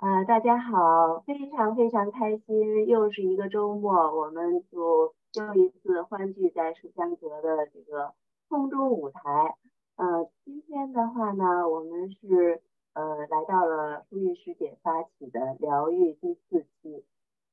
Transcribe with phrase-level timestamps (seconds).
[0.00, 8.14] 啊，大家好，非常非常开心，又是一个周末，我们就又一次欢聚在书香阁的这个
[8.48, 9.58] 空中舞台。
[9.96, 12.62] 呃，今天的话呢，我们是
[12.94, 17.04] 呃来到了舒玉师姐发起的疗愈第四期，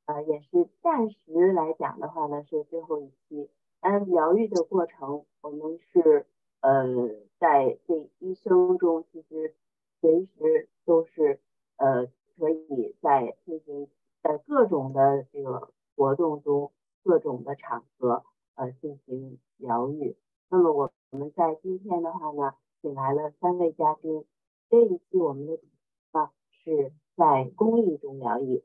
[0.06, 3.50] 呃，也是暂时来讲的话呢是最后一期。
[3.82, 6.26] 但疗愈的过程，我们是
[6.62, 7.10] 呃
[7.40, 9.54] 在这一生中，其实
[10.00, 11.42] 随时都是
[11.76, 12.08] 呃。
[12.38, 13.90] 可以在进行
[14.22, 16.72] 在各种的这个活动中，
[17.04, 18.24] 各种的场合
[18.56, 20.16] 呃进行疗愈。
[20.50, 24.24] 那么我我们在今天的话呢，请来了三位嘉宾。
[24.70, 25.70] 这一期我们的主题
[26.14, 28.64] 呢是在公益中疗愈。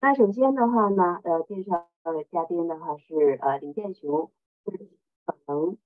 [0.00, 4.30] 那首先的话呢，呃，介绍的嘉宾的话是呃李建雄，
[4.66, 4.72] 是
[5.24, 5.78] 可能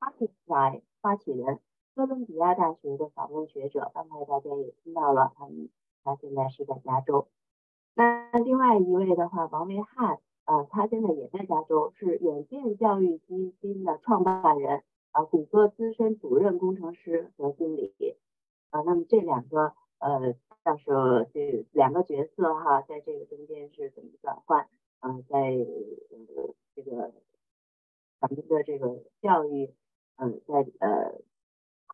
[0.00, 1.60] Artify 发起人，
[1.94, 3.90] 哥伦比亚大学的访问学者。
[3.94, 5.70] 刚才大家也听到了他们。
[6.04, 7.28] 他现在是在加州。
[7.94, 17.92] 那另外一位的话，王维汉，呃，他现在也在加州，是远见教育基金的创办人，啊，谷歌资深主任工程师和经理。
[18.70, 24.68] 啊，那么这两个，呃，到时候这两个角色哈，在这个中间是怎么转换？
[25.00, 27.12] 啊，在呃这个
[28.18, 29.74] 咱们的这个教育，
[30.16, 31.20] 嗯，在呃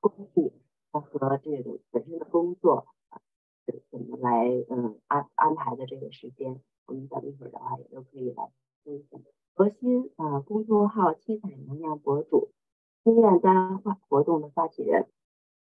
[0.01, 0.53] 工地
[0.93, 2.87] 和这个本身的工作。
[3.91, 8.51] 怎么来嗯安安排的这个时间，我们等一会儿的话也都可以来
[8.85, 9.21] 分享。
[9.55, 12.51] 核心啊，公众号七彩能量博主，
[13.03, 15.09] 心愿单化活动的发起人。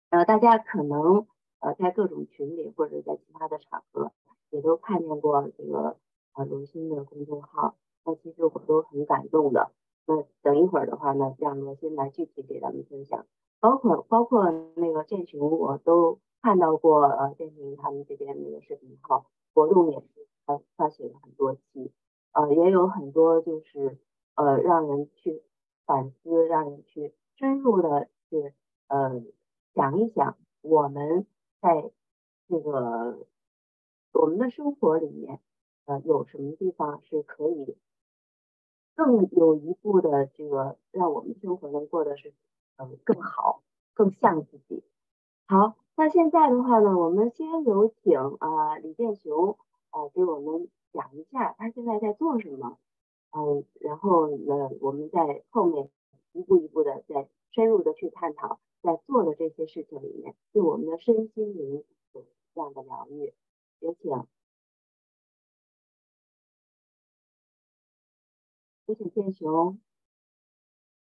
[0.10, 1.28] 呃，大家可能
[1.60, 4.12] 呃在各种群里或者在其他的场合
[4.50, 5.98] 也都看见过这个
[6.34, 9.72] 啊罗鑫的公众号，那其实我都很感动的。
[10.06, 13.26] 那等一会儿的话呢，让罗鑫来具体给咱们分享，
[13.59, 16.20] 包括包括那个建群，我都。
[16.46, 21.92] 看到过呃，建平他们这边那个视频号活动也是呃发起了很多期，
[22.34, 23.98] 呃也有很多就是
[24.36, 25.42] 呃让人去
[25.88, 28.53] 反思，让人去深入的去
[28.90, 29.24] 呃
[29.74, 31.25] 想一想，我们
[31.62, 31.90] 在
[32.48, 33.25] 这个
[34.14, 35.40] 我们的生活里面
[35.86, 37.75] 呃有什么地方是可以
[38.94, 42.36] 更有一步的这个让我们生活能过得是
[42.78, 43.64] 呃更好，
[43.96, 44.84] 更像自己。
[45.48, 45.74] 好。
[45.97, 49.57] 那现在的话呢，我们先有请啊李建雄
[49.91, 52.78] 啊给我们讲一下他现在在做什么，
[53.31, 55.89] 嗯，然后呢，我们在后面
[56.33, 63.33] 一步一步的再深入的去探讨，在做的这些事情里面，对我们的身心灵有这样的疗愈。
[63.79, 64.12] 有请，
[68.88, 69.79] 有请建雄。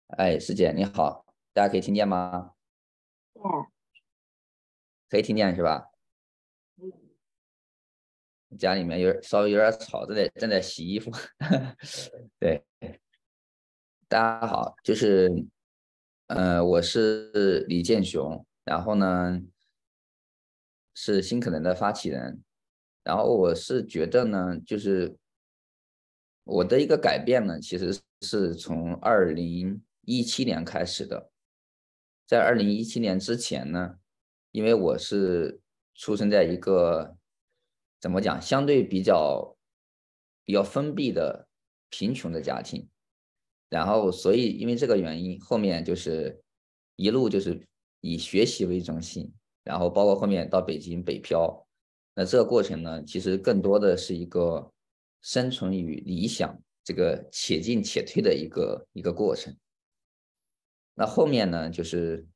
[0.08, 2.54] 哎，师姐你好，大家可以听见吗？
[3.34, 3.42] 对。
[5.10, 5.90] 可以听见是吧？
[8.56, 11.10] 家里面有稍微有点吵，正在正在洗衣服。
[12.38, 12.64] 对，
[14.06, 15.28] 大家好，就是，
[16.28, 19.42] 呃，我是李建雄，然后呢
[20.94, 22.40] 是新可能的发起人，
[23.02, 25.16] 然后我是觉得呢，就是
[26.44, 31.32] 我的一个改变呢，其实是从二零一七年开始的，
[32.28, 33.96] 在二零一七年之前呢。
[34.52, 35.60] 因为我是
[35.94, 37.16] 出生在一个
[38.00, 39.56] 怎么讲，相对比较
[40.44, 41.46] 比较封闭的
[41.88, 42.88] 贫穷的家庭，
[43.68, 46.42] 然后所以因为这个原因，后面就是
[46.96, 47.64] 一路就是
[48.00, 51.64] 以学习为中心，然后包括后面到北京北漂，
[52.14, 54.72] 那这个过程呢，其实更多的是一个
[55.22, 59.56] 生存与理想这个且进且退的一个一个过程。
[60.94, 62.26] 那后面呢，就是。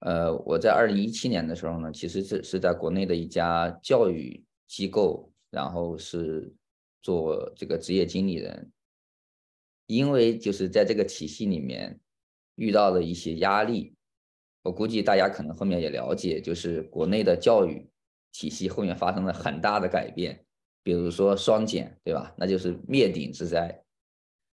[0.00, 6.52] 呃，我在二零一七年的时候呢，其实是是在国内的一家教育机构，然后是
[7.02, 8.70] 做这个职业经理人。
[9.86, 11.98] 因为就是在这个体系里面
[12.56, 13.94] 遇到了一些压力，
[14.62, 17.88] 我估计大家可能后面也了解，就是国内的教育
[18.32, 20.44] 体系后面发生了很大的改变，
[20.82, 22.34] 比如说双减，对吧？
[22.36, 23.82] 那就是灭顶之灾。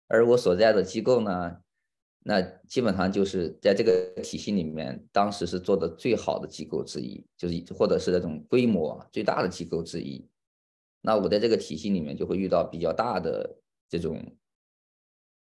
[0.07, 1.57] 而我所在的机构呢？
[2.27, 10.27] 那基本上就是在这个体系里面，当时是做的最好的机构之一，就是或者是那种规模最大的机构之一。
[11.01, 14.35] 那我在这个体系里面就会遇到比较大的这种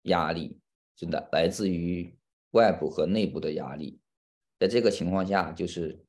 [0.05, 0.57] 压力，
[0.95, 2.11] 真的来自于
[2.53, 3.99] 外部和内部的压力。
[4.57, 6.03] 在这个情况下，就是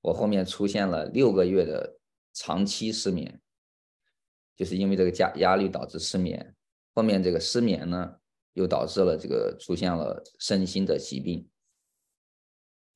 [0.00, 1.98] 我后面出现了六个月的
[2.32, 3.40] 长期失眠，
[4.56, 6.54] 就是因为这个压压力导致失眠。
[6.94, 8.20] 后面这个失眠呢？
[8.58, 11.48] 又导致了这个出现了身心的疾病。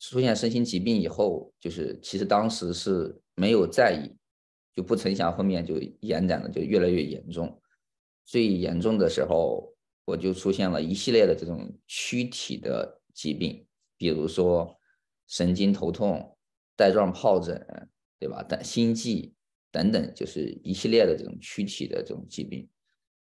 [0.00, 4.10] 出现身心疾病以后，就是其实当时是没有在意，
[4.74, 7.62] 就不曾想后面就延展的就越来越严重，
[8.24, 9.72] 最严重的时候
[10.04, 13.64] 我就出现了一系列的这种躯体的疾病，
[13.96, 14.76] 比如说
[15.28, 16.36] 神经头痛、
[16.74, 17.64] 带状疱疹，
[18.18, 18.44] 对吧？
[18.48, 19.32] 但心悸
[19.70, 22.68] 等等，就是一系列的这种躯体的这种疾病。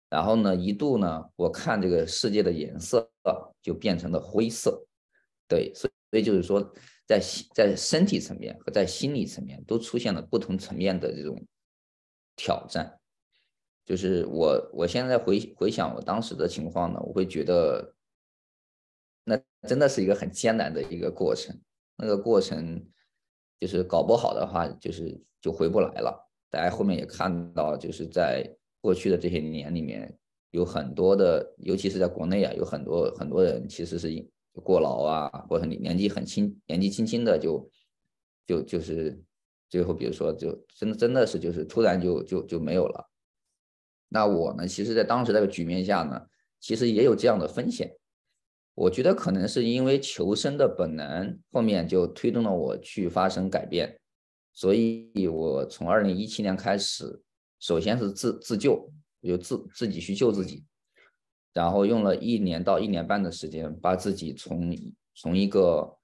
[0.09, 3.11] 然后呢，一度呢，我看这个世界的颜色
[3.61, 4.85] 就变成了灰色，
[5.47, 6.73] 对，所以就是说。
[7.07, 7.21] 在
[7.53, 11.39] 在身体层面和在心理层面都出现了不同层面的这种
[12.35, 12.99] 挑战，
[13.85, 17.93] 就是我我现在回回想我当时的情况呢，我会觉得
[19.23, 21.55] 那真的是一个很艰难的一个过程，
[21.95, 22.83] 那个过程
[23.59, 26.27] 就是搞不好的话，就是就回不来了。
[26.49, 28.51] 大家后面也看到，就是在
[28.85, 30.15] 过去的这些年里面，
[30.51, 34.07] 有很多的，尤其是在国内啊，有很多很多人其实是。
[34.63, 37.69] 过劳啊，或者你年纪很轻，年纪轻轻的就
[38.47, 39.21] 就就是
[39.69, 43.05] 最后，比如说就真的真的是就是突然就就就没有了。
[44.07, 46.21] 那我呢，其实，在当时那个局面下呢，
[46.61, 47.97] 其实也有这样的风险。
[48.75, 53.99] 我觉得可能是因为求生的本能，后面就推动了我去发生改变。
[54.53, 57.21] 所以我从二零一七年开始，
[57.65, 58.87] 首先是自自救，
[59.23, 60.63] 就自自己去救自己。
[61.51, 64.77] 然后用了一年到一年半的时间，把自己从
[65.15, 65.97] 从一个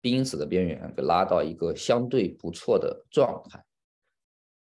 [0.00, 3.60] 濒死的边缘给拉到一个相对不错的状态，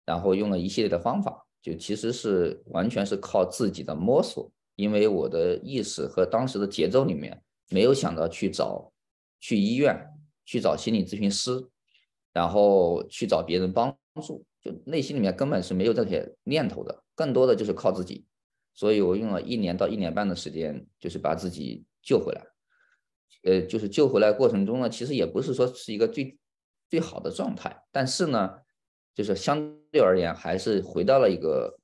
[0.07, 8.91] 然后用了一系列的方法，就其实是完全是靠自己的摸索，因为我的意识和当时的节奏里面没有想到去找
[9.39, 10.03] 去医院
[10.47, 11.69] 去找心理咨询师，
[12.33, 18.27] 然后去找别人帮助，就内心里面根本是没有这些念头的，更多的就是靠自己。
[18.75, 22.47] 所以我用了一年到一年半的时间，就是把自己救回来。
[23.45, 26.39] 呃，就是救回来过程中呢，其实也不是说是一个最
[26.89, 28.59] 最好的状态，但是呢，
[29.15, 31.79] 就是相对而言还是回到了一个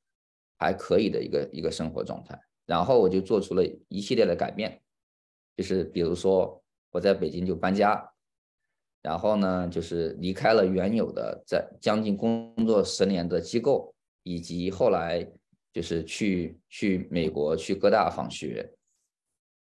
[0.56, 2.40] 还可以的一个一个生活状态。
[2.66, 4.82] 然后我就做出了一系列的改变，
[5.56, 8.13] 就是比如说我在北京就搬家，
[9.04, 15.24] 然后呢，就是离开了原有的在将近工作十年的机构，以及后来。
[15.74, 18.72] 就是去去美国去各大访学，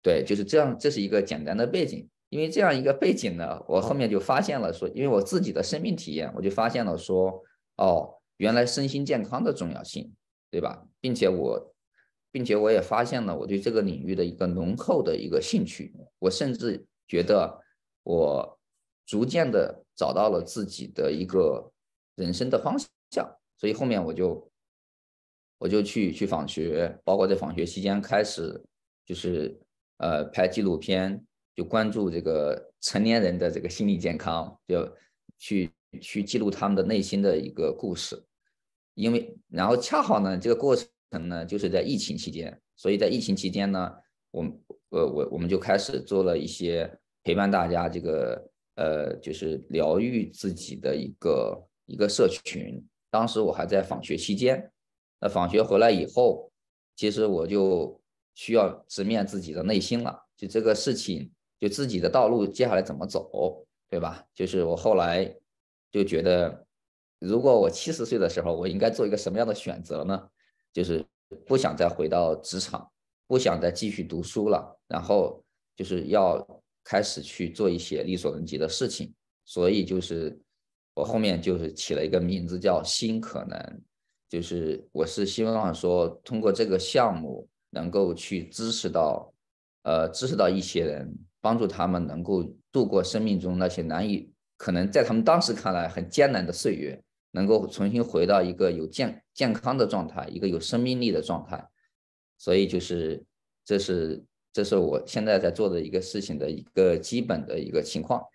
[0.04, 2.08] 对，就是这样，这是一个简单的背景。
[2.30, 7.44] 因为这样一个背景呢，我后面就发现了说，因为我自己的生命体验，我就发现了说，
[7.78, 10.14] 哦，原来身心健康的重要性，
[10.52, 10.86] 对吧？
[11.02, 11.74] 并且我，
[12.32, 15.92] 并且我也发现了我对这个领域的一个浓厚的一个兴趣。
[16.20, 17.60] 我甚至觉得
[18.04, 18.60] 我
[19.06, 21.72] 逐渐的找到了自己的一个
[22.16, 22.75] 人生的方
[23.12, 24.52] 向，所以后面我就。
[25.57, 28.62] 我就去去访学，包括在访学期间开始，
[29.06, 29.57] 就是
[30.00, 31.25] 呃拍纪录片，
[31.56, 34.94] 就关注这个成年人的这个心理健康，就
[35.38, 38.22] 去去记录他们的内心的一个故事。
[38.96, 43.94] 因为然后恰好呢，这个过程呢就是在疫情期间，所以在疫情期间呢，
[44.31, 44.44] 我
[44.90, 52.81] 呃我我们就开始做了一些陪伴大家这个呃就是疗愈自己的一个一个社群。
[53.10, 54.72] 当时我还在访学期间。
[55.19, 56.51] 那访学回来以后，
[56.95, 58.00] 其实我就
[58.33, 60.25] 需要直面自己的内心了。
[60.36, 64.25] 就这个事情，就自己的道路接下来怎么走，对吧？
[64.33, 65.33] 就是我后来
[65.89, 66.66] 就觉得，
[67.19, 70.29] 如果我七十岁的时候，我应该做一个什么样的选择呢？
[70.74, 71.03] 就是
[71.46, 72.91] 不想再回到职场，
[73.25, 75.41] 不想再继续读书了，然后
[75.77, 76.46] 就是要
[76.86, 79.13] 开始去做一些力所能及的事情。
[79.44, 80.39] 所以就是
[80.94, 83.82] 我后面就是起了一个名字叫“新可能”。
[84.27, 89.32] 就是我是希望说，通过这个项目能够去支持到，
[89.84, 97.01] 呃，支持到一些人，帮助他们能够度过生命中那些难以可能在他们当时看来很艰难的岁月，
[97.32, 101.70] 能够重新回到一个有健健康的状态，一个有生命力的状态。
[102.38, 103.24] 所以就是
[103.63, 108.25] 这是这是我现在在做的一个事情的一个基本的一个情况。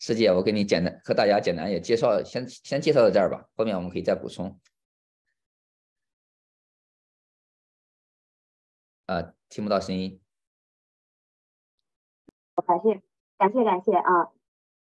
[0.00, 4.58] 师姐，我给你简单和大家简单也介绍，先先介绍到这儿吧，后面我们可以再补充。
[9.06, 10.20] 呃，听不到声音。
[12.66, 13.00] 感谢，
[13.38, 14.32] 感谢，感谢啊！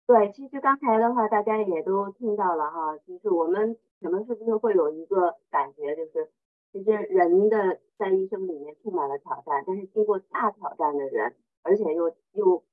[0.07, 6.31] 对，其实刚才的话，大家也都听到了哈，就是我们可能是不是会有一个感觉，就是
[6.75, 12.65] 其实人的在一生里面充满了挑战，但是经过大挑战的人，而且又又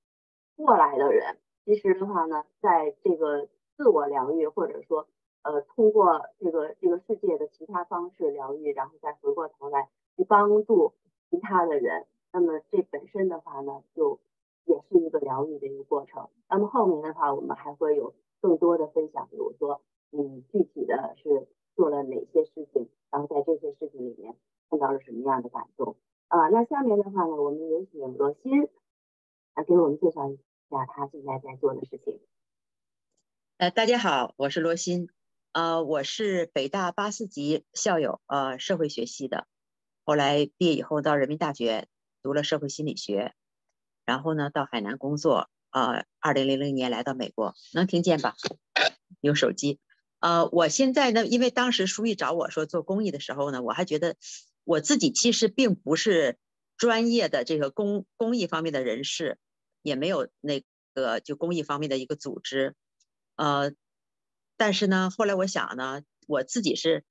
[0.56, 5.06] 过来的人，其实的话呢，在这个自我疗愈，或者说
[5.42, 10.94] 呃，通过这个这个世界的其他方式疗愈，然后再回过头来去帮助。
[11.30, 14.18] 其他的人，那么这本身的话呢，就
[14.64, 16.28] 也是一个疗愈的一个过程。
[16.50, 19.80] 那么后面的话，我们还会有更多的分享，比如说，
[20.11, 24.35] 你，具体的是做了哪些事情然后在这些事情里面
[24.71, 25.97] 碰到了什么样的感动
[26.28, 26.49] 啊？
[26.49, 28.71] 那下面的话呢，我们有请罗欣
[29.52, 30.37] 啊，给我们介绍一
[30.71, 32.19] 下他现在在做的事情。
[33.59, 35.11] 呃，大家好，我是罗欣，
[35.52, 39.47] 呃，我是北大八四级校友，呃，社会学系的，
[40.04, 41.88] 后来毕业以后到人民大学
[42.23, 43.35] 读了社会心理学，
[44.07, 48.35] 然后呢到海南工作，呃，二零零零年来到美国，能听见吧？
[49.21, 49.78] 用手机。
[50.23, 54.14] 呃，我现在呢，因为当时书记找我说做公益的时候呢，我还觉得
[54.62, 56.38] 我自己其实并不是
[56.76, 59.38] 专业的这个公公益方面的人士，
[59.83, 60.62] 也没有那
[60.95, 62.76] 个就公益方面的一个组织。
[63.35, 63.73] 呃，
[64.57, 67.05] 但是呢，后来我想呢，我自己是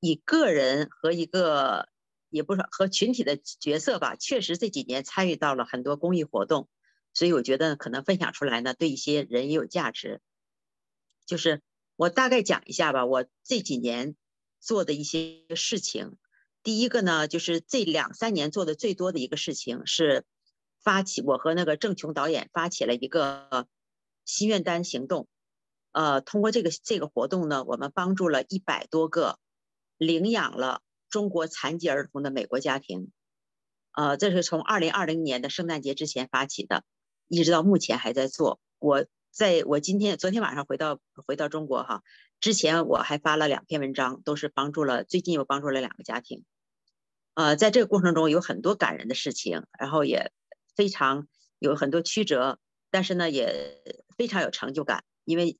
[0.00, 1.88] 以个人和一个
[2.28, 6.68] 也不是和群体的角色吧，确实这几年参与到了很多公益活动，
[7.14, 10.20] 所以我觉得可能分享出来呢，对一些人也有价值。
[11.24, 11.60] 就是
[11.98, 14.14] 我大概讲一下吧，我这几年
[14.60, 16.16] 做的一些事情。
[16.62, 20.24] 第一个呢，就是这两三年做的最多的一个事情是
[20.80, 23.66] 发起我和那个郑琼导演发起了一个
[24.24, 25.26] 心愿单行动。
[25.90, 29.40] 呃，通过这个这个活动呢，我们帮助了一百多个
[29.96, 33.10] 领养了中国残疾儿童的美国家庭。
[33.90, 36.84] 呃，这是从二零二零年的圣诞节之前发起的，
[37.26, 38.60] 一直到目前还在做。
[38.78, 39.04] 我
[39.38, 42.02] 在我今天昨天晚上回到回到中国哈，
[42.40, 46.44] 之前我还发了两篇文章，都是帮助了最近又帮助了两个家庭。
[47.34, 50.32] 呃，在这个过程中有很多感人的事情，然后也
[50.74, 51.28] 非常
[51.60, 52.58] 有很多曲折，
[52.90, 53.80] 但是呢也
[54.16, 55.56] 非常有成就感，因为。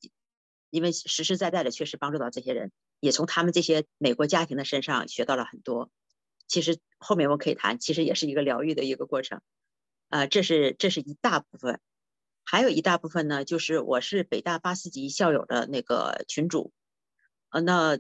[0.71, 5.91] 因为实实在在的确实帮助到这些人，也从他们这些美国家庭的身上学到了很多。
[6.47, 9.41] 其实后面我可以谈，其实也是一个疗愈的一个过程。
[10.11, 11.81] 呃，这是这是一大部分，
[12.51, 16.73] 还有一大部分呢，就是我是北大八四级校友的那个群主。
[17.51, 17.99] 呃，那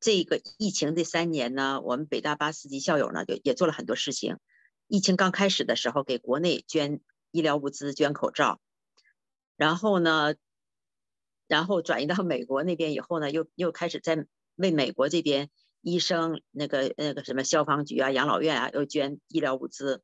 [0.00, 4.38] 这个疫情这三年呢，我们北大八四级校友呢就也做了很多事情。
[4.88, 8.60] 疫情刚开始的时候，给国内捐医疗物资、捐口罩，
[9.56, 10.34] 然后呢。
[11.46, 15.50] 然后转移到美国那边以后呢，又又开始在为美国这边
[15.82, 20.02] 医生那个那个什么消防局啊、养老院啊，又捐医疗物资。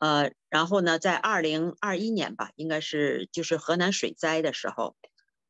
[0.00, 4.96] 呃，然后呢，在二零二一年吧，应该是就是河南水灾的时候，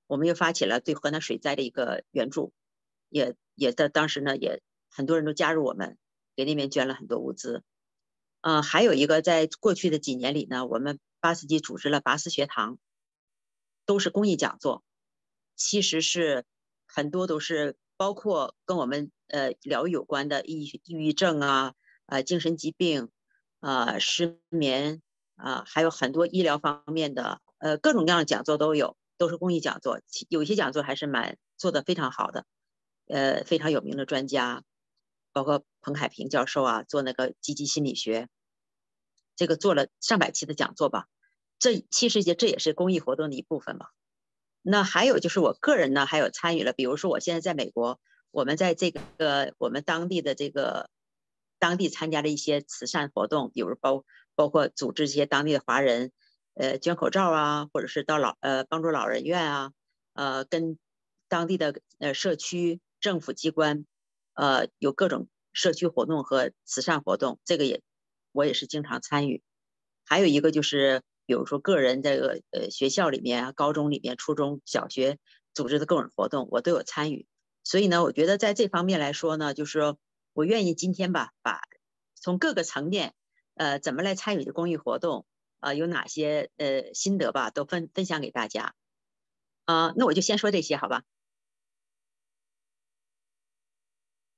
[0.07, 2.53] 我们又发起了对河南水灾的一个援助，
[3.09, 5.97] 也也在当时呢，也很多人都加入我们，
[6.37, 7.63] 给那边捐了很多物资。
[8.43, 12.79] 呃，还有一个在过去的几年里呢，我们八四级组织了拔丝学堂。
[13.87, 14.85] 都是公益讲座，
[15.57, 16.45] 其实是
[16.87, 21.75] 很多都是包括跟我们呃疗愈有关的抑抑郁症啊，
[22.07, 23.09] 呃精神疾病，
[23.61, 25.01] 啊失眠
[25.37, 30.01] 啊，还有很多医疗方面的呃各种各样的讲座都有，都是公益讲座。
[30.29, 32.45] 有些讲座还是蛮做的非常好的，
[33.07, 34.63] 呃非常有名的专家，
[35.33, 38.29] 包括彭海平教授啊，做那个积极心理学，
[39.37, 41.07] 这个做了上百期的讲座吧。
[41.59, 43.91] 这其实也这也是公益活动的一部分吧。
[44.63, 47.99] 那还有就是我个人呢，还有参与了，比如说我现在在美国，
[48.31, 50.91] 我们在这个我们当地的这个
[51.61, 56.11] 当地参加了一些慈善活动，比如包包括组织这些当地的华人，
[56.55, 59.73] 呃捐口罩啊，或者是到老呃帮助老人院啊，
[60.15, 60.77] 呃跟
[61.29, 63.87] 当地的呃社区政府机关，
[64.35, 67.81] 呃有各种社区活动和慈善活动，这个也
[68.33, 69.43] 我也是经常参与。
[70.05, 71.03] 还有一个就是。
[71.27, 75.17] 比如说，个人这个呃学校里面啊、高中里面、初中小学
[75.55, 77.25] 组织的各种活动，我都有参与。
[77.63, 79.95] 所以呢，我觉得在这方面来说呢，就是
[80.33, 81.63] 我愿意今天吧，把
[82.15, 83.15] 从各个层面，
[83.55, 85.27] 呃，怎么来参与的公益活动，
[85.59, 88.75] 啊，有哪些呃心得吧，都分分享给大家。
[89.65, 91.03] 啊，那我就先说这些，好吧？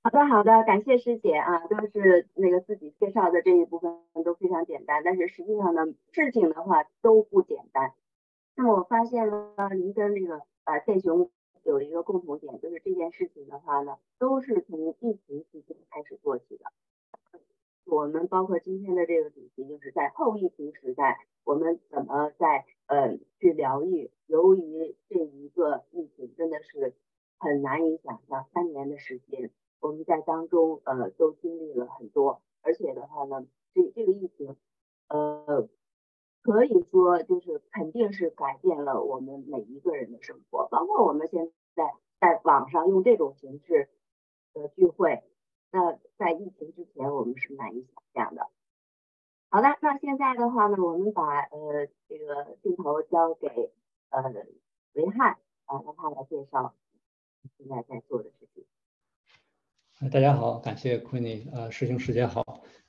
[0.05, 7.95] 好的，好的，感谢师姐啊，就是那个自己介绍的这一部分都非常简单，但是实际上呢，事情的话都不简单。
[8.55, 11.31] 那么我发现了，您跟那个呃建雄
[11.65, 16.65] 有了一个共同点，就是这件事情的话呢，都是从疫情期间开始做起的。
[17.85, 24.11] 我们包括今天的这个主题，就是在后疫情时代，我们怎么在呃去疗愈。
[24.27, 26.95] 由于这一个疫情真的是
[27.39, 29.51] 很难以想象，三年的时间。
[29.81, 34.57] 我们在当中呃都经历了很多，而且的话呢，这这个疫情
[36.43, 41.85] 可以说就是肯定是改变了我们每一个人的生活，包括我们现在
[42.21, 43.89] 在网上用这种形式
[44.53, 45.23] 的聚会，
[45.71, 48.49] 那在疫情之前我们是难以想象的。
[49.51, 53.71] 好的，那现在的话呢，我们把呃这个镜头交给
[54.11, 54.23] 呃
[54.95, 56.75] 维汉啊，让他来介绍
[57.57, 58.65] 现在在做的事情。
[60.11, 62.43] 大家好，感谢 Queenie，呃，师兄师姐好，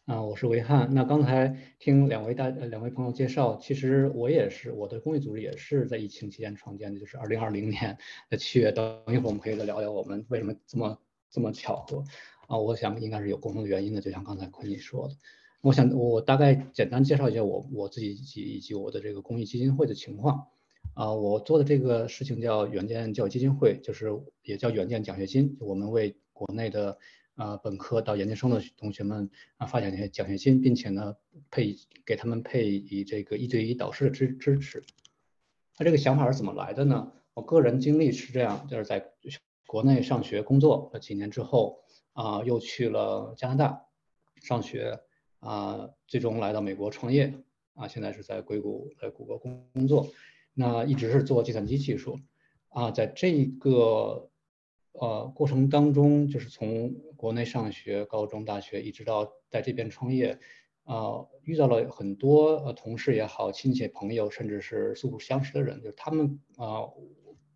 [0.05, 0.93] 啊，我是维汉。
[0.93, 7.98] 那刚才听两位大呃两位朋友介绍，其实我也是我的公益组织也是在疫情期间创建的，就是二零二零年
[8.29, 8.69] 的七月。
[8.69, 11.00] 等一会儿我们可以再聊聊我们为什么这么
[11.31, 12.03] 这么巧合
[12.48, 12.57] 啊？
[12.57, 15.15] 我想应该是有共同的原因的，就像刚才坤尼说的。
[15.62, 20.48] 我想我大概简单介绍一下我我自己及以及我的这个公益基金会的情况。
[20.95, 24.10] 啊，我做的这个事情叫远见教育基金会，就是
[24.41, 26.98] 也叫远见奖学金，我们为国内的。
[27.36, 31.16] 啊，本科到研究生的同学们啊，发奖学奖学金，并且呢，
[31.50, 31.75] 配
[32.06, 34.84] 给他们配以这个一对一导师的支支持。
[35.80, 37.12] 那这个想法是怎么来的呢？
[37.34, 39.04] 我个人经历是这样，就是在
[39.66, 43.86] 国内上学工作了几年之后，啊，又去了加拿大
[44.36, 45.00] 上学，
[45.40, 47.34] 啊，最终来到美国创业，
[47.74, 50.08] 啊，现在是在硅谷在谷歌工工作，
[50.54, 52.20] 那一直是做计算机技术，
[52.70, 54.30] 啊，在这个。
[54.93, 60.38] 呃，过程当中就是从国内上学、高中、大学，一直到在这边创业，
[60.83, 66.88] 啊，遇到了很多呃同事也好、亲戚朋友，甚至是素不相识的人，就是他们啊，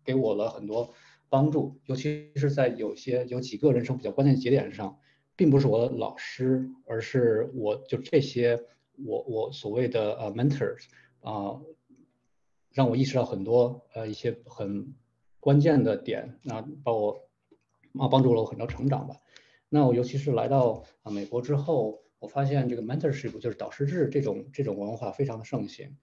[0.04, 0.92] 给我了很多
[1.28, 4.98] 帮助，尤其是在有些有几个人生比较关键节点上，
[5.36, 8.60] 并不是我的老师，而是我就这些
[9.06, 10.86] 我我所谓的呃 mentors
[11.20, 11.60] 啊，
[12.72, 14.92] 让我意识到很多呃一些很
[15.38, 17.27] 关键的点，那把我。
[17.98, 19.16] 啊，帮助了我很多成长吧。
[19.68, 25.96] 那我尤其是来到啊美国之后，我发现这个 mentorship 就是导师制这种这种文化非常的盛行，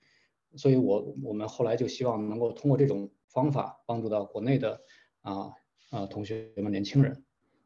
[0.56, 4.82] 所以我我们后来就希望能够通过这种方法帮助到国内的
[5.22, 5.52] 啊
[5.90, 7.24] 啊同学们年轻人。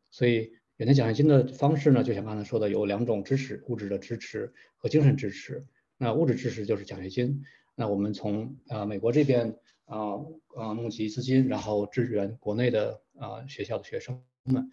[0.10, 5.66] 所以远见奖学金的方式呢，就像刚才说的，有两种支持：物质的支持和精神支持。
[5.98, 7.44] 那物质支持就是奖学金。
[7.76, 9.58] 那我们从啊美国这边。
[9.90, 10.22] 啊
[10.56, 14.70] 啊，募集资金，然后支援国内的啊学校的学生们。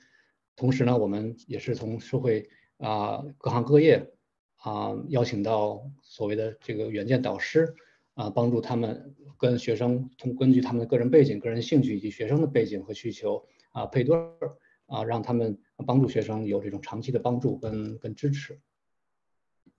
[0.54, 4.12] 同时呢，我们也是从社会啊各行各业
[4.56, 7.74] 啊邀请到所谓的这个远见导师
[8.12, 14.36] 啊，帮助他们跟学生通根据他们的个人背景、个人兴趣以及学生的背景和需求啊配对儿
[14.84, 18.60] 啊，让他们帮助学生有这种长期的帮助跟跟支持。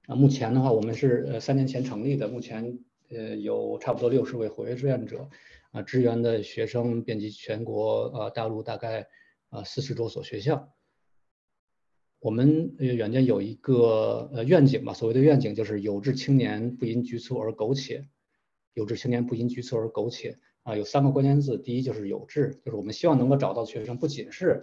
[0.08, 2.80] 啊，目前的话，我们是呃三年前成立的，目前。
[3.10, 5.30] 呃，有差不多六十位活跃志愿者，
[5.72, 9.08] 啊，支援的学生遍及全国，啊，大陆大概
[9.50, 10.74] 啊四十多所学校。
[12.20, 18.08] 我们远见有一个呃愿景吧，所谓的愿景就是有志青年不因局促而苟且，
[18.74, 24.62] 有志青年不因局促而苟且啊，有三个关键字，第一就是有志，就是我们希望能够找到学生不仅是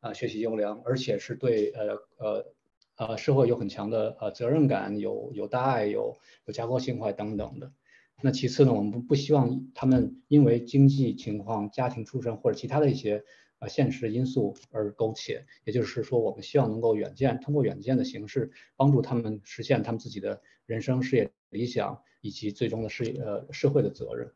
[0.00, 2.54] 啊学习优良，而且是对呃呃。
[2.96, 7.72] 呃，社会有很强的呃责任感，有有大爱，有有家国情怀等等的。
[8.22, 13.24] 那其次呢，我们不不希望他们因为经济情况、家庭出身或者其他的一些
[13.58, 15.44] 呃现实因素而苟且。
[15.64, 24.32] 也就是说，我们希望能够远见，通过远见的形式，帮助他们实现他们自己的人生、事业理想以及最终的事业呃社会的责任。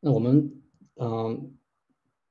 [0.00, 0.62] 那我们
[0.96, 1.54] 嗯，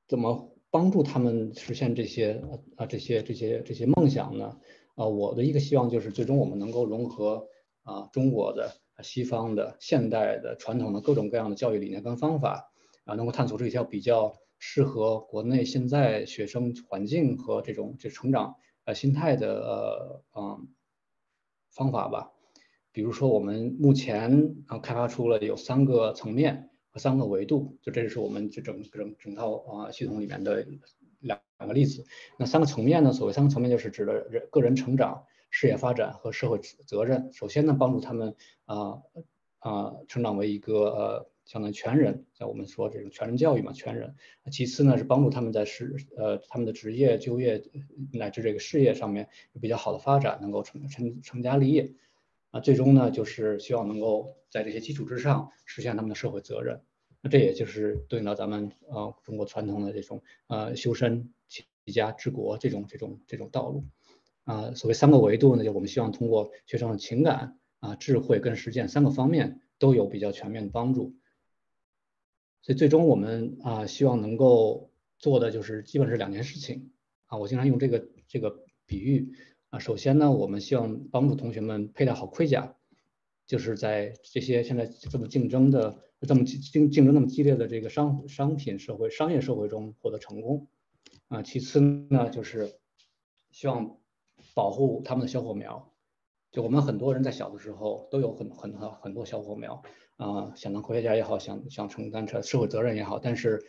[0.08, 2.42] 怎么帮助他们实现这些
[2.78, 4.58] 啊这些这些这些梦想呢？
[4.96, 7.48] 啊，我的一个希望就是最终我们能够融合
[7.82, 8.83] 啊中国的。
[9.04, 12.72] 西方的、现代的、传统的各种各样的教育理念跟方法
[13.06, 20.68] 啊，能够探索出一条比较适合国内现在学生环境和这种就成长呃心态的呃嗯
[21.70, 22.32] 方法吧。
[22.94, 30.66] 比如说，我们目前啊开发出了有三个层面和三个维度，就这是我们这整整整套啊系统里面的
[31.20, 32.06] 两两个例子。
[32.38, 33.12] 那三个层面呢？
[33.12, 35.26] 所谓三个层面，就是指的人个人成长。
[35.56, 38.36] 事业发展和社会责任，首先呢，帮助他们
[38.66, 39.04] 啊
[39.60, 44.16] 啊成长为一个呃相当于全人，像我们说这种全人教育嘛，全人。
[44.52, 47.64] 其次呢，是帮助他们在事呃他们的职业、就业
[48.12, 51.94] 乃至这个事业上面有比较好的发展，能够成成成家立业。
[52.50, 56.82] 啊，最终呢，就是希望能够在这些基础之上实现他们的社会责任。
[57.22, 61.64] 那这也就是对应到咱们啊中国传统的这种呃修身齐
[61.94, 63.86] 家治国这种这种这种道路。
[64.46, 71.16] 啊，所谓三个维度呢，就我们希望通过学生的情感啊、智慧跟实践三个方面都有比较全面的帮助。
[72.62, 76.92] 所以最终我们啊，希望能够做的就是基本是两件事情
[77.28, 77.38] 啊。
[77.38, 79.34] 我经常用这个这个比喻
[79.70, 82.76] 啊，首先呢，我们希望帮助同学们佩戴好盔甲，
[83.46, 90.68] 就是在这些现在这么竞争的、这么竞竞争那么激烈的这个商商品社会、商业社会中获得成功
[91.30, 91.44] 啊。
[91.44, 92.76] 其次呢，就是
[93.52, 93.98] 希望。
[94.54, 95.92] 保护他们的小火苗，
[96.52, 99.82] 就我们很多人在小的时候都有很很很很多小火苗
[100.18, 103.66] 啊，想当科学家也好，想想承担着社会责任也好，但是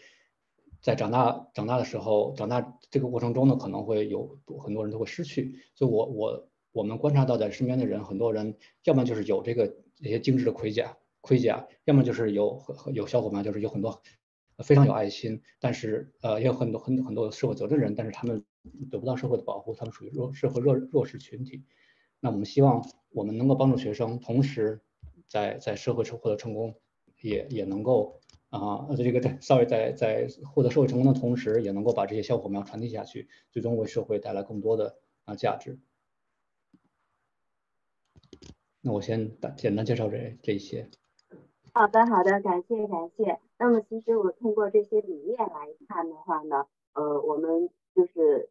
[0.83, 5.59] 在长大长大的时候，长大这个过程中呢，可能会有很多人都会失去。
[5.75, 9.67] 所以我我我们观察到在身边的人，很多人要么就是有这个
[9.97, 12.61] 这些精致的盔甲盔甲，要么就是有
[12.93, 14.03] 有小伙伴就是有很多
[14.59, 18.45] 非常有爱心，但是呃也有很多很很多社会责任人，但是他们
[18.91, 21.65] 得不到社会的保护，他们属于弱社会弱弱势群体。
[22.21, 24.81] 那我们希望我们能够帮助学生，同时
[25.29, 26.75] 在在社会获得成功，
[27.21, 35.79] 也也能够啊这个在 sorry 在在获得社会成功的同时，也能够把这些小火苗传递下去，最终为社会带来更多的啊价值。
[38.81, 40.89] 那我先简单介绍这这一些。
[41.73, 43.39] 好的，好的，感谢感谢。
[43.59, 48.51] 那么其实我通过这些理念来看的话呢，呃，我们就是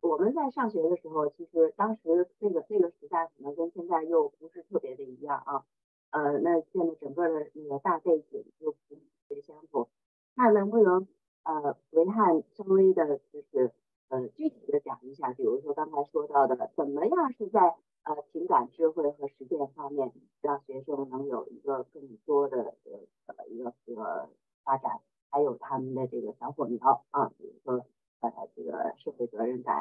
[0.00, 5.64] 我们在上学的时候，其实当时那个那个时代可能跟现在又不是特别的一样啊。
[6.10, 9.88] 呃，那现在整个的那个大背景又不特别相同。
[10.34, 11.06] 那能不能
[11.42, 13.72] 呃，维汉稍微的就是
[14.08, 24.30] 呃具体的讲一下，比如说刚才说到的，怎么样是在呃，情感智慧和实践方面，让学生能有一个更多的呃一个这个
[24.64, 27.84] 发展，还有他们的这个小火苗啊，比如说
[28.20, 29.74] 呃这个社会责任感，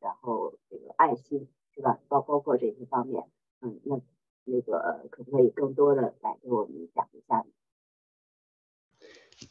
[0.00, 2.00] 然后这个爱心，是吧？
[2.08, 3.24] 包包括这些方面，
[3.60, 4.00] 嗯，那
[4.44, 7.44] 那个可不可以更多的来给我们讲一下？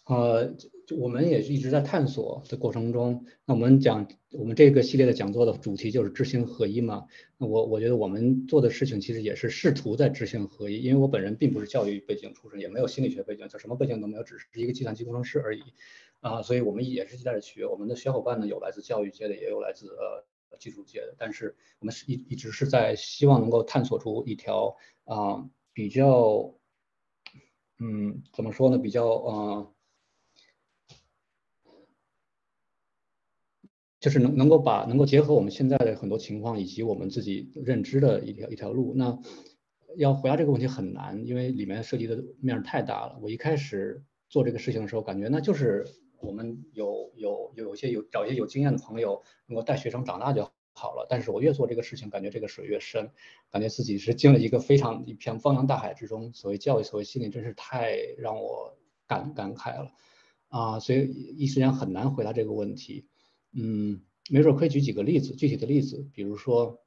[0.05, 0.53] 呃，
[0.87, 3.25] 就我们也是一直在探索的过程中。
[3.45, 7.07] 那我们讲，我们这个系列的讲座的主题就是知行合一嘛。
[7.37, 10.77] 那我我觉得我们做的事情其实也是试图在知行合一。
[10.77, 15.61] 因为我本人并不是教育背景出身，也没有心理学背景，就什么背景都没有，只是一个计算机工程师而已。
[16.21, 17.65] 啊，所以我们也是在学。
[17.65, 21.13] 我们的小伙伴呢，有来自教育界的，也有来自呃技术界的。
[21.17, 26.55] 但是我们是一一直是在希望能够探索出一条啊比较，
[27.79, 28.77] 嗯，怎么说呢？
[28.77, 29.67] 比较啊。
[33.99, 38.93] 就是能能够把能够结合我们现在的很多情况以及我们自己认知的一条一条路。
[38.95, 39.15] 那
[39.95, 43.19] 要回答这个问题很难，因为里面涉及的面太大了。
[43.21, 45.85] 我一开始做这个事情的时候，感觉那就是
[46.21, 51.07] 我们有有有一些有找一些有经验的朋友，能够带学生长大就好了。
[51.09, 53.11] 但是我越做这个事情，感觉这个水越深，
[53.49, 56.33] 感觉自己是进了一个非常一片汪洋大海之中。
[56.33, 59.91] 所谓教育，所谓心理，真是太让我感感慨了
[60.49, 60.79] 啊！
[60.79, 61.07] 所以
[61.37, 63.07] 一时间很难回答这个问题。
[63.53, 66.80] 嗯，没准可以举几个例子，具体的例子，比如说，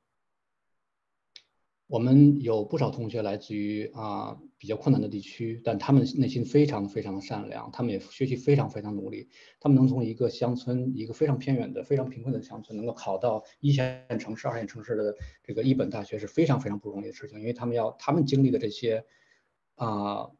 [1.87, 9.29] 我们有不少同学来自于啊比较困难的地区，但他们内心非常非常的善良，他们也学习非常非常努力，
[9.61, 19.05] 他们能从一个乡村，一个非常偏远的、非常贫困的乡村，能够考到一线城市、二线城市的这个一本大学，是非常非常不容易的事情，因为他们要他们经历的这些
[19.75, 20.31] 啊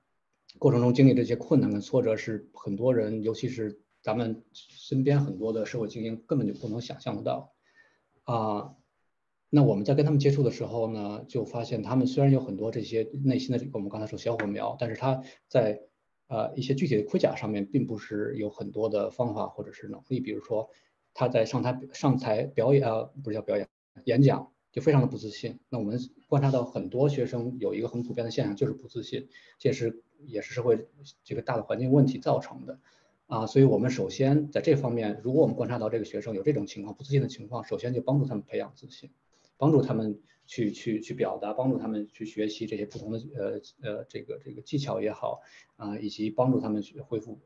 [0.59, 3.81] 过程中经历这些困难跟挫折，是很多人，尤其是。
[4.05, 7.55] 咱们身边很多的社会精英根本就不能想象得到
[8.25, 8.75] 啊。
[9.55, 15.81] 那我们在跟他们接触的时候呢，就发现他们虽然有很多这些内心的这个我们刚才说小火苗，但是他在
[16.27, 20.19] 呃一些具体的盔甲上面，并不是有很多的方法或者是能力。
[20.19, 20.69] 比如说
[21.13, 23.69] 他在上台上台表演啊，不是叫表演
[24.07, 25.61] 演讲，就非常的不自信。
[25.69, 29.29] 那我们观察到很多学生有一个很普遍的现象，就是不自信，
[29.61, 30.89] 这是也是社会
[31.23, 32.81] 这个大的环境问题造成的。
[33.29, 39.11] 啊，所以我们首先在这方面，如果我们观察到这个学生有这种情况，不自信的情况，首先就帮助他们培养自信，
[39.57, 45.41] 帮助他们去去去表达，帮助他们去学习这些不同的呃呃这个这个技巧也好
[45.77, 47.39] 啊，以及帮助他们去恢复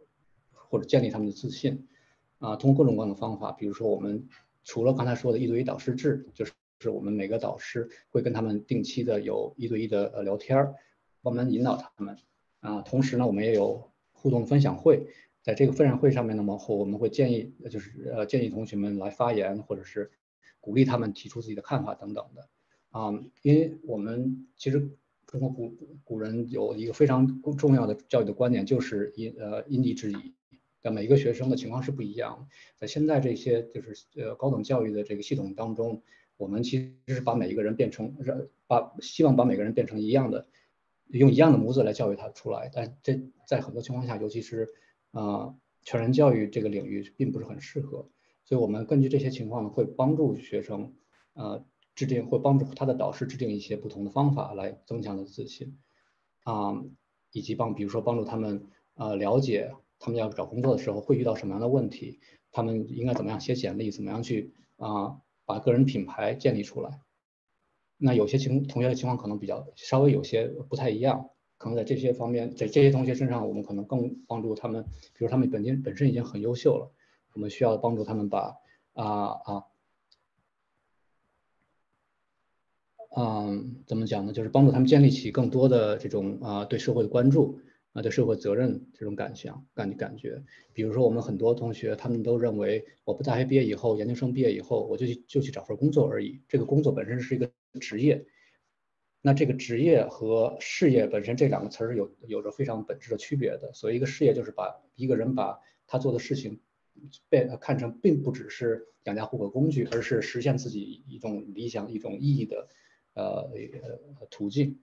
[0.53, 1.87] 或者建立他们的自信
[2.39, 4.29] 啊，通过各种各样的方法，比如说我们
[4.65, 10.75] 除了刚才说的一对一导师制，就是是我们每个导师会跟他们定期的有一对一的呃聊天儿，
[11.23, 12.17] 我们引导他们
[12.61, 15.07] 啊，同时呢，我们也有互动分享会。
[15.43, 20.11] 在这个分享会上面呢，往后我们会建议，就是呃建议同学们来发言，或者是
[20.69, 22.47] 鼓励他们提出自己的看法等等的。
[22.91, 24.91] 啊，因为我们其实
[25.27, 30.35] 中国古古人有一个非常重要的教育的观点，就是因呃因地制宜，
[30.83, 32.47] 但每一个学生的情况是不一样的。
[32.77, 36.03] 在现在这些就是呃高等教育的这个系统当中，
[36.37, 40.47] 我们其实是把每一个人变成让把希望把每个人变成一样的，
[41.09, 44.69] 用一样的模子来教育他出来，但这在很多情况下，尤其是
[45.13, 48.09] 啊，全人教育这个领域并不是很适合，
[48.49, 50.95] 所以我们根据这些情况呢，会帮助学生，
[51.35, 55.79] 呃，制定会帮助他的导师制定一些不同的方法来增强他的自信，
[56.45, 56.83] 啊，
[57.33, 67.03] 以及帮，比如说帮助他们，呃，了解他们要找工作的时候会遇到什么样的问题，他们应该怎么样写简历，怎么样去啊把个人品牌建立出来。
[67.99, 71.29] 那有些情同学的情况可能比较稍微有些不太一样。
[71.59, 74.85] 可能在这些方面，在这些同学身上，我们可能更帮助他们。
[75.13, 76.95] 比如他们本身本身已经很优秀了，
[77.39, 78.57] 我们需要帮助他们把
[78.95, 79.05] 啊
[79.45, 79.65] 啊
[83.17, 84.33] 嗯，怎么讲呢？
[84.33, 87.61] 就是帮助他们建立起更多的这种啊对社会的关注
[87.93, 90.43] 啊对社会责任这种感想感感觉。
[90.73, 96.43] 比如说我们很多同学他们都认为，我不大学毕业以后，研究生毕业以后，我就去就去找份工作而已。
[96.49, 97.49] 这个工作本身是一个
[97.81, 98.27] 职业，
[99.23, 103.73] 那这个职业和事业本身这两个词儿有有着非常本质的区别的。
[103.75, 106.61] 所以一个事业就是把一个人把他做的事情
[107.29, 112.69] 被看成并不只是养家糊口工具，而是实现自己一种理想、一种意义的。
[113.15, 113.51] 呃，
[114.31, 114.81] 途径。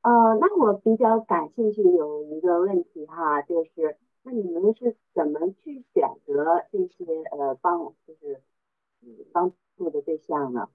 [0.00, 0.10] 呃，
[0.40, 8.40] 那我比较感兴趣有一个问题哈，就是那你们是怎么去选择这些呃帮就是
[9.32, 10.70] 帮助的对象呢？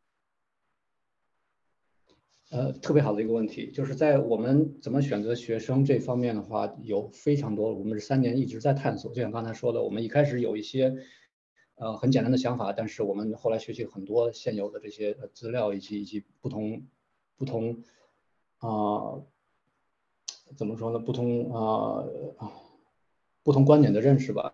[2.51, 9.13] 呃，特别好的一个问题，就是在我们怎么选择学生这方面的话，有非常多，我们是三年一直在探索。
[9.13, 10.95] 就像刚才说的，我们一开始有一些。
[11.75, 16.83] 呃，很简单的想法，但是我们后来学习很多现有的这些资料，以及以及不同
[17.37, 17.81] 不同
[18.59, 19.23] 啊，
[20.55, 20.99] 怎么说呢？
[20.99, 22.05] 不同啊
[23.41, 24.53] 不同观点的认识吧。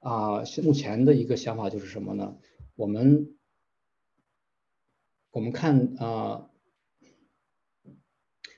[0.00, 2.38] 啊，目前的一个想法就是什么呢？
[2.74, 3.36] 我们
[5.32, 6.48] 我们看啊，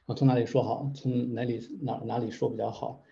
[0.09, 0.90] 我从哪里说好？
[0.94, 3.03] 从哪里哪哪里说比较好？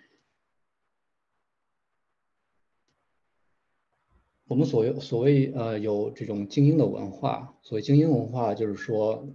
[4.46, 9.28] 我们所谓所谓呃有这种精英的文化，所谓精英文化就是说，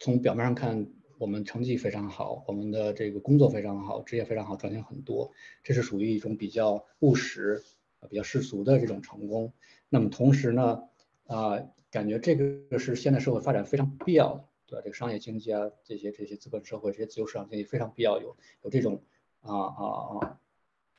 [0.00, 0.88] 从表面上看，
[1.18, 5.30] 我们成绩非常好，我们的这个工作非常好，职业非常好，赚钱很多，
[5.62, 7.62] 这是属于一种比较务实、
[8.10, 9.52] 比较世俗的这种成功。
[9.88, 10.82] 那么同时呢，
[11.28, 14.82] 啊，感觉这个是现代社会发展非常必要的，对吧？
[14.84, 19.02] 这个商业经济啊，这些这些资本社会，这些自由市场经济非常必要有有这种
[19.40, 20.38] 啊啊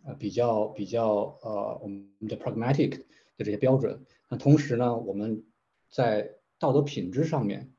[0.06, 3.04] 啊比较比较呃我们的 pragmatic。
[3.38, 5.46] 的这些标准，那同时呢，我们
[5.92, 7.72] 在道德品质上面，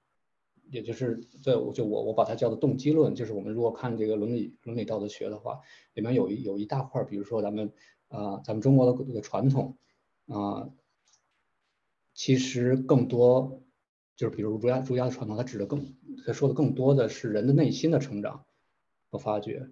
[0.70, 5.59] 也就是在我就我我把它叫做动机论，就是我们如果看这个伦理伦理道德学的话，
[5.94, 7.72] 里面有一有一大块，比如说咱们
[8.07, 9.77] 啊咱们中国的这个传统
[10.29, 10.70] 啊，
[12.14, 13.61] 其实更多
[14.18, 15.94] 就是比如儒家儒家的传统，它指的更
[16.26, 18.44] 它说的更多的是人的内心的成长
[19.11, 19.70] 和发掘。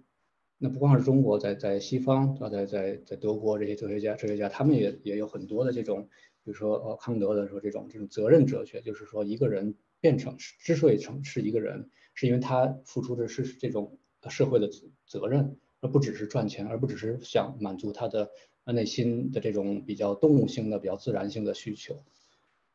[0.57, 6.07] 那不光是中国，在在西方啊，在在在德国这些哲学家哲学家，他们也也有很多的这种，
[6.45, 14.69] 比如说呃康德的说这种这种责任哲学，就是说一个人变成之所以成是一个人，是因为他付出的是这种社会的
[15.05, 18.31] 责任，而不只是赚钱，而不只是想满足他的
[18.63, 21.97] 内心的这种比较动物性的、比较自然性的需求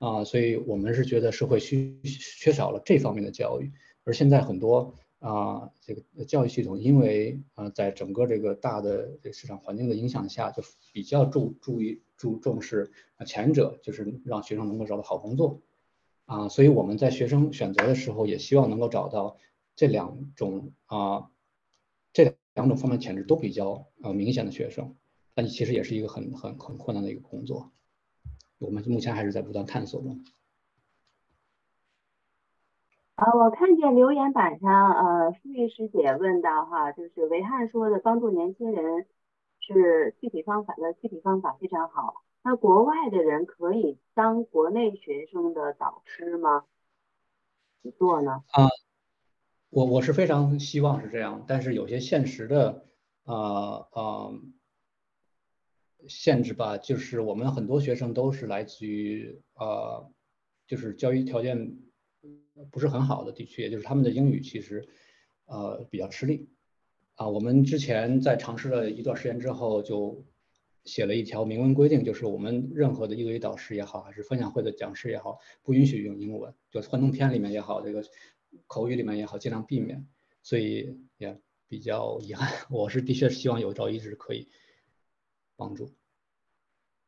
[0.02, 3.70] 啊，所以我们是觉得社会需缺少了这方面的教育，
[4.02, 4.94] 而现在很多。
[5.20, 12.90] 啊，这个教育系统因为啊，在整个这个大的这市场环境的影响下，就比较注注意注重视
[13.24, 15.60] 前者，就是让学生能够找到好工作。
[16.24, 19.36] 啊，所以我们在学生选择的时候，也希望能够找到
[19.76, 21.30] 这两种啊，
[22.12, 24.96] 这两种方面潜质都比较呃明显的学生，
[25.34, 27.70] 但其实也是一个很很很困难的一个工作，
[28.62, 30.24] 我们目前还是在不断探索中。
[33.16, 39.06] 啊，我看见留言板上，呃，舒玉师姐问到哈，就是维汉说的帮助年轻人
[39.60, 42.22] 是具体方法的具体方法非常好。
[42.42, 46.64] 那国外的人可以当国内学生的导师吗？
[47.82, 48.42] 怎么做呢？
[48.52, 48.66] 啊，
[49.70, 52.86] 我我是非常希望是这样，但是有些现实的
[53.24, 54.30] 啊啊
[56.08, 60.04] 限制吧，就是我们很多学生都是来自于啊，
[60.66, 61.76] 就是教育条件。
[62.70, 64.86] 不是很好的地区，也就是他们的英语其实，
[65.46, 66.50] 呃，比较吃力，
[67.14, 70.24] 啊，我们之前在尝试了一段时间之后，就
[70.84, 78.04] 写了一条明文规定，就是我们任何的一对一导师也好，还是分享会的讲师也好，不允许用英文，就幻灯片里面也好，这个
[78.66, 80.06] 口语里面也好，尽量避免。
[80.42, 84.46] 所以也比较遗憾， 我是的确希望有朝一日可以
[85.62, 85.84] 帮助。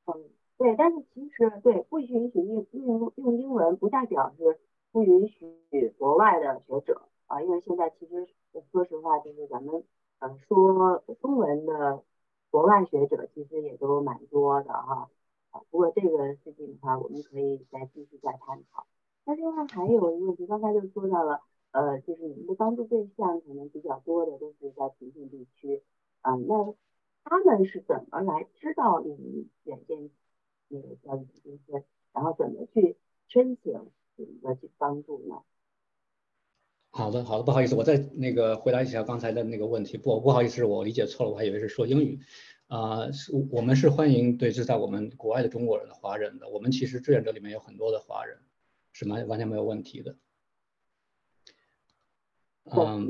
[0.06, 4.58] 嗯，对，但是其实对不允许用用用英文，不代表是。
[4.94, 5.58] 不允许
[5.98, 8.28] 国外的学者啊，因为现在其实
[8.70, 9.82] 说实话，就是咱们
[10.20, 12.00] 呃说中文的
[12.48, 15.10] 国外学者其实也都蛮多的哈
[15.50, 15.60] 啊。
[15.68, 18.86] 不过这个事情的话，我们可以再继续再探讨。
[19.24, 21.40] 那另外还有一个问题，刚才就说到了，
[21.72, 25.82] 呃，就是你们的帮助对象可能比较多的都是在贫困地区
[26.20, 26.72] 啊，那
[27.24, 30.10] 他们是怎么来知道你们远见
[30.68, 31.82] 那个教育基金会，
[32.12, 32.96] 然后怎么去
[33.28, 33.72] 申请？
[34.16, 35.42] 怎么去帮助呢？
[36.90, 39.98] 好的，好的，不好意思，我再那个回答一下刚才的那个问题。
[39.98, 42.20] 不，不好意思，我理解错了，我还以为是说英语。
[42.68, 46.48] 啊，是我们是欢迎对，是在我们国外的中国人的华人的。
[46.48, 48.38] 我们其实志愿者里面有很多的华人
[48.92, 50.16] 是完完全没有问题的。
[52.66, 53.08] 嗯，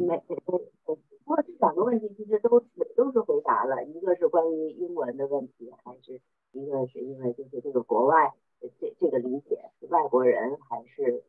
[1.24, 6.20] 不过这两个问题其实都是都是回答了，一个是关于英文的问题，还是
[6.52, 8.34] 一个是因为就是这个国外
[8.78, 11.24] 这这个理解是外国人还是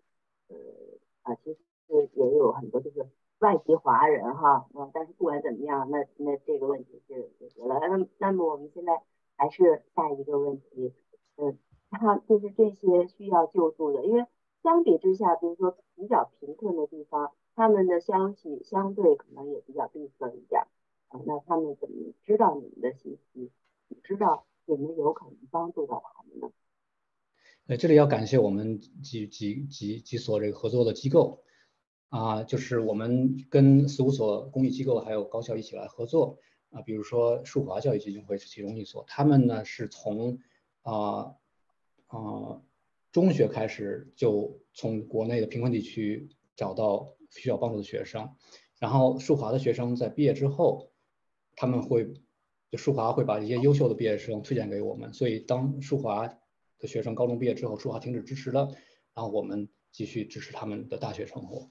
[0.49, 0.55] 呃
[1.23, 1.59] 啊，其实
[2.13, 3.07] 也有很多就是
[3.39, 7.79] 外籍华人哈，嗯，但是不管怎么样，那那这个问题是解决了。
[7.79, 9.01] 那那么我们现在
[9.37, 10.93] 还是下一个问题，
[11.37, 11.57] 嗯，
[11.89, 14.25] 他就是这些需要救助的，因为
[14.61, 17.31] 相比之下，比如说比较贫困的地方。
[17.55, 20.61] 他们的消息相对可能也比较闭塞一点，
[21.07, 23.49] 啊，那他们怎么知道你们的信息？
[24.03, 26.51] 知道你们有可能帮助到他们呢？
[27.67, 31.43] 呃，这里要感谢我们几几几几所这个合作的机构，
[32.09, 36.37] 啊，就是我们跟四五所公益机构还有高校一起来合作，
[36.71, 40.39] 啊，比如说树华教育基金会是其中一所，他们呢是从
[40.81, 41.37] 啊
[42.07, 42.61] 啊
[43.13, 47.14] 中学开始就从国内的贫困地区找到。
[47.29, 48.35] 需要帮助的学生，
[48.79, 50.91] 然后树华的学生在毕业之后，
[51.55, 52.13] 他们会
[52.69, 56.27] 就树华会把一些优秀的毕业生推荐给我们，所以当树华
[56.79, 58.69] 的学生高中毕业之后，树华停止支持了，
[59.13, 61.69] 然后我们继续支持他们的大学生活。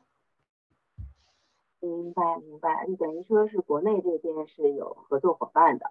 [1.80, 5.90] 明白明白，你等于说是国内这边是有合作伙伴的。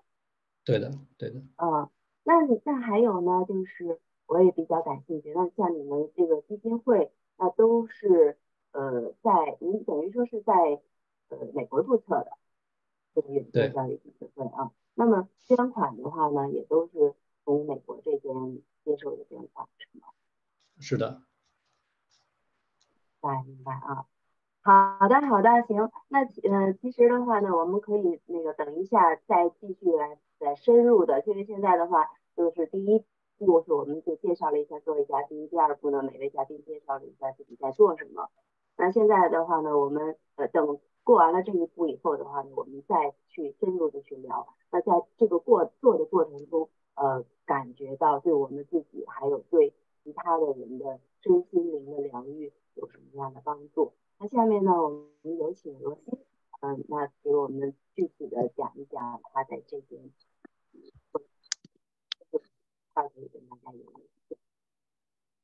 [0.65, 1.39] 对的对的。
[1.58, 1.89] 嗯，
[2.23, 8.38] 那那还有呢，就是我也比较感兴趣，那像你们这个基金会，那都是。
[8.73, 10.53] 呃，在您等于说是在
[11.29, 12.31] 呃美国注册的
[13.15, 17.13] 这个远东教育基金会啊，那么捐款的话呢，也都是
[17.45, 20.07] 从美国这边接受的捐款是吗？
[20.79, 21.21] 是的。
[23.21, 24.05] 明白明白啊，
[24.99, 33.05] 好的好的行，那呃其实的话呢，我们可以那个等一下再继续来再深入的，因为现在的话就是第一
[33.38, 38.29] 步是我们就介绍了一下各位嘉宾，第二步呢每位嘉宾介绍了一下自己在做什么。
[38.75, 44.47] 那现在的话呢，我们呃等过完了这一步以后的话呢，我们再去深入的去聊。
[44.71, 53.93] 那在这个过做的过程中，呃，感觉到对我们自己还有对其他的人的身心灵的疗愈有什么样的帮助？
[54.17, 56.17] 那下面呢，我们有请罗欣，
[56.62, 60.12] 嗯，那给我们具体的讲一讲他在这边，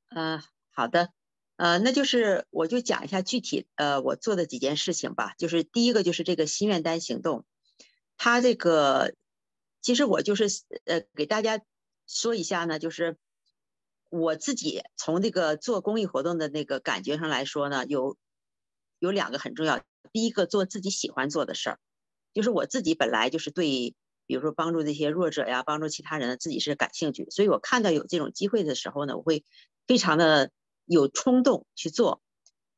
[0.09, 0.39] 嗯，
[0.71, 1.18] 好的。
[1.59, 5.33] 呃，那就是我就讲一下具体呃我做的几件事情吧。
[5.37, 7.43] 就是第一个就是这个心愿单行动，
[8.15, 9.13] 它这个
[9.81, 10.45] 其实我就是
[10.85, 11.59] 呃给大家
[12.07, 13.17] 说一下呢，就是
[14.09, 18.15] 我自己从这个做公益活动的那个感觉上来说呢，有
[18.99, 19.81] 有两个很重要。
[20.13, 21.79] 第一个做自己喜欢做的事儿，
[22.33, 23.93] 就是我自己本来就是对，
[24.25, 29.43] 比如说帮助这些弱者呀，帮助其他人，自己是感兴趣，所以我看到有这种机会的时候呢，我会
[29.85, 30.51] 非常的。
[30.89, 32.19] 有冲动去做，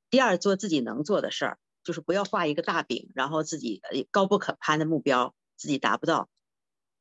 [0.10, 6.30] 第二做自己能做的事儿，就是不要画一个大饼，然后自己呃高不可攀的目标自己达不到，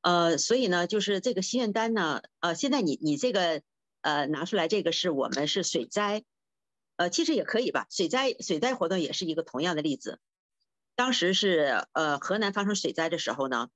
[0.03, 3.63] 呃，所以呢，就是这个心愿单呢，呃，现在你你这个
[4.03, 6.23] 呃拿出来这个是我们是水灾，
[6.95, 10.21] 呃，其实也可以吧，水灾水灾活动也是一个同样的例子，
[10.95, 13.69] 当时是呃河南发生水灾的时候呢，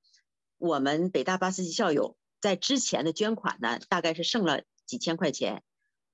[0.57, 5.61] 我们北大八四级校友在之前的捐款呢，大概是剩了几千块钱。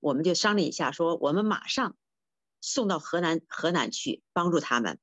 [0.02, 1.96] 我们就商量一下，说我们马上
[2.60, 5.00] 送到河南河南去帮助他们。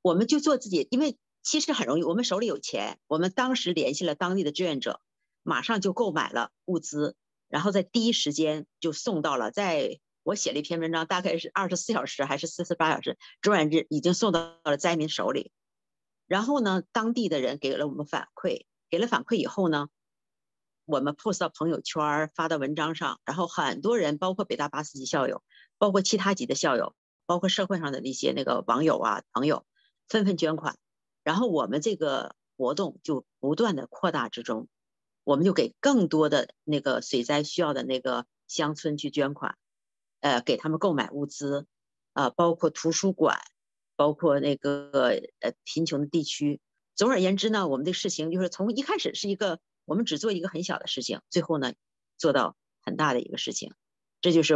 [0.00, 2.98] 我们就做自己，因为其实很容易，我们手里有钱。
[3.08, 5.00] 我们当时联系了当地的志愿者，
[5.42, 7.16] 马上就购买了物资，
[7.48, 9.50] 然后在第一时间就送到了。
[9.50, 15.50] 在我写了一篇文章，大概是二十四小时还是四十八小时，转眼之已经送到了灾民手里。
[16.28, 19.88] 然后呢，当地的人给了我们反馈，给了反馈以后呢。
[20.92, 25.42] 我们 post 到朋友圈，发到文章上，然后很多人，包括北大八四级校友，
[25.78, 29.64] 包括其他级的校友，包括社会上的那些那个网友啊朋友，
[30.06, 30.76] 纷纷捐款，
[31.24, 34.68] 然后我们这个活动就不断的扩大之中，
[35.24, 39.56] 我们就给更多的那个水灾需要的那个乡村去捐款，
[40.20, 41.66] 呃，给他们购买物资，
[42.12, 43.40] 啊，包括图书馆，
[43.96, 46.60] 包括那个呃贫穷的地区。
[46.94, 49.58] 总而言之呢，我们的事情就是从一开始是一个。
[49.84, 51.74] 我们只做一个很小的事情，最后呢，
[52.18, 53.74] 做到很大的一个事情，
[54.20, 54.54] 这就是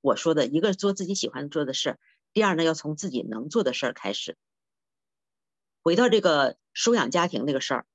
[0.00, 1.98] 我说的一个做自己喜欢做的事儿。
[2.32, 4.36] 第二呢，要从自己能做的事儿开始。
[5.82, 7.86] 回到这个收养家庭这个事儿，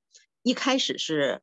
[0.41, 1.41] 一开始是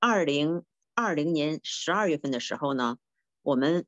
[0.00, 2.98] 二零二零年十二月份的时候呢，
[3.42, 3.86] 我们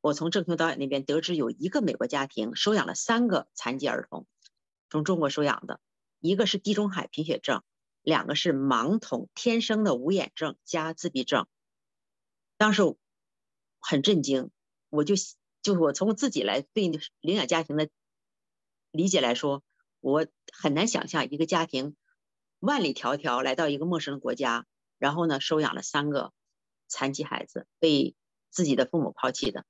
[0.00, 4.26] 我从郑秋导演那边得知有一个美国家庭收养了三个残疾儿童，
[4.90, 5.80] 从中国收养的，
[6.20, 7.62] 一个是地中海贫血症。
[8.04, 11.48] 两个是盲童，天生的无眼症加自闭症。
[12.58, 12.82] 当时
[13.80, 14.50] 很震惊，
[14.90, 15.14] 我就
[15.62, 16.88] 就是我从我自己来对
[17.20, 17.88] 领养家庭的
[18.90, 19.64] 理解来说，
[20.00, 21.96] 我很难想象一个家庭
[22.60, 24.66] 万里迢迢来到一个陌生的国家，
[24.98, 26.32] 然后呢收养了三个
[26.86, 28.14] 残疾孩子，被
[28.50, 29.64] 自己的父母抛弃的。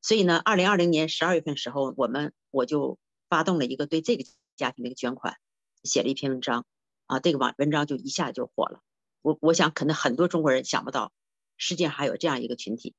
[0.00, 4.24] 所以呢，二零二零年十二月份时候，我们我就发动了一个对这个
[4.56, 5.36] 家庭的一个捐款，
[5.82, 6.64] 写了一篇文章，
[7.06, 8.80] 啊，这个网文章就一下就火了。
[9.22, 11.12] 我我想可能很多中国人想不到，
[11.56, 12.94] 世界上还有这样一个群体。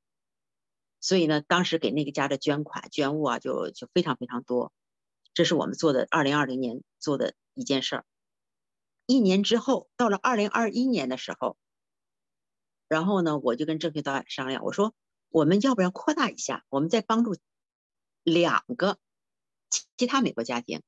[1.00, 4.72] 所以呢，当时给那个家的捐款捐物啊，就就非常非常多。
[5.34, 8.04] 这是我们做的二零二零年做的一件事儿。
[9.06, 11.56] 一年之后，到了二零二一年的时候，
[12.88, 14.94] 然后呢，我就跟郑学导演商量，我说。
[15.30, 16.64] 我们要不要扩大一下？
[16.70, 17.36] 我们再帮助
[18.22, 18.96] 两个
[19.98, 20.80] 其他美国家庭，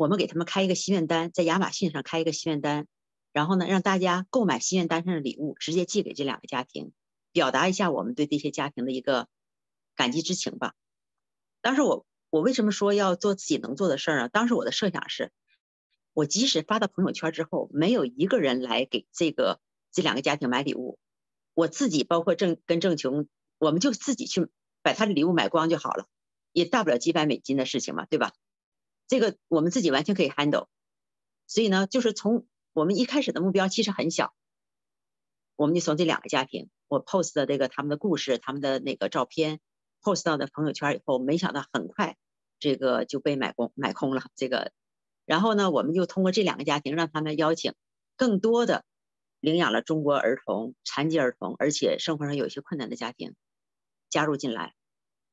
[0.00, 2.86] 我们给他们开一个心愿单，在亚马逊上开一个心愿单，
[3.34, 6.92] 然后呢，让大家购买心愿单上的礼物，直接寄给这两个家庭，
[7.32, 9.28] 表达一下我们对这些家庭的一个
[9.94, 10.72] 感激之情吧。
[11.60, 14.30] 当时我我为什么说要做自己能做的事儿呢？
[14.30, 15.32] 当时我的设想是，
[16.14, 19.60] 我即使发到朋友圈之后，没有一个人来给这个
[19.92, 20.98] 这两个家庭买礼物，
[21.52, 23.28] 我自己包括郑跟郑琼。
[23.58, 24.48] 我们就自己去
[24.80, 26.06] 把他的礼物买光就好了，
[26.52, 28.32] 也大不了几百美金的事情嘛，对吧？
[29.10, 30.68] 这个我们自己完全可以 handle。
[31.48, 34.32] 所以呢，就是从我们一开始的目标其实很小，
[35.56, 39.58] 我们就从这两个家庭，我 post 的这个他们的故事、他们的那个照片
[40.00, 42.16] post 到的朋友圈以后，没想到很快
[42.60, 44.22] 这个就被买空买空了。
[44.36, 44.70] 这个，
[45.24, 47.74] 然后呢，我们就通过这两个家庭，让他们邀请
[48.16, 48.84] 更多的
[49.40, 53.34] 领养了中国儿童、残疾儿童，而且生活上有一些困难的家庭。
[54.08, 54.76] 加入进来，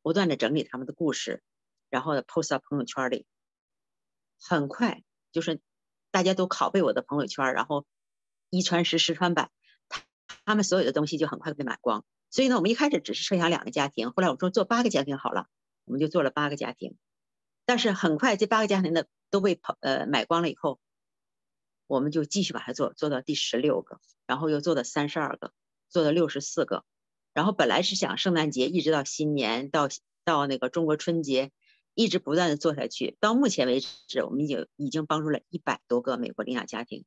[0.02, 1.44] 不断的整理他们的故事，
[1.92, 3.28] 然后呢 post 到朋友圈里。
[4.40, 5.60] 很快就是
[6.12, 7.86] 大家都拷贝我的朋友圈，然后
[8.50, 9.52] 一传十，十传百，
[9.90, 10.04] 他
[10.46, 12.06] 他们所有的东西就很快被买光。
[12.30, 15.48] 所以呢，我们一开始只是设想两个家庭，后来我说做八个家庭好了，
[15.86, 16.98] 我们就做了八个家庭。
[17.66, 20.80] 但是很快这八个家庭的都被跑呃买光了以后，
[21.88, 25.52] 我们就继续把它做做到第十六个，然后又做到三十二个，
[25.90, 26.84] 做到六十四个。
[27.34, 29.90] 然后本来是想圣诞节一直到新年到
[30.24, 31.52] 到那个中国春节，
[31.98, 33.18] 一直不断的做下去。
[33.20, 37.06] 到目前为止，我们已经已经帮助了一百多个美国领养家庭。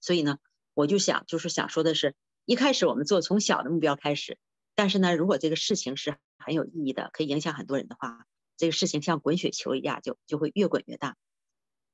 [0.00, 0.38] 所以呢，
[0.72, 2.14] 我就想就是想说的是，
[2.46, 4.38] 一开始我们做从小的目标开始，
[4.74, 8.26] 但是呢，如果这个事情是很有意义的，可以影响很多人的话，
[8.56, 11.18] 这个事情像滚雪球一样，就就会越滚越大。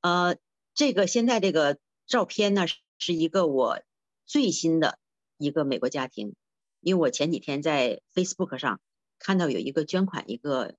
[0.00, 0.36] 呃，
[0.74, 2.66] 这个现在这个照片呢，
[2.98, 3.82] 是一个我
[4.24, 5.00] 最新的
[5.36, 6.36] 一个美国家庭。
[6.80, 8.80] 因为我前几天在 Facebook 上
[9.18, 10.76] 看到有一个捐款一个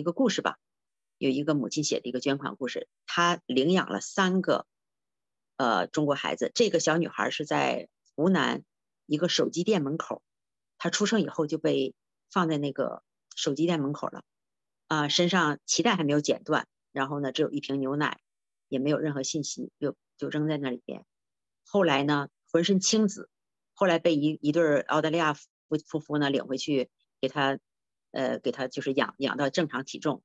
[0.00, 0.58] 一个故事吧，
[1.18, 4.66] 有一个母亲写的一个捐款故事，她领养了三个
[5.56, 6.50] 呃中国孩子。
[6.54, 8.64] 这个小女孩是在湖南
[9.06, 10.22] 一个手机店门口，
[10.78, 11.94] 她出生以后就被
[12.32, 13.02] 放在那个
[13.36, 14.24] 手机店门口了，
[14.88, 18.18] 啊，身上脐带还没有剪断，然后呢只有一瓶牛奶，
[18.68, 21.04] 也没有任何信息，就就扔在那里边。
[21.64, 23.28] 后来呢浑身青紫。
[23.72, 25.48] 后来被一一对澳大利亚夫
[25.86, 27.58] 夫妇呢领回去，给他，
[28.10, 30.22] 呃，给他就是养养到正常体重，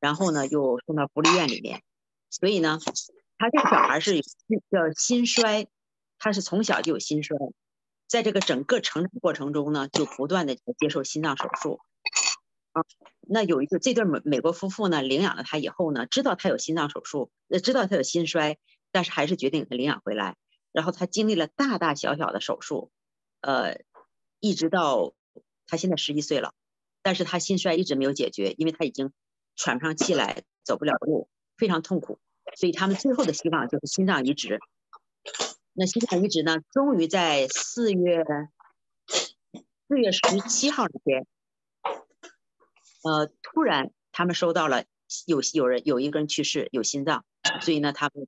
[0.00, 1.82] 然后呢又送到福利院里面。
[2.30, 2.78] 所以呢，
[3.38, 4.20] 他这个小孩是
[4.70, 5.68] 叫心衰，
[6.18, 7.36] 他是从小就有心衰，
[8.08, 11.80] 在这个整个成长过程中呢，就不断的接受心脏手术。
[12.72, 12.82] 啊，
[13.20, 18.58] 那有一个这对美美国夫妇呢领养了他以后呢，知道他有心脏手术，呃知道他有心衰，
[18.90, 20.36] 但是还是决定给他领养回来。
[20.72, 22.90] 然后他经历了大大小小的手术，
[23.40, 23.78] 呃，
[24.40, 25.14] 一直到
[25.68, 26.52] 他现在十一岁了，
[27.04, 29.12] 但是他心衰一直没有解决，因为他已经
[29.54, 32.18] 喘不上气来，走不了路，非常痛苦。
[32.56, 34.58] 所以他们最后的希望就是心脏移植。
[35.72, 38.24] 那心脏移植呢，终于在四月
[39.86, 41.26] 四月十七号那天，
[43.04, 44.84] 呃，突然他们收到了
[45.26, 47.24] 有有人有一个人去世，有心脏，
[47.60, 48.26] 所以呢，他们。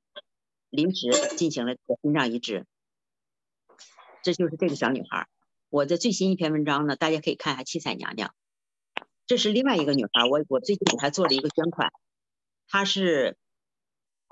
[0.69, 2.67] 临时进行了心脏移植，
[4.23, 5.29] 这就是这个小女孩。
[5.71, 8.35] 我的最新一篇文章呢，大家可以看一下七彩娘娘。
[9.27, 11.93] 这是另外一个女孩，我我最近给她做了一个捐款。
[12.69, 13.37] 她是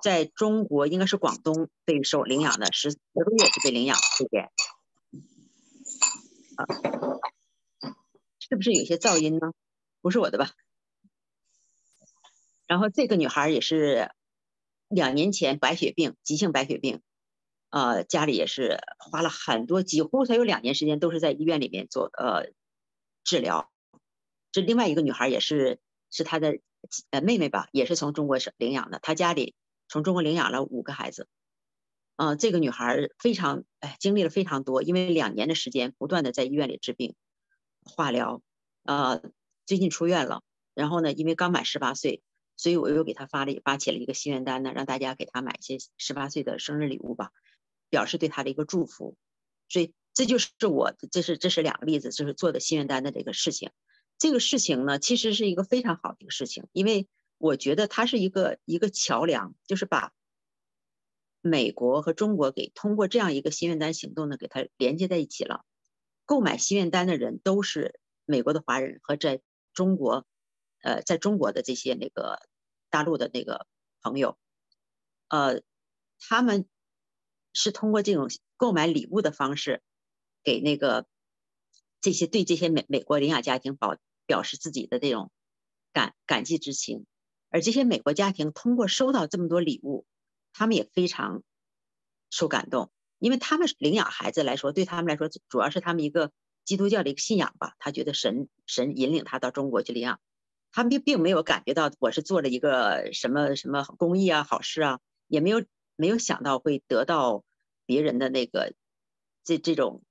[0.02, 4.50] 在中国，应该是广东被受领养的，十十个月就被领养这边。
[6.56, 6.64] 啊，
[8.38, 9.52] 是不是有些噪音呢？
[10.00, 10.50] 不是我的吧？
[12.66, 14.10] 然后这个女孩也是。
[14.86, 17.00] 两年前白血病，急性白血病，
[17.70, 22.52] 呃，家里也是花了很多，几乎她有两年时间都是在医院里面做呃
[23.24, 23.72] 治疗。
[24.54, 25.80] 这另外一个女孩也是
[26.12, 26.60] 是她的
[27.10, 29.56] 呃妹妹吧，也是从中国领养的，她家里
[29.88, 31.26] 从中国领养了五个孩子。
[32.14, 37.16] 嗯，这个女孩非常哎经历了非常多，因为两年的时间不断的在医院里治病、
[37.82, 38.42] 化疗，
[38.84, 39.20] 呃，
[39.66, 42.22] 最近出院了，然后呢，因为刚满十八岁，
[42.56, 47.32] 所以我又给她发了发起了一个心愿单呢，让大家给她买一些十八岁的生日礼物吧，
[47.90, 49.16] 表示对他的一个祝福。
[49.68, 53.72] 所以这就是我，这是这是两个例子，就是做的心愿单的这个事情。
[54.18, 57.08] 这个事情呢，其实是一个非常好的一个事情，因为
[57.38, 60.12] 我觉得它是一个一个桥梁，就是把
[61.40, 65.64] 美国和中国给通过这样一个心愿单行动呢，给它连接在一起了。
[66.26, 69.42] 购买心愿单的人都是美国的华人和在
[69.74, 70.26] 中国，
[70.80, 72.38] 呃，在中国的这些那个
[72.88, 73.66] 大陆的那个
[74.00, 74.38] 朋友，
[75.28, 75.60] 呃，
[76.18, 76.66] 他们
[77.52, 79.82] 是通过这种购买礼物的方式，
[80.42, 81.06] 给那个
[82.04, 83.96] 这些对这些美美国领养家庭表
[84.26, 85.32] 表示自己的这种
[85.90, 87.06] 感感激之情，
[87.48, 90.04] 而这些美国家庭通过收到这么多礼物，
[90.52, 91.42] 他们也非常
[92.28, 92.90] 受感动。
[93.18, 96.30] 因为他们领养孩子来说，对他们来说主要是他们一个
[96.66, 97.72] 基督教的一个信仰吧。
[97.78, 100.20] 他觉得神神引领他到中国去领养，
[100.72, 105.64] 他们并并没有感觉到我是做了一个什么什么公益啊、好事啊，也没有
[105.96, 107.44] 没有想到会得到
[107.86, 108.74] 别人的那个
[109.42, 110.02] 这这种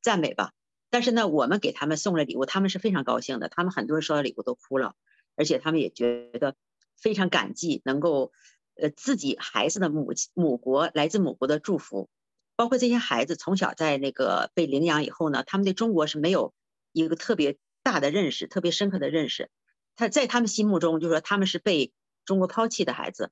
[0.00, 0.54] 赞美吧。
[0.90, 3.48] 但是呢，我们给他们送了礼物，他们是非常高兴的。
[3.48, 4.94] 他们很多人收到礼物都哭了，
[5.36, 6.56] 而且他们也觉得
[6.96, 8.32] 非常感激，能够
[8.74, 12.08] 呃自己孩子的母亲母国来自母国的祝福。
[12.56, 16.52] 包括这些孩子从小在那个被领养以后呢，他们对中国是没有
[16.92, 19.48] 一个特别大的认识、特别深刻的认识。
[19.96, 21.92] 他在他们心目中，就是说他们是被
[22.26, 23.30] 中国抛弃的孩子，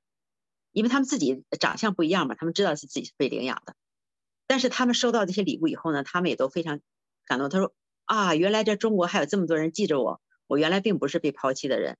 [0.71, 3.75] 因为他们自己长相不一样嘛，他们知道是自己是被领养的。
[4.47, 6.79] 但是他们收到这些礼物以后呢，他们也都非常
[7.29, 7.47] 感动。
[7.47, 7.73] 他说
[8.03, 11.97] ：“啊，原来在中国还有这么多人记着我，我原来并不是被抛弃的人。”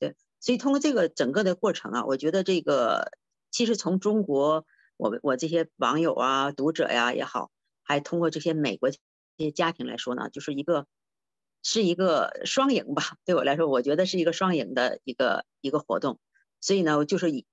[0.00, 3.12] 对，所以通过这个整个的过程啊，我觉得这个
[3.50, 4.64] 其实从中国。
[4.98, 7.50] 我我这些网友啊、读者呀也好，
[7.82, 8.98] 还通过这些美国这
[9.36, 10.86] 些家庭来说呢，就是一个
[11.62, 13.18] 是一个双赢吧。
[13.26, 16.18] 对我来说，我觉得是一个双赢的一个一个活动。
[16.62, 17.44] 所以呢，就是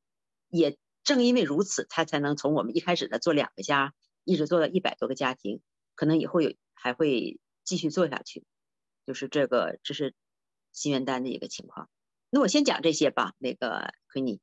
[0.47, 5.59] 也正因为如此，他才能从我们一开始的做两个家，一直做到一百多个家庭，
[5.95, 8.43] 可能以后有还会继续做下去。
[9.05, 10.13] 就是这个，这是
[10.71, 11.89] 心愿单的一个情况。
[12.29, 14.39] 那我先讲这些吧，那个奎尼。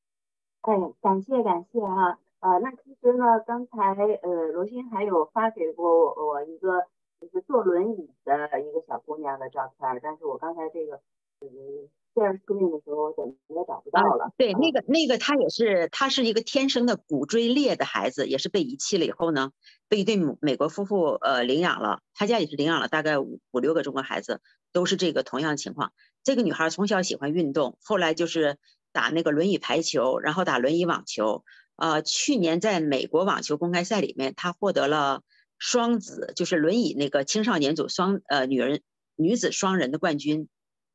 [0.60, 2.18] 哎，感谢感谢啊。
[2.40, 3.76] 啊，那其实呢，刚才
[4.22, 6.86] 呃，罗欣还有发给过我我一个
[7.20, 11.00] 就是坐轮椅的一个小姑娘的照片，但是我刚才这个
[11.40, 14.32] 嗯 share screen 的时候，我怎么也找不到了。
[14.36, 19.52] 对，那个那个他也是，他是一个天生的骨椎裂的孩子，也是被遗弃了以后呢，
[19.88, 24.40] 被一对美国夫妇呃领养了，他家也是领养了大概五五六个中国孩子，
[24.72, 25.92] 都是这个同样的情况。
[26.22, 28.58] 这个女孩从小喜欢运动，后来就是
[28.92, 31.44] 打那个轮椅排球，然后打轮椅网球。
[31.76, 35.22] 呃，去年在美国网球公开赛里面，她获得了
[35.58, 38.82] 双子，就是轮椅那个青少年组双呃女人
[39.16, 40.48] 女子双人的冠军。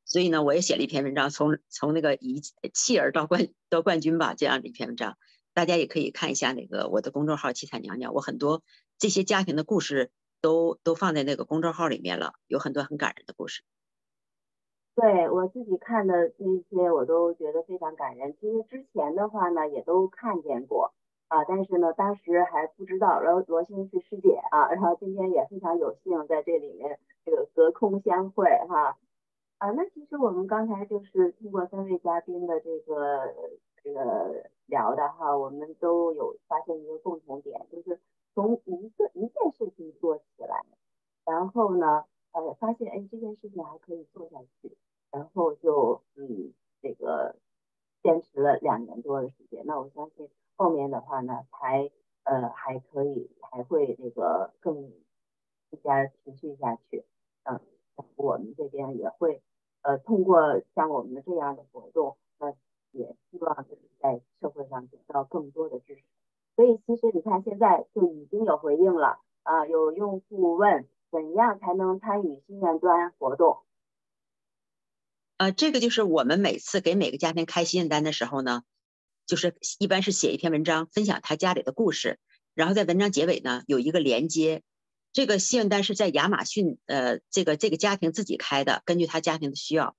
[0.06, 2.40] 所以呢，我也写了一篇文章，从从那个一
[2.74, 5.18] 弃儿到冠到冠军吧，这样的一篇文章，
[5.54, 8.62] 大家也可以看一下那个我的公众号“七彩娘娘”，我很多
[9.00, 13.64] 这些家庭的故事都都放在那个公众号里面了，有很多很感人的故事。
[14.96, 18.38] 对我自己看的那些，我都觉得非常感人。
[18.40, 20.94] 其实之前的话呢，也都看见过
[21.28, 28.96] 啊，但是呢，当时还不知道罗罗欣是师姐啊，然后今天也非常有幸在这里面这个隔空相会哈。
[29.58, 33.34] 啊那其实我们刚才就是通过三位嘉宾的这个
[33.84, 38.00] 这个聊的哈，我们都有发现一个共同点，就是
[38.34, 40.64] 从一个一件事情做起来，
[41.26, 44.78] 然后呢，呃，发现哎这件事情还可以做下去。
[45.12, 46.52] 然后就嗯，
[46.82, 47.38] 这个
[48.04, 49.64] 坚持了两年多的时间。
[49.66, 51.90] 那我相信后面的话呢，还
[52.24, 54.92] 呃还可以，还会那个更
[55.82, 57.06] 加持续下去。
[57.44, 57.62] 嗯，
[58.16, 59.42] 我们这边也会
[59.82, 62.52] 呃通过像我们这样的活动，那
[62.92, 66.02] 也希望就是在社会上得到更多的支持。
[66.56, 73.60] 所以其实你看现在就已经有回应了啊，有用户问怎样才能参与心愿端活动。
[75.38, 78.64] 呃，这个就是我们每次给每个家庭开心愿单的时候呢，
[79.26, 82.20] 就是一般是写一篇文章，分享他家里的故事，
[82.54, 84.64] 然后在文章结尾呢有一个连接。
[85.16, 89.96] 这个心愿单是在亚马逊，呃，这个这个家庭自己开的，根据他家庭的需要，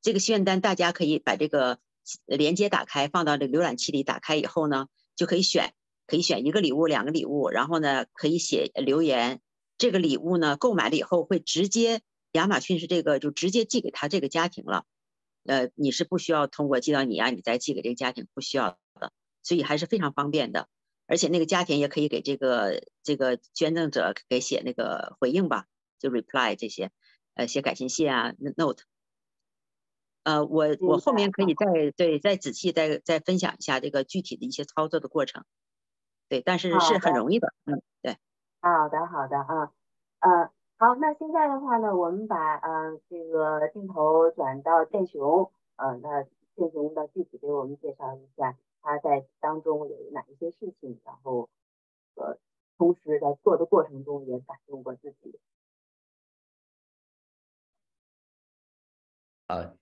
[0.00, 1.80] 这个心愿单大家可以把这个
[2.24, 5.74] 连接打开，放到这个浏览器里，打开以后呢，就可以选，
[6.06, 9.40] 可以选一个礼物、两个礼物，然后呢可以写留言。
[9.76, 12.00] 这个礼物呢购买了以后会直接。
[12.30, 14.84] 亚马逊是这个，就直接寄给他这个家庭了，
[15.46, 19.10] 呃，你是不需要通过寄到你啊，你再寄给这个家庭，不需要的，
[19.42, 20.68] 所以还是非常方便的。
[21.10, 25.66] 而且那个家庭也可以给这个这个捐赠者给写那个回应吧，
[25.98, 26.92] 就 reply 这些，
[27.34, 28.84] 呃，写感谢信啊，note。
[30.22, 35.44] 呃，我我后面可以再对再仔细再再分享一下这个具体的一些操作的过程。
[36.28, 38.16] 对，但是是很容易的，嗯，对，
[38.60, 39.72] 好的，好的，啊，
[40.20, 46.22] 呃，好，那现在的话呢，我们把呃这个镜头转到建雄，呃，那
[46.54, 51.48] 建雄的具体给我们介绍一下他在当中有哪一些事情，然后
[52.14, 52.38] 呃，
[52.78, 55.38] 同时在做的过程中也感动过自己。
[59.46, 59.74] 啊，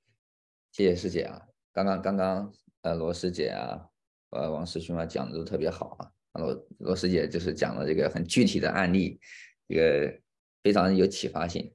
[0.72, 3.88] 谢谢师姐啊，刚刚刚刚呃罗师姐啊，
[4.30, 9.20] 呃王师兄啊讲的都特别好啊，罗罗师姐就是讲了这个很具体的案例，
[9.68, 10.20] 这个
[10.62, 11.72] 非常有启发性。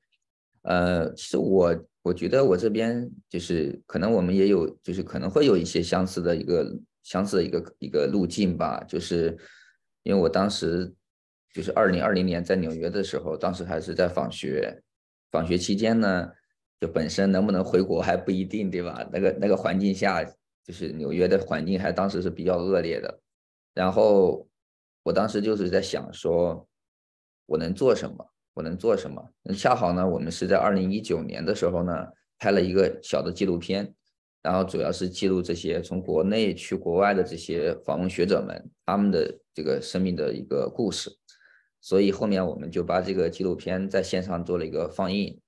[0.64, 6.66] 呃，其实我我觉得我这边就是可能我们也有，就是可能会有一些相似的一个
[7.04, 9.38] 相似的一个一个路径吧，就是
[10.02, 10.92] 因为我当时
[11.54, 14.82] 就是二零二零年在纽约的时候，当时还是在访学，
[15.30, 16.32] 访学期间呢。
[16.82, 19.08] 就本身能不能回国还不一定，对吧？
[19.10, 20.22] 那个那个环境下，
[20.66, 23.22] 就是纽约的环境还当时是比较恶劣的。
[23.74, 24.46] 然后
[25.04, 26.68] 我当时就是在想说，
[27.46, 28.30] 我能做什么？
[28.54, 29.26] 我能做什么？
[29.44, 32.06] 那恰好呢，我们是在二零一九年的时候呢，
[32.38, 33.96] 拍了一个小的纪录片，
[34.44, 41.10] 然后主要是记录这些从国内去国外的这些访问学者们他们的这个生命的一个故事。
[41.82, 45.40] 所以后面我们就把这个纪录片在线上做了一个放映。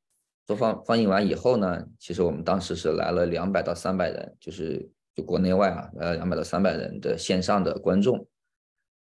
[0.46, 8.28] 做放放映完以后呢，其实我们当时是来了两百到三百人，就是就国内外啊，呃两百到三百人的线上的观众。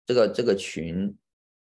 [0.07, 1.17] 这个这个群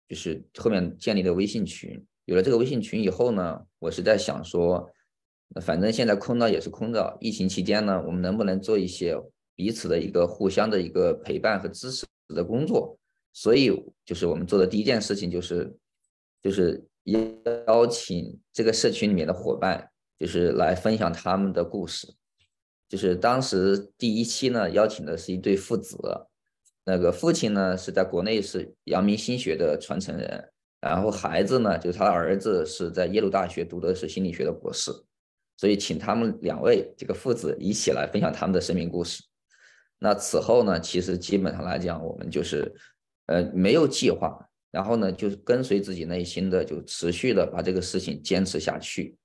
[0.08, 2.04] 就是后面建立的微信群。
[2.26, 4.90] 有了这个微信群以后呢，我是在想说，
[5.48, 9.20] 那反正现在空的也是空的，疫情期间呢，我们能不能做一些
[9.54, 12.96] 彼此的一个互相的一个陪伴和支持的工作？
[13.32, 13.70] 所以
[14.04, 15.76] 就是我们做的第一件事情就是
[16.40, 16.82] 就是。
[17.66, 22.14] 邀请这个社群里面的伙伴，就是来分享他们的故事。
[22.88, 25.98] 就是当时第一期呢，邀请的是一对父子，
[26.86, 30.48] 那个父亲呢是在国内是阳明心学的传承人，
[30.80, 34.90] 然后孩子呢就是他的儿子是在耶鲁大学读的是心理学的博士，
[35.56, 39.22] 所以请他们两位这个父子一起来分享他们的生命故事。
[39.98, 42.74] 那此后呢，其实基本上来讲，我们就是
[43.26, 44.38] 呃没有计划。
[44.70, 49.16] 然后呢，就是跟随自己内心的，就持续的把这个事情坚持下去，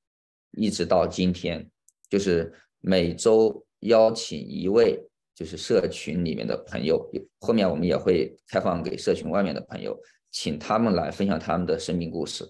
[0.51, 1.67] 一直到今天，
[2.07, 5.03] 就是每周邀请一位，
[5.34, 7.03] 就是社群里面的朋友，
[7.39, 9.99] 后面我们也会开放给社群外面的朋友，
[10.30, 12.47] 请他们来分享他们的生命故事，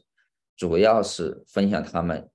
[0.58, 2.30] 主要是分享他们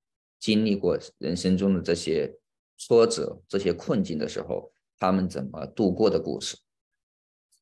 [0.45, 2.31] 经历过人生中的这些
[2.77, 6.55] 挫折、这些困境的时候，他们怎么度过的故事。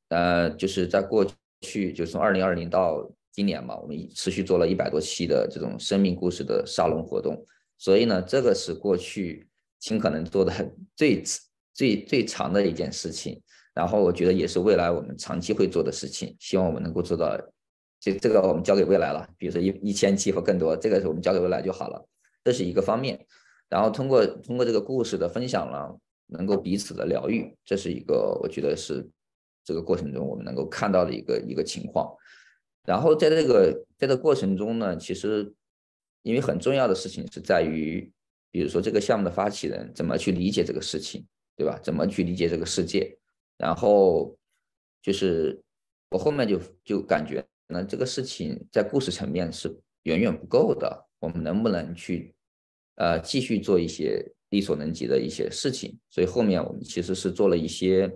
[0.08, 1.24] 呃，就是在过
[1.60, 1.92] 去。
[1.92, 7.46] 就从二零二零到今年嘛，我们持续做了一百多期的这种生命故事的沙龙活动，
[7.78, 9.46] 所以呢，这个是过去
[9.78, 10.52] 尽可能做的
[10.96, 11.22] 最
[11.72, 13.40] 最最长的一件事情。
[13.72, 17.38] 然后我觉得也是未来我们长期会做的事情，希望我们能够做到。
[18.00, 22.04] 这这个我们交给未来了，比如说一一千期或更多，这个是我们交给未来就好了。
[22.45, 23.26] 这是一个方面。
[23.68, 29.09] 然后通过通过这个故事的分享呢，能够彼此的疗愈，这是一个我觉得是。
[29.64, 32.12] 这个过程中，我们能够看到的一个一个情况，
[32.84, 35.55] 然后在这个在这过程中呢，其实
[36.22, 38.11] 因为很重要的事情是在于，
[38.51, 41.24] 比如说这个项目的发起人怎么去理解这个事情，
[41.57, 41.78] 对吧？
[41.80, 43.16] 怎么去理解这个世界？
[43.57, 44.36] 然后
[45.01, 45.62] 就是
[46.11, 49.72] 我后面就就感觉呢，这个事情在故事层面是
[50.03, 52.34] 远远不够的，我们能不能去
[52.96, 55.98] 呃继续做一些力所能及的一些事情？
[56.10, 58.12] 所以后面我们其实是做了一些。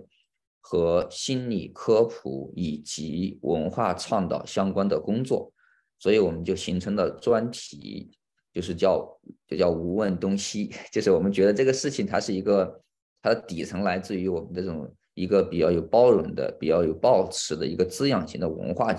[0.69, 5.49] 和心理科普以及文化倡导相关的工作，
[5.97, 8.11] 所以我们就形成了专题，
[8.51, 12.81] 就是叫就叫无问东西， 就是我们觉得这个事情它是一个
[13.21, 18.93] 它的底层来自于我们这种一个比较有包容的、比较有抱持的一个滋养型的文化，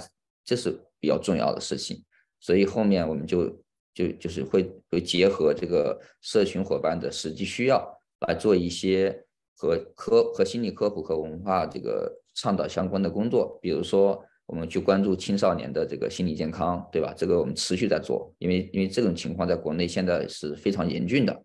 [0.46, 2.02] 这是比较重要的事情。
[2.40, 3.62] 所以后面我们就
[3.98, 7.84] 就就是会会结合这个社群伙伴的实际需要
[8.28, 9.24] 来做一些。
[9.60, 17.12] 和科和心理科普和文化这个倡导相关的工作，比如说我们去关注青少年的这个心理健康，对吧？
[17.16, 21.44] 这个我们持续在做，因为因为这种情况在国内现在是非常严峻的，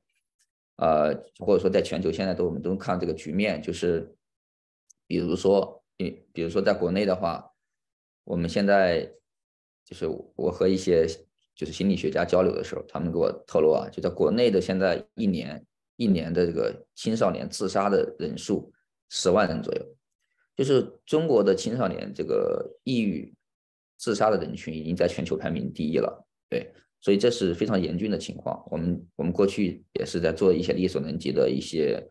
[0.75, 4.15] 呃，或者说在全球现在都我们都看这个局面，就是
[5.07, 7.51] 比如说，比比如说在国内的话，
[8.25, 9.11] 我们现在
[9.83, 11.07] 就是我和一些
[11.55, 15.65] 就是心理学家交流的时候，他们给我透露啊，就在国内的现在一年。
[15.95, 18.73] 一年的这个青少年自杀的人数
[19.09, 19.95] 十万人左右，
[20.55, 23.31] 就是中国的青少年这个抑郁
[23.99, 26.27] 自杀的人群已经在全球排名第一了。
[26.49, 28.67] 对，所以这是非常严峻的情况。
[28.71, 32.03] 我们我们过去也是在做一些力所能及的一些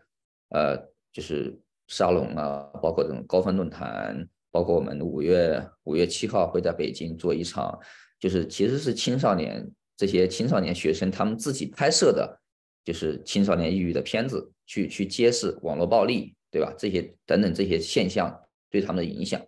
[0.50, 0.76] 呃，
[1.12, 1.52] 就是
[1.88, 7.76] 沙龙啊，包括这种高峰论坛，包括我们五月五月七号会在北京做一场，
[8.22, 12.38] 就是其实是青少年这些青少年学生他们自己拍摄的，
[12.84, 16.72] 就是青少年抑郁的片子，去去揭示网络暴力，对吧？
[16.78, 19.42] 这些等等这些现象对他们的影响。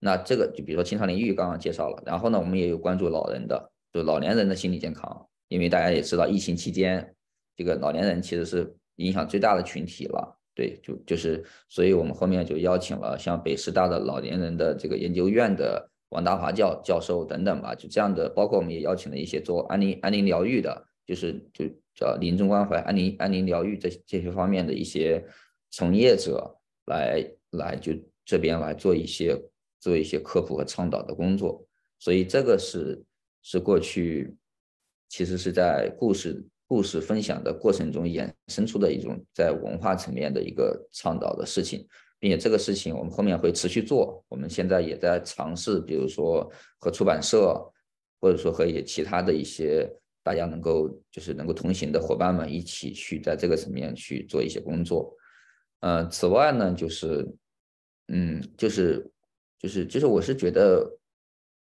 [0.00, 7.14] 那这个就比如说青少年抑郁刚刚介绍了，然后呢，我们也有关注老人的，就老年人的心理健康，因为大家也知道疫情期间，
[7.56, 25.24] 这个老年人其实是影响最大的群体了，对，就就是，所以我们后面就邀请了像北师大的老年人的这个研究院的王大华教教授等等吧，就这样的，包括我们也邀请了一些做安宁安宁疗愈的，就是就叫临终关怀安宁安宁疗愈这这些方面的一些
[25.70, 26.56] 从业者
[26.86, 27.92] 来来就
[28.24, 29.36] 这边来做一些。
[29.80, 31.64] 做一些科普和倡导的工作，
[32.00, 33.00] 所以这个是
[33.44, 34.36] 是过去
[35.08, 41.86] 其实是在故事故事分享的过程中衍生出的一种在文化层面的一个倡导的事情，
[42.18, 44.24] 并且这个事情我们后面会持续做。
[44.28, 47.54] 我们现在也在尝试，比如说和出版社，
[48.20, 49.88] 或者说和也其他的一些
[50.22, 55.16] 大家能够就是能够同行的伙伴们一起去在这个层面去做一些工作。
[55.80, 57.26] 嗯，此外呢，就是
[58.08, 59.10] 嗯，就是。
[59.60, 60.88] 就是就是，我是觉得，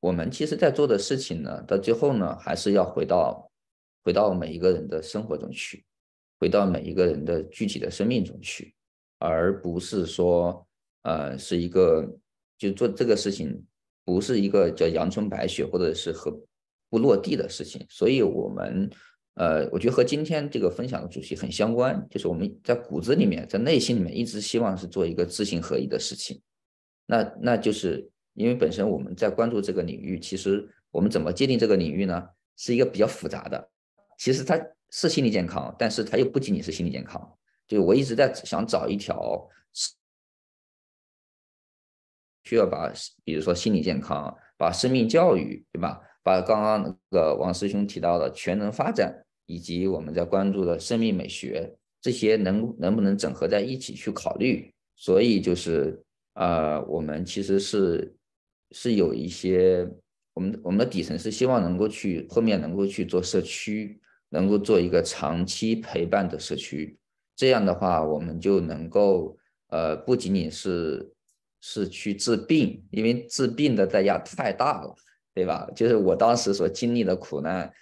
[0.01, 3.53] 我们其实在做的事情呢，到最后呢，还是要回到
[4.03, 5.85] 回到每一个人的生活中去，
[6.41, 8.75] 回到每一个人的具体的生命中去，
[9.19, 10.67] 而不是说，
[11.03, 12.19] 呃，是一个
[12.59, 13.65] 就做这个事情，
[14.05, 16.31] 不是一个叫阳春白雪或者是和
[16.91, 17.85] 不落地的事情。
[17.89, 18.91] 所以，我们
[19.35, 26.41] 呃，我觉得和今天这个分享的主题很相关，就是我们在骨子里面，在内心里面一直希望是做一个知行合一的事情。
[27.07, 32.29] 那那就是因为本身我们在关注这个领域，其实我们怎么界定这个领域呢？
[32.57, 33.69] 是一个比较复杂的。
[34.17, 34.57] 其实它
[34.91, 37.37] 是心理健康，但是它又不仅仅是心理健康。
[37.67, 39.49] 就我一直在想找一条，
[42.45, 42.93] 需要把
[43.25, 46.01] 比如说心理健康、把生命教育，对吧？
[46.23, 54.75] 把刚刚那个王师兄提到的全能发展，以及我们在关注的生命美学，这些能能不能整合在一起去考虑？
[54.97, 56.01] 所以就是。
[56.35, 58.13] 呃，我们其实是
[58.73, 59.89] 是有一些，
[60.33, 64.01] 我们我们的底层是希望能够去后面能够去做社区，
[64.31, 66.99] 能够做一个长期陪伴的社区。
[67.37, 69.37] 这样的话，我们就能够
[69.69, 71.13] 呃，不仅仅是
[71.61, 74.95] 是去治病，因为治病的代价太大了，
[75.35, 75.69] 对吧？
[75.75, 77.73] 就是我当时所经历的苦难，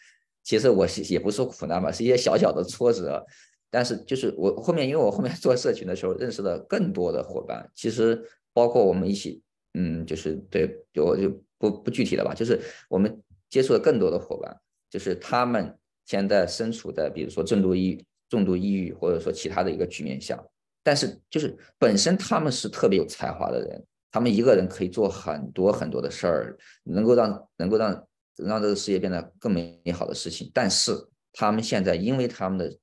[0.42, 3.24] 其实我是也不是苦难吧，是一些小小的挫折。
[3.70, 8.22] 但是就是我后面，因为我后面 做社群的时候，认识了更多的伙伴，其实。
[8.54, 9.40] 包括我们一起，
[9.72, 14.54] 嗯，就是对，就就不不具体的吧，就是我们接触了更多的伙伴，
[14.90, 15.74] 就是他们
[16.04, 20.42] 现在身处在比如说重度抑重度抑郁，或者说其他的一个局面下，
[20.82, 30.92] 但是就是本身他们是特别有才华的人，他们一个人可以做很多很多的事儿，能够让能够让让这个世界变得更美好的事情，但是
[31.34, 32.74] 他们现在因为他们的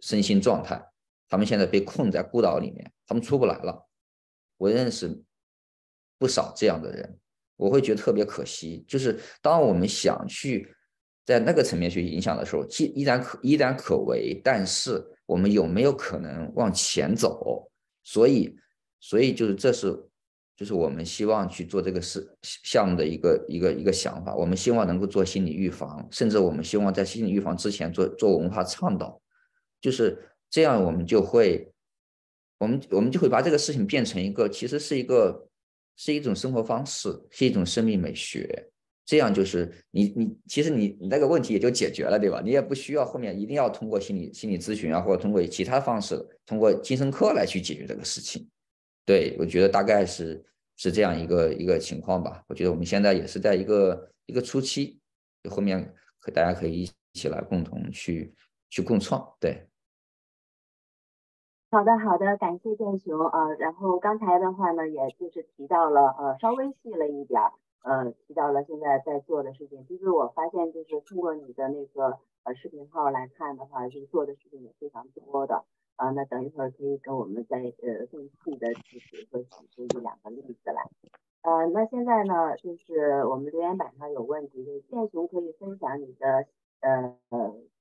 [0.00, 0.78] 身心状态，
[1.30, 3.88] 他们现在被困在孤岛里面，他们出不来了。
[4.58, 5.22] 我认识
[6.18, 7.18] 不少这样的人，
[7.56, 8.84] 我会觉得特别可惜。
[8.86, 10.76] 就是当我们想去
[11.30, 17.70] 在那个层面去影响的时候，既依然可依然可为，但是我们有没有可能往前走？
[18.02, 18.56] 所以，
[18.98, 19.96] 所以就是这是
[20.56, 24.34] 就是我们希望去做这个事项目的一个一个一个想法。
[24.34, 29.20] 我们希望能够做心理预防，甚至我们希望在心理预防之前做做文化倡导，
[29.80, 30.18] 就是
[30.50, 31.72] 这样，我们就会。
[32.58, 35.48] 我们我们就会把这个事情变成一个，其实是一个
[35.96, 38.69] 是一种生活方式，是一种生命美学。
[39.10, 42.40] 这样就是你你其实你你那个问题也就解决了，对吧？
[42.44, 46.14] 你也不需要后面一定要通过心理心理咨询啊，或者通过其他方式，
[46.46, 48.48] 通过精神科来去解决这个事情。
[49.04, 50.40] 对我觉得大概是
[50.76, 52.44] 是这样一个一个情况吧。
[52.46, 55.00] 我觉得我们现在也是在一个一个初期，
[55.50, 58.32] 后面和大家可以一起来共同去
[58.68, 59.66] 去共创，对。
[61.72, 63.50] 好的，好的，感谢建雄啊。
[63.58, 67.50] 然后刚才的话呢，也就是提到了呃，稍微细了一点儿，
[67.82, 69.84] 呃，提到了现在在做的事情。
[69.86, 75.64] 其实我发现就是通过你的那个呃视频号来看的话，就是做的事情也非常多的
[75.96, 76.10] 啊。
[76.10, 80.88] 那等一会儿可以跟我们再呃更细的具体和举出一两个例子来。
[81.42, 86.46] 呃，那现在呢，就是我们留言板上有问题，就是建雄可以分享你的
[86.80, 87.16] 呃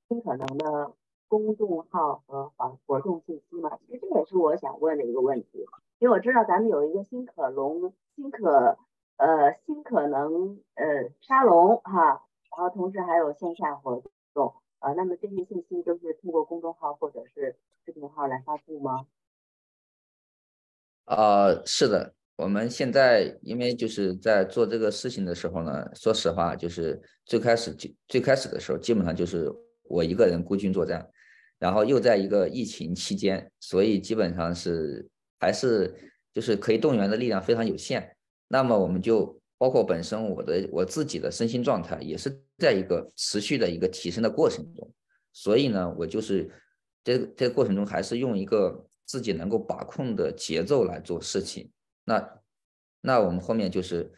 [0.08, 0.93] 尽可能的。
[1.32, 5.64] 公众号和活活动信息嘛，其实这也是我想问的一个问题，
[6.00, 8.80] 因为我知道咱们有一个新可龙、新可
[9.20, 14.01] 呃新可能呃沙龙哈，然后同时还有线下活
[14.34, 19.05] 动，呃，那么这些信息都是通过公众号或者是视频号来发布吗？
[21.03, 29.51] 呃，是的，我们现在因为就是在做这个事情的时候呢，说实话，就是最开始就最开始的时候，基本上就是
[29.84, 31.05] 我一个人孤军作战，
[31.57, 35.09] 然后又在一个疫情期间，所以基本上是
[35.41, 35.93] 还是
[36.34, 38.15] 就是可以动员的力量非常有限。
[38.50, 44.91] 那么我们就包括本身我的我自己的身心状态也是在一个持续的一个提升的过程中，
[45.32, 46.52] 所以呢，我就是
[47.04, 48.86] 这这个过程中还是用一个。
[49.10, 51.72] 自己能够把控的节奏来做事情，
[52.04, 52.39] 那
[53.02, 54.14] 那我们后面就是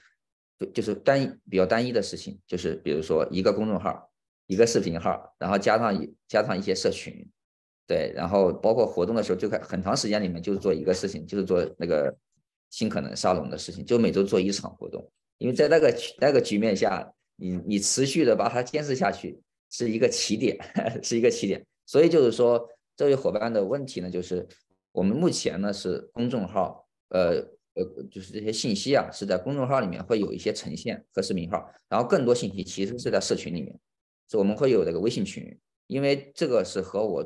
[0.59, 4.11] 就就是单一比较单一的事情，就是比如说一个公众号，
[4.47, 7.25] 一个视频号，然后加上加上一些社群，
[7.87, 12.13] 对，然后包括活动的时候就开很长时间里面就是做一个事情，就是做那个
[12.71, 15.07] 尽可能沙龙的事情，就每周做一场活动，
[15.37, 20.57] 因为在那个那个局面下，你你持续的把它坚持下去是一个起点，
[21.03, 24.47] 是一个起点，所以就是说这位伙伴的问题呢，就是。
[24.93, 27.35] 我们目前呢是公众号，呃
[27.75, 33.73] 呃，就是这些信息啊是在公众号里面会有一些呈现和视频号，然后更多信息其实是在社群里面，
[34.29, 35.57] 是我们会有这个微信群，
[35.87, 37.25] 因为这个是和我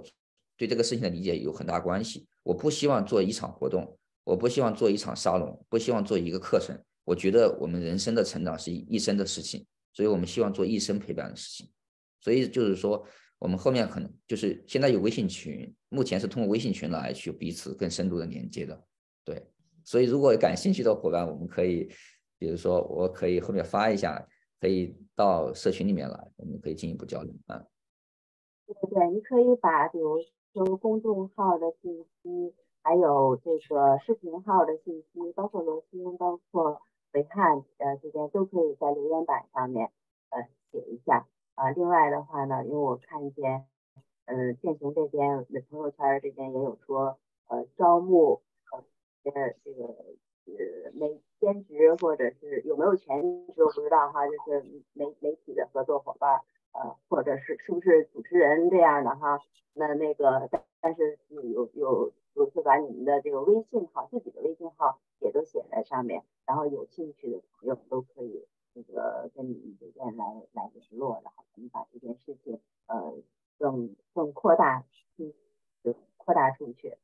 [0.56, 2.28] 对这个事情的理解有很大关系。
[2.44, 6.78] 我不希望做一场活动，我不希望做一场沙龙，不希望做一个课程。
[7.06, 11.72] 我觉得我们人生的成长是一生的事情，所以我们希望做一生陪伴的事情。
[12.20, 13.08] 所以就是说。
[13.38, 18.82] 我们后面可能就是现在有微信群，目前是通过微信群来去彼此更深度的连接的，
[19.26, 19.46] 对。
[19.84, 21.88] 所以如果感兴趣的伙伴，我们可以，
[22.40, 24.26] 比如说我可以后面发一下，
[24.62, 27.62] 可以到社群里面来，我们可以进一步交流啊。
[28.66, 30.18] 对对，你可以把比如
[30.54, 32.54] 说公众号的信息，
[32.86, 36.80] 还有这个视频号的信息，包括罗新，包括
[37.14, 39.90] 维汉，呃这边都可以在留言板上面
[40.30, 41.26] 呃写一下。
[41.56, 43.66] 啊，另外的话呢，因为我看见，
[44.26, 47.18] 嗯，建雄这边的朋友圈这边也有说，
[47.48, 48.44] 呃，招募
[49.24, 49.34] 呃
[49.64, 54.64] 这个呃媒兼职或者是有没有全职我不知道哈，就是
[54.94, 56.42] 媒媒体的合作伙伴，
[56.74, 59.40] 呃，或者是是不是主持人这样的哈，
[59.74, 68.46] 那那个但但是有有有是把你们的这个微信号自己的微信号也都写在上面，然后有兴趣的朋友都可以。
[68.76, 73.14] 这个跟你们这边来来联络，然后咱们把这件事情呃
[73.58, 74.84] 更更扩大，
[75.16, 75.32] 嗯，
[75.82, 76.98] 就扩大出去。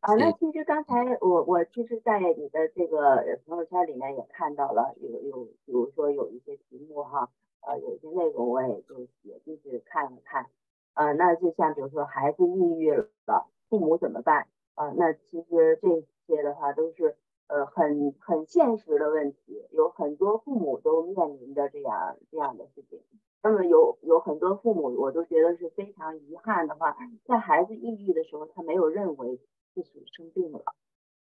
[0.00, 7.30] 啊，那其实刚才我我其实，在你的这个朋友圈里面也看到了，有有比如说有一些题目哈，
[7.60, 10.50] 呃，有一些内容我也就也进去看了看。
[10.94, 12.90] 呃，那就像比如说孩子抑郁
[13.24, 14.48] 了，父母怎么办？
[14.74, 17.16] 啊，那其实这些的话都是。
[17.50, 23.00] 呃，很很现实的问题，有很多父母都面临着这样这样的事情。
[23.42, 26.94] 那么有有很多父母，我都觉得是非常遗憾的话，
[27.24, 29.40] 在孩子抑郁的时候，他没有认为
[29.72, 30.62] 自己生病了，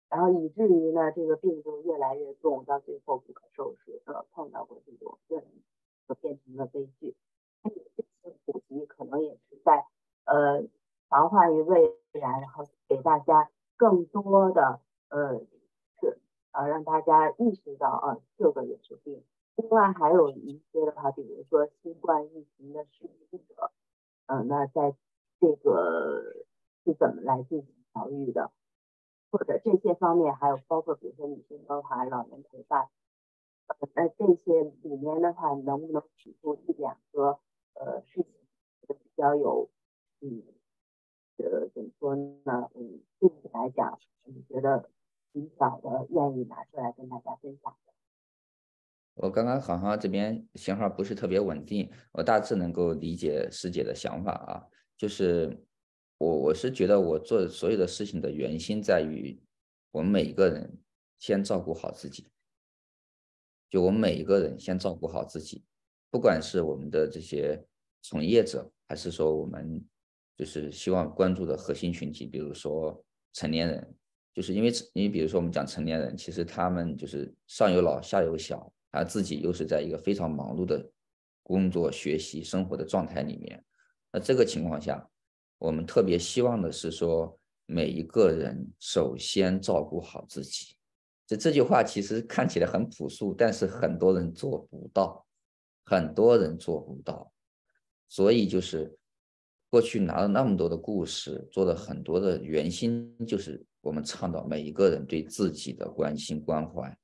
[0.08, 4.02] 然后以至于呢，这个病就越来越重，到最后不可收拾。
[4.06, 5.40] 呃，碰到过这种病，
[6.08, 7.14] 就变成了悲剧。
[7.62, 9.86] 这次普及可能也是在
[10.24, 10.64] 呃
[11.10, 14.80] 防患于未然，然后给大家更多的
[15.10, 15.42] 呃。
[16.52, 19.22] 啊，让大家意识到啊，这个也是病。
[19.54, 23.70] 另外还有一些的话，比如说新冠疫情的受益者，
[24.26, 24.96] 嗯，那在
[25.38, 26.44] 这个
[26.84, 28.50] 是怎么来进行疗愈的，
[29.30, 32.88] 或者这些方面，还有包括比如说女性关怀、老人陪伴，
[33.68, 37.38] 呃，那这些里面的话，能不能举出一两个
[37.74, 38.26] 呃事情
[38.88, 39.70] 比较有，
[40.20, 40.42] 嗯，
[41.42, 42.70] 呃，怎么说呢？
[42.74, 44.88] 嗯，对你来讲，你觉得？
[45.32, 47.72] 比较的愿意拿出来跟大家分享。
[49.14, 54.66] 我刚刚好像这边信号不是特别稳定，我大致能够理解师姐的想法啊，
[54.96, 55.56] 就是
[56.18, 59.40] 我我是觉得我做所有的事情的原心在于
[59.92, 60.76] 我们每一个人
[61.20, 62.28] 先照顾好自己，
[63.70, 65.62] 就我们每一个人先照顾好自己，
[66.10, 67.64] 不管是我们的这些
[68.02, 69.80] 从业者，还是说我们
[70.36, 73.94] 就是希望关注的核心群体，比如说成年人。
[74.32, 80.88] 就是因为，你比如说我们讲成年人，其实他们就是上有老下有小，他自己又是在一个非常忙碌的
[81.42, 83.62] 工作、学习、生活的状态里面。
[84.12, 85.04] 那这个情况下，
[85.58, 90.76] 我们特别希望的是说，每一个人首先照顾好自己。
[91.26, 95.26] 这这句话其实看起来很朴素，但是很多人做不到，
[95.84, 97.32] 很多人做不到。
[98.08, 98.96] 所以就是
[99.70, 103.64] 过去拿了那么多的故事，做了很多的原心，就是。
[103.82, 106.98] 我们倡导每一个人对自己的关心关怀。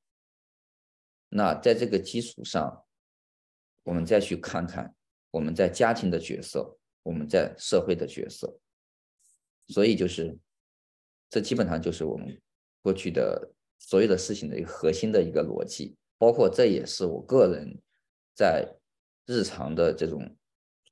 [1.30, 2.84] 那在这个基础上，
[3.82, 4.94] 我们再去看看
[5.30, 8.60] 我们在家庭的角色，我们在社会的角色。
[9.68, 10.36] 所以就是，
[11.30, 12.38] 这基本上就是我们
[12.82, 17.80] 过去的所有的事情的一个核心的一个逻辑，包括这也是我个人
[18.34, 18.76] 在
[19.24, 20.36] 日常的这种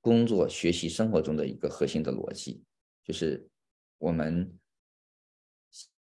[0.04, 2.62] 工作、学习、生活中的一个核心的逻辑，
[3.02, 3.48] 就是
[3.96, 4.52] 我们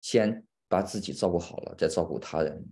[0.03, 2.63] 先把自己照顾好了，再照顾他人，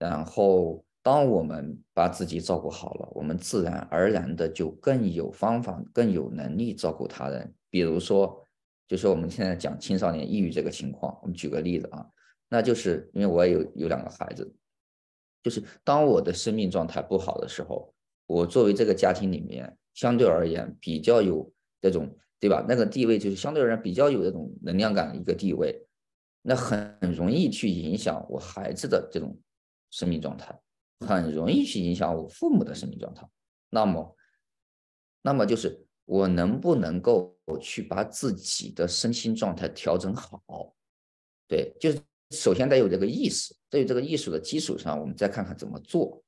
[0.00, 8.44] 然后当我们把自己照顾好了，我们自然而然的就更有方法、更有能力照顾他人，比如说。
[8.88, 12.08] 就是我们现在讲青少年抑郁这个情况，我们举个例子啊，
[12.48, 14.50] 那就是因为我也有有两个孩子，
[15.42, 17.92] 就是当我的生命状态不好的时候，
[18.24, 22.64] 我作为这个家庭里面相对而言比较有这种对吧？
[22.68, 25.84] 那个地位就是相对而言比较有这种能量感的一个地位，
[26.42, 29.36] 那很容易去影响我孩子的这种
[29.90, 30.56] 生命状态，
[31.00, 33.28] 很容易去影响我父母的生命状态。
[33.70, 34.16] 那么，
[35.22, 35.84] 那么就是。
[36.10, 40.74] 我能不能够去把自己的身心状态调整好？
[41.46, 46.24] 对，就是首先得有这个意识，在有这个意识的基础上，我们再看看怎么做。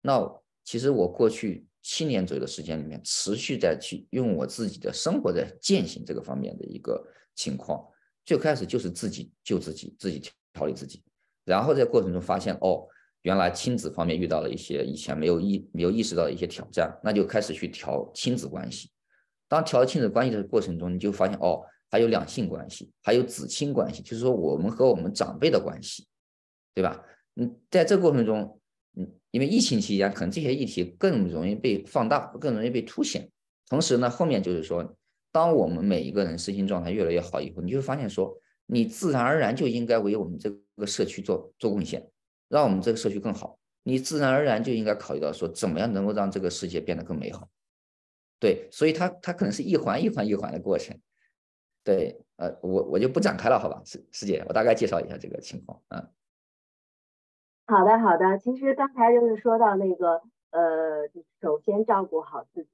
[0.00, 0.20] 那
[0.64, 7.02] 其实我过去七年左右的时间里面，持续在去用我自己的生活在践行这个方面的一个
[7.34, 7.86] 情况。
[8.24, 10.20] 最开始就是自己救自己，自己
[10.52, 11.02] 调理自己，
[11.44, 12.86] 然后在过程中发现，哦，
[13.22, 18.90] 原来亲子方面遇到了一些以前没有意没有意识到的一些挑战，那就开始去调亲子关系。
[19.48, 26.06] 当调亲子关系的过程中，你就发现哦，还有两性关系，还有子亲关系，就是说我们和我们长辈的关系，
[26.74, 27.02] 对吧？
[27.36, 28.59] 嗯，在这过程中，
[29.30, 33.30] 因为疫情期间，可能这些议题更容易被放大，更容易被凸显。
[33.68, 34.96] 同时呢，后面就是说，
[35.30, 42.04] 当我们每一个人身心状态越来越好以后，你就会发现说，你自然而然就应该为我们这个社区做做贡献，
[42.48, 43.56] 让我们这个社区更好。
[43.84, 47.48] 你自然而然就应该考虑到说，怎么样能够让这个世界变得更美好。
[48.40, 50.98] 对，所以它它可能是一环一环一环的过程。
[51.84, 56.08] 对，呃，我我就不展开了，好吧，师师姐，我大概介绍一下这个情况，嗯。
[57.70, 58.36] 好的，好的。
[58.38, 61.06] 其实刚才就是说到那个，呃，
[61.40, 62.68] 首先照顾好自己，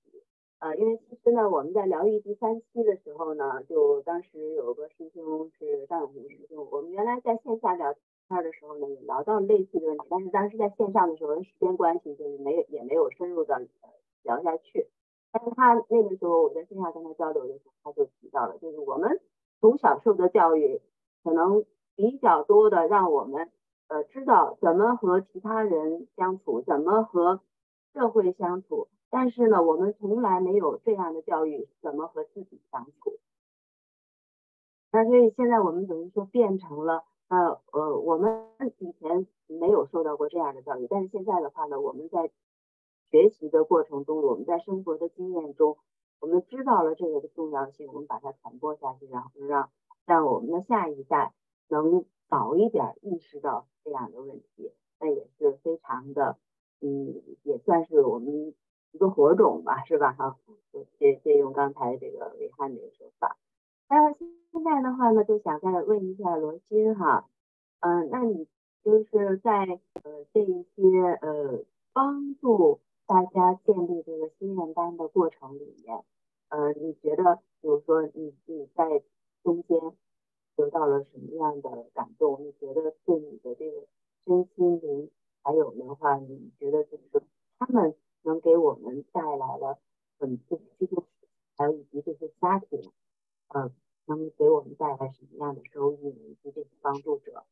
[0.59, 13.67] 呃，因为其实呢，我们在疗愈第三期的时候呢，就当时有个师兄是张永红师兄，我们原来在线下聊天的时候呢，也聊到类似的问题，但是当时在线上的时候，时间关系就是没有也没有深入的
[14.23, 14.87] 聊下去。
[15.31, 19.21] 但是他那个时候我在线下跟他交流的时候，他就提到了，就是我们
[19.61, 20.81] 从小受的教育，
[21.23, 21.67] 可能
[21.97, 23.51] 比较多的让我们
[23.89, 27.41] 呃知道怎么和其他人相处，怎么和
[27.93, 33.18] 社会相处，但是呢，我们从来没有这样的教育，怎么和自己相处。
[34.93, 38.47] 那所以现在我们等于说变成了，呃呃，我们
[38.78, 42.30] 以前没有受到过这样的教育，但是现在的话呢，我们在。
[43.09, 45.78] 学习的过程中，我们在生活的经验中，
[46.18, 49.70] 我们知道了这个的重要性，我们把它传播下去，然后让
[50.05, 51.32] 让我们的下一代
[51.69, 56.39] 能早一点意识到这样的问题，那也是非常的，
[56.81, 58.55] 嗯，也算是我们
[58.93, 60.12] 一个火种吧，是吧？
[60.12, 60.37] 哈，
[60.99, 63.37] 借借用刚才这个伟汉这个说法。
[63.89, 67.29] 那现在的话呢，就想再问一下罗欣哈，
[67.81, 68.47] 嗯，那你
[68.83, 70.83] 就是在呃这一些
[71.21, 72.81] 呃帮助。
[73.09, 76.03] 大家建立这个心愿单的过程里面，
[76.49, 79.01] 呃，你觉得，比如说你你在
[79.45, 79.79] 中间
[80.57, 82.43] 得到了什么样的感动？
[82.45, 83.87] 你觉得对你的这个
[84.25, 85.11] 身心灵，
[85.43, 87.23] 还有的话，你觉得就是
[87.59, 89.79] 他们能给我们带来了
[90.19, 90.97] 很多这些，
[91.57, 92.91] 还有以及这些家庭，
[93.49, 93.71] 呃，
[94.07, 96.09] 能给我们带来什么样的收益？
[96.09, 97.45] 以及这些帮助者？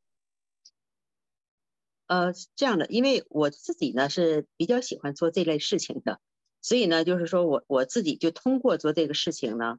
[2.07, 6.21] 呃，这样的，因为我自己呢是比较喜欢做这类事情的，
[6.61, 9.79] 所以呢，就是说我我自己就通过做这个事情呢，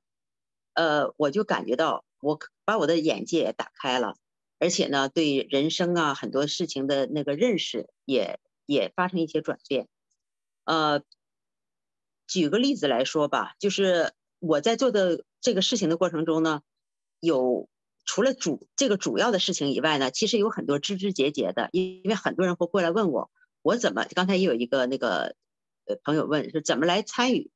[0.73, 4.15] 呃，我就感觉到我把我的眼界也打开了，
[4.59, 9.87] 而且呢，对人生啊很多事情的那个认识也也发生一些转变。
[10.63, 11.01] 呃，
[12.27, 16.61] 举个例子来说吧，就是我在做的这个事情的过程中呢，
[17.19, 17.69] 有。
[18.07, 23.31] 除了主这个主要的事情以外呢，其实有很多枝枝节节的，因因为很多人会过来问我，
[23.63, 25.35] 我怎么刚才也有一个那个
[25.87, 27.49] 呃朋友问是怎么来参与，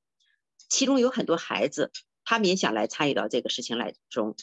[0.67, 1.91] 其中有很多孩子，
[2.25, 4.35] 他们也想来参与到这个事情来中，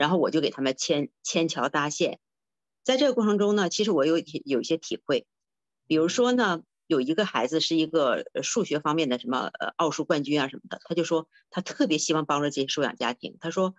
[0.00, 2.20] 然后我就给他们牵牵桥搭线，
[2.82, 5.26] 在这个过程中呢，其实我有有一些体会，
[5.86, 13.74] 比如说呢，有一个孩子是一个数学方面的什么呃奥数冠军啊什么的，他就说他特别希望帮助这些收养家庭，他说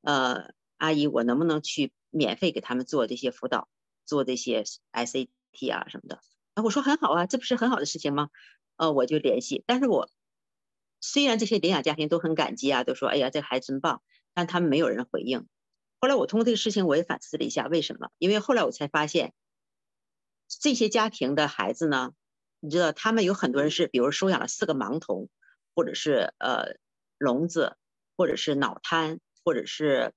[0.00, 0.54] 呃。
[0.78, 3.66] 阿姨，我能不能去免费给他们做这些辅导，
[4.04, 4.62] 做这些
[4.92, 6.20] SAT 啊什么的？
[6.52, 8.28] 啊，我说很好啊，这不是很好的事情吗？
[8.76, 9.64] 呃，我就联系。
[9.66, 10.10] 但是我
[11.00, 14.02] 虽然这些领养家庭都很感激啊，都说哎呀这孩子真棒，
[14.34, 15.46] 但他们没有人回应。
[15.98, 18.10] 后来我通过这个事情，我也反思了一下，为什么？
[18.18, 19.32] 因为后来我才发现，
[20.48, 22.12] 这些家庭的孩子呢，
[22.60, 25.28] 你知道，他们有很多人是，比如收养了四个盲童，
[25.74, 26.76] 或者是呃
[27.18, 27.76] 聋子，
[28.16, 30.12] 或者是脑瘫，或者是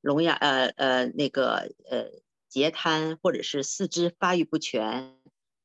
[0.00, 2.10] 聋哑，呃呃那个呃
[2.48, 5.18] 截瘫，或者是四肢发育不全，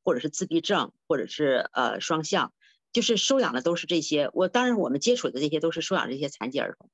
[0.04, 2.54] 或者是自闭症，或者是呃双向，
[2.92, 4.32] 就是收养的都是这些。
[4.34, 6.90] 我当然我们接触的这些都是收养这些残疾儿童。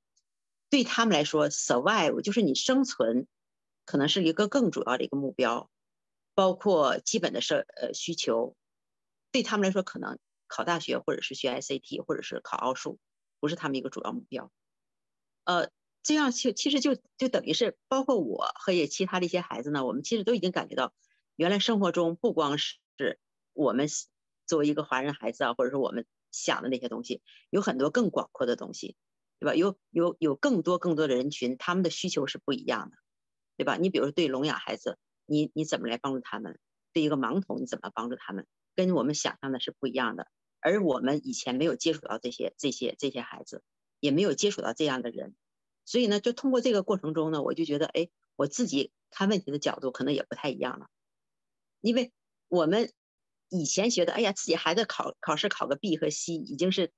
[0.68, 3.26] 对他们来说，survive 就是你生存，
[3.84, 5.70] 可能是一个更主要的一个目标，
[6.34, 8.56] 包括基本的社呃需求。
[9.32, 12.98] 对他们来说，可能考大学或者是学 SAT 或者是考奥数，
[13.38, 14.50] 不是他们一个主要目标。
[15.44, 15.70] 呃，
[16.02, 20.94] 这样就其实就就等于是，包括我和也其他的一些孩子呢，我们其实都已经感觉到，
[21.36, 22.78] 原来生活中不光是
[23.52, 23.88] 我们
[24.46, 28.96] 作为一个华人孩子啊，或者说我们想的那些东西，有很多更广阔的东西。
[29.38, 29.54] 对吧？
[29.54, 32.96] 有有有更多更多的人群，他们的需求是不一样的，
[33.56, 33.76] 对吧？
[33.76, 36.58] 你比如说对聋哑孩子，你你怎么来帮助他们？
[36.92, 38.46] 对一个盲童，你怎么帮助他们？
[38.74, 40.28] 跟我们想象的是不一样的。
[40.60, 43.62] 而我们以前没有接触到这些这些这些孩子，
[44.00, 45.36] 也没有接触到这样的人，
[45.84, 50.88] 所以呢，就通过这个过程中呢，我就觉得，哎，我自己看问题的角度可能也不太一样了。
[51.80, 52.12] 因为
[52.48, 52.90] 我们
[53.48, 56.92] 以前觉得，哎呀，自己孩子考考试考个 B 和 C 已经是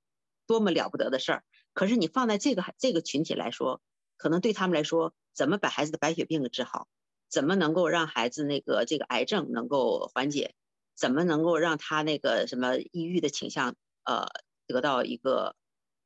[0.47, 1.43] 多么了不得的事儿。
[1.79, 3.81] 可是你放在这个这个群体来说，
[4.17, 6.89] 可能对他们来说，怎么把孩子的白血病给治好，
[7.29, 10.55] 怎么能够让孩子那个这个癌症能够缓解，
[10.93, 14.27] 怎么能够让他那个什么抑郁的倾向呃
[14.67, 15.55] 得到一个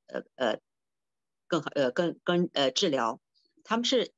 [0.06, 0.60] 呃呃
[1.48, 3.20] 更好呃更更呃治疗，
[3.64, 4.14] 他们是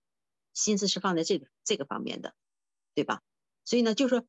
[0.53, 2.33] 心思是放在这个这个方面的，
[2.95, 3.21] 对吧？
[3.63, 4.25] 所以呢，就是说。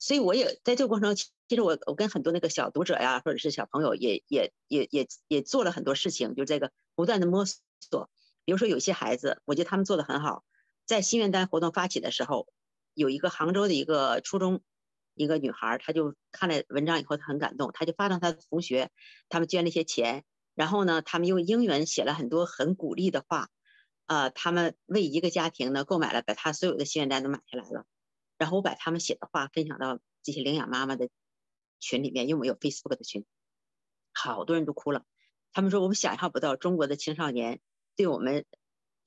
[0.00, 8.10] 所以我也在这个过程中，其实我我跟很多那个小读者呀，或者是小朋友，也也也也也做了很多事情，就这个不断的摸索。
[8.44, 10.42] 比如说有些孩子，我觉得他们做的很好。
[10.86, 12.48] 在心愿单活动发起的时候，
[12.94, 14.62] 有一个杭州的一个初中
[15.14, 18.90] 一个女孩，她就看了文章以后，她很感动，她就发到她的同学，
[19.28, 20.24] 他们捐了一些钱，
[20.54, 23.50] 然后呢，他们用英文写了很多很鼓励的话，
[24.06, 27.84] 呃，他们为一个家庭呢购买了，把他所有的心愿单都买下来了。
[28.40, 31.10] 然后我把他们写的话分享到这些领养妈妈的
[31.78, 33.26] 群里面，因为我有 Facebook 的群，
[34.14, 35.04] 好多人都哭了。
[35.52, 37.60] 他们说我们想象不到中国的青少年
[37.96, 38.46] 对我们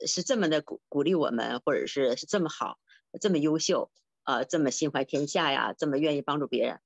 [0.06, 2.78] 是这么的鼓鼓励我们，或者是是这么好、
[3.20, 3.92] 这么优秀，
[4.24, 6.80] 呃，这么心怀天下呀，这么愿意帮助别人，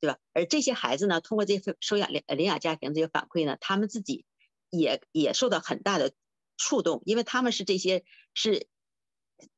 [0.00, 0.18] 对吧？
[0.32, 4.24] 而这些孩子呢，通过这些收养领领养家庭这些反馈呢，他们自己
[4.70, 6.14] 也也受到很大的
[6.56, 8.02] 触动，因为他们是这些
[8.32, 8.66] 是。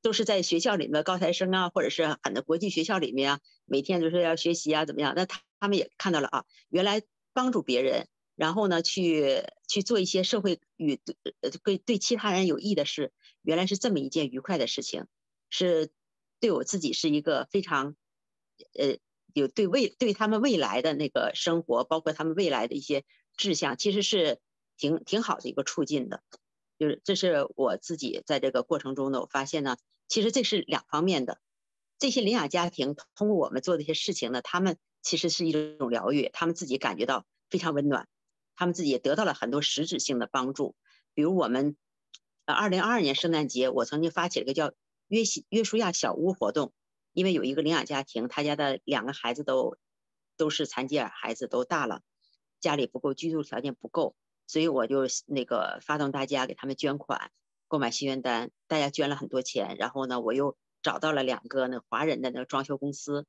[0.01, 5.15] 都是在学校里面高材生啊，或者是很多国际学校里面啊，每天都是要学习啊，怎么样？
[5.17, 7.03] 那他他们也看到了啊，原来
[7.33, 11.01] 帮助别人，然后呢，去去做一些社会与
[11.63, 13.13] 对对其他人有益的事，
[13.43, 15.07] 原来是这么一件愉快的事情，
[15.51, 15.91] 是
[16.41, 17.97] 对我自己是一个非常
[18.79, 18.99] 呃
[19.33, 23.05] 有对未对他们未来的那个生活，包括他们未来的一些
[23.37, 24.41] 志向，其实是
[24.77, 26.23] 挺挺好的一个促进的。
[26.83, 29.77] 就是这是我自己在这个过程中呢，我发现呢，
[30.09, 31.39] 其实这是两方面的。
[32.01, 38.09] 这些领养家庭通过我们做这些事情呢，他们其实是一种疗愈，他们自己感觉到非常温暖，
[38.57, 40.75] 他们自己也得到了很多实质性的帮助。
[41.15, 41.77] 比如我们，
[42.47, 44.73] 呃，二零二二年圣诞节，我曾经发起了个叫
[45.07, 46.73] 约西约书亚小屋活动，
[47.13, 49.77] 因为有一个领养家庭，他家的两个孩子都
[50.37, 52.03] 都是残疾儿孩子，都大了，
[52.59, 54.17] 家里不够，居住条件不够。
[54.53, 57.31] 所以我就那个发动大家给他们捐款，
[57.69, 59.77] 购买心愿单，大家捐了很多钱。
[59.79, 63.25] 然后呢，我又找到了两个那华人的那个装修公司，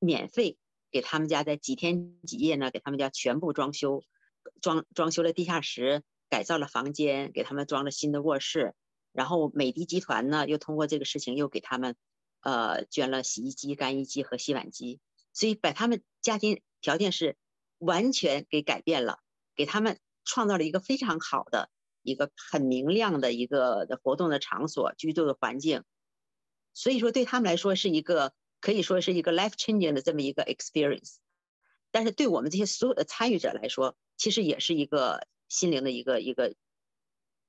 [0.00, 0.58] 免费
[0.90, 4.02] 给他们家在几天几夜呢，给他们家全部装修，
[4.60, 8.74] 装装修了地下室，改造了房间，给他们装了新的卧室。
[9.12, 11.94] 然后美的集团呢，又通过这个事情又给他们，
[12.40, 14.98] 呃，捐了洗衣机、干衣机和洗碗机。
[15.32, 17.36] 所以把他们家庭条件是
[17.78, 19.20] 完全给改变了，
[19.54, 20.00] 给他们。
[20.24, 21.70] 创造了一个非常好的、
[22.02, 25.84] 一个很明亮的一个的活动的场所、居住的环境，
[26.72, 31.16] 所以说对他们来说是一个可以说是一个 life changing 的这么一个 experience。
[31.90, 36.54] 但是对我们这些所有的参与者来说，其实也是一个心灵的一个一个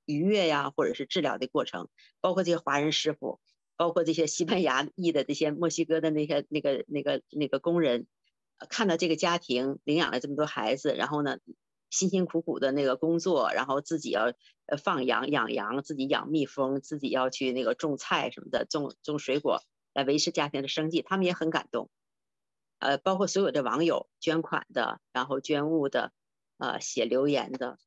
[0.06, 1.89] 愉悦呀，或者是治疗的过程。
[2.22, 3.39] 包括这些华人师傅，
[3.76, 8.06] 包括这些西班牙裔的这些墨西哥的那些那个那个那个工人，
[8.69, 11.39] 看到这个家庭领养了这么多孩子，然后呢？
[11.95, 14.34] 辛辛苦苦的那个工作，然后自己要
[14.65, 19.61] 呃放羊养羊，自己养蜜蜂，自己要去那个种菜什么的，种种水果
[19.93, 21.89] 来维持家庭的生计，他们也很感动。
[22.80, 26.11] 呃，包括所有的网友捐款的，然后捐物的，
[26.57, 27.80] 呃，写留言的，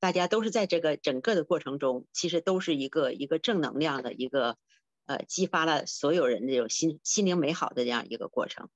[0.00, 4.58] 大家都是在这个整个的过程中，其实都是一个一个正能量的一个，
[5.06, 8.68] 呃，激发了所有人这种心心灵美好的这样一个过程。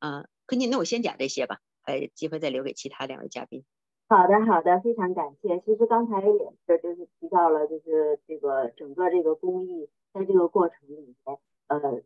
[0.00, 3.64] 嗯，可你那我先讲这些吧，呃，机会再留给其他两位嘉宾。
[4.08, 5.60] 好的，好的，非常感谢。
[5.60, 11.38] 其实刚才也是就是提到了，就是这个整个这个公益在这个过程里面，
[11.68, 12.02] 呃。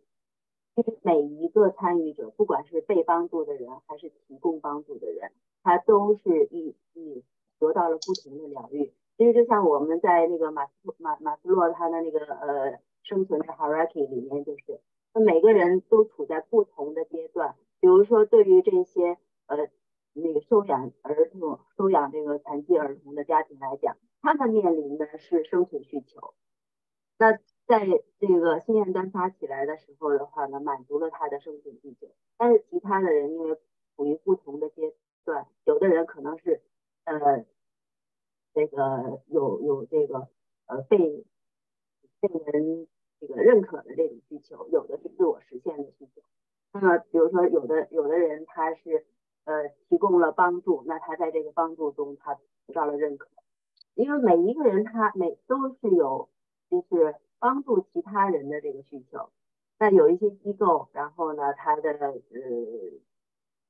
[0.76, 5.32] 其实每一个参与者，不管是被帮助的人还是提供帮助的人，
[5.62, 7.24] 他都是一一
[7.58, 8.92] 得到了不同的疗愈。
[9.16, 14.78] 其实就像我们在那个马斯马马斯洛他的那个呃生存的 hierarchy 里面，就是
[15.14, 17.54] 那每个人都处在不同的阶段。
[17.80, 19.16] 比如说，对于这些
[19.46, 19.68] 呃
[20.12, 26.34] 那个收养儿童、收养这个残疾儿童的家庭来讲，他们面临的是生存需求。
[27.18, 27.32] 那
[27.66, 27.86] 在
[28.18, 32.08] 这个心愿单发起来的时候的话呢，满足了他的生存需求。
[32.36, 33.58] 但是其他的人因为
[33.96, 34.94] 处于不同的阶
[35.24, 36.60] 段，有的人可能是
[37.04, 37.44] 呃
[38.52, 40.28] 这个有有这个
[40.66, 40.98] 呃被
[42.20, 42.86] 被人
[43.18, 46.22] 这个认可的这种需求，有的是自我实现的需求。
[46.72, 49.06] 那么比如说有的有的人他是
[49.46, 52.34] 呃提供了帮助，那他在这个帮助中他
[52.66, 53.30] 得到了认可。
[53.94, 56.28] 因为每一个人他每都是有
[56.70, 57.16] 就是。
[57.38, 59.28] 帮助其他人的这个需求，
[59.78, 62.16] 那有一些机构，然后呢，他的呃，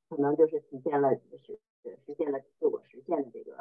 [0.09, 3.53] 可能就是实现了，是实现了自我实现的这个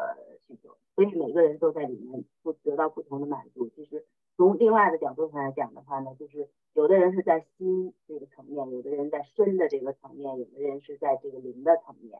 [0.47, 3.67] 需求，所以每个人都在里面不得到不同的满足。
[3.69, 4.05] 其实
[4.37, 12.19] 从另外的角度上来讲的话呢，就是有的人是在心这个层面，有的人在身的这个层面，有的人是在这个灵的层面。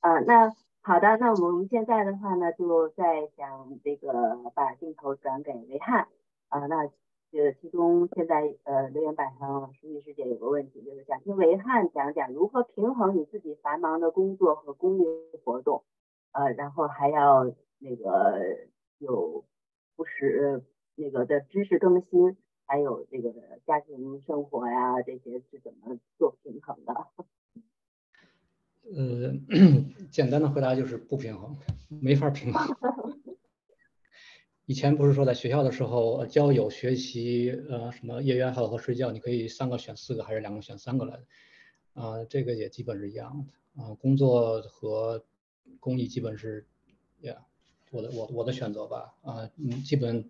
[0.00, 6.08] 啊，那好的，那我们现在的话呢，就在想这个把镜头转给维汉。
[6.48, 6.88] 啊，那
[7.32, 15.04] 呃，其中现在呃留言板上书记师姐有个问题，就是想听维汉讲讲如何平衡你自己繁忙的工作和公益
[15.44, 15.82] 活动，
[16.30, 17.44] 呃，然后还要
[17.78, 18.40] 那个
[18.98, 19.44] 有
[19.96, 20.62] 不时
[20.96, 23.32] 那个的知识更新，还有这个
[23.66, 27.06] 家庭生活呀这些是怎么做平衡的？
[28.94, 29.34] 呃，
[30.10, 31.56] 简单的回答就是不平衡，
[31.88, 32.76] 没法平衡。
[34.64, 41.20] 以前不是说在学校的时候，交友、学习，呃，什么业余爱好和睡觉，你可以三个选四个，还是两个选三个来？
[41.94, 43.82] 啊，这个也基本是一样的。
[43.82, 45.24] 啊，工作和
[45.78, 46.66] 公益基本是，
[47.20, 47.46] 呀，
[47.90, 49.14] 我的我我的选择吧。
[49.22, 50.28] 啊，嗯，基本，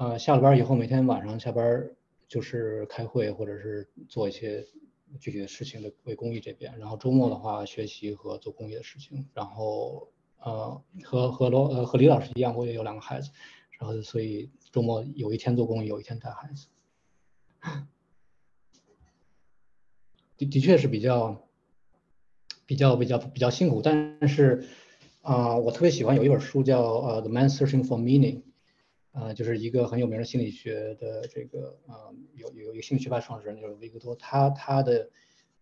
[0.00, 1.90] 啊，下了班以后，每天晚上下班
[2.26, 4.64] 就是开会或者是做一些
[5.18, 10.08] 具体的事情的为公益这边，然后周末的话学习和做公益的事情，然后。
[10.42, 13.30] 呃，和和罗呃和李老师一样，我也有两个孩子，
[13.78, 16.68] 然后所以周末有一天做公益，有一天带孩子，
[20.38, 21.46] 的的确是比较
[22.64, 24.64] 比较比较比较辛苦，但是
[25.20, 28.36] 啊，我特别喜欢有一本书叫呃《The Man Searching for Meaning》，
[29.12, 35.10] 啊，就是一个很有名的心理学的这个啊有有一个心理学派创始人就是维克多，他他的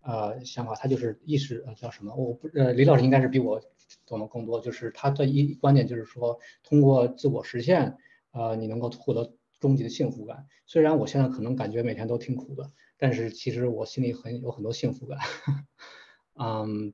[0.02, 2.14] 呃想法，他就是意识呃叫什么？
[2.14, 3.60] 我不呃李老师应该是比我。
[4.04, 7.96] 懂得更多，就是他的一观点就是说，通过自我实现，
[8.32, 10.46] 呃，你能够获得终极的幸福感。
[10.66, 15.18] 虽然我现在可能感觉每天都挺苦的，但是其实我心里很有很多幸福感。
[16.38, 16.92] 嗯，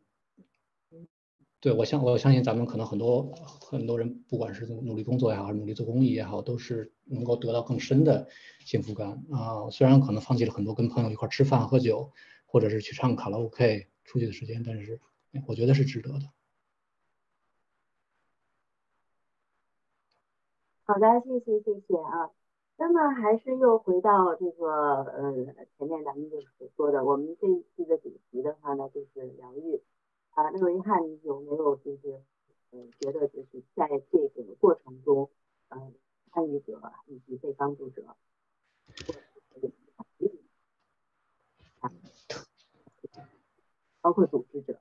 [1.65, 3.23] 对我相我相信咱们可能很多
[3.59, 8.29] 很多人，不管是努力工作也好，还是努力做公益也好，都是能够得到更深的
[8.67, 9.71] 幸福感啊。
[9.71, 12.11] 虽然可能放弃了很多跟朋友一块吃饭喝酒，
[12.45, 15.01] 或者是去唱卡拉 OK 出去的时间，但是
[15.47, 16.31] 我觉得是值得的。
[20.85, 22.29] 好的，谢谢谢谢啊。
[22.77, 25.33] 那么还是又回到这个呃
[25.79, 29.81] 前面咱们就所说的，我们这一期的主题的话呢，就是疗愈
[30.35, 30.51] 啊。
[30.51, 32.21] 那维汉，你有没有就是
[32.71, 35.31] 呃觉得就是在这个过程中，
[35.69, 35.93] 呃
[36.31, 38.17] 参与者以及被帮助者，
[44.01, 44.79] 包括组织者？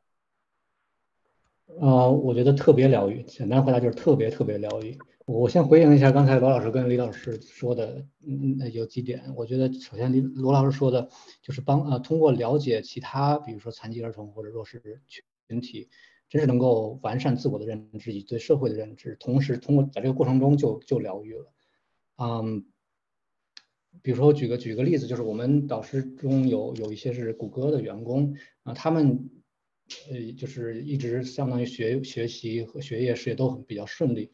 [1.80, 3.23] 呃，我觉得特别疗愈。
[3.23, 4.97] 简单回答就是特别特别疗愈。
[5.25, 9.34] 我先回应一下刚才罗老师跟李老师说的，嗯，有几点。
[9.35, 11.09] 我觉得首先李罗老师说的，
[11.41, 15.89] 就是帮呃通过了解其他，比如说残疾儿童或者弱势群群体，
[16.29, 21.53] 真是能够完善自我的认知以及对社会的认知，同时通过在这个过程中就就疗愈了。
[22.17, 22.65] 嗯，
[24.01, 29.29] 比如说我举个举个例子，就是我们导师中有有一些是谷歌的员工啊，他们
[30.09, 34.31] 呃就是一直相当于学学习和学业事业都很比较顺利。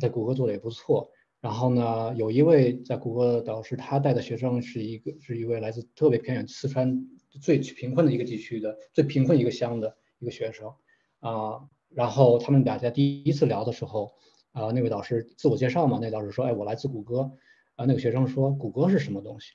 [0.00, 1.10] 在谷歌做的也不错，
[1.40, 7.06] 然后呢，有一位在谷歌的导师，他带的学生是一个是一位来自特别偏远四川
[7.40, 10.72] 最贫困的一个地区的最贫困一个乡的一个学生
[11.20, 14.14] 啊，然后他们俩在第一次聊的时候
[14.52, 17.32] 啊，那位导师自我介绍嘛，那导师说，哎，我来自谷歌
[17.74, 19.52] 啊，那个学生说，谷歌是什么东西？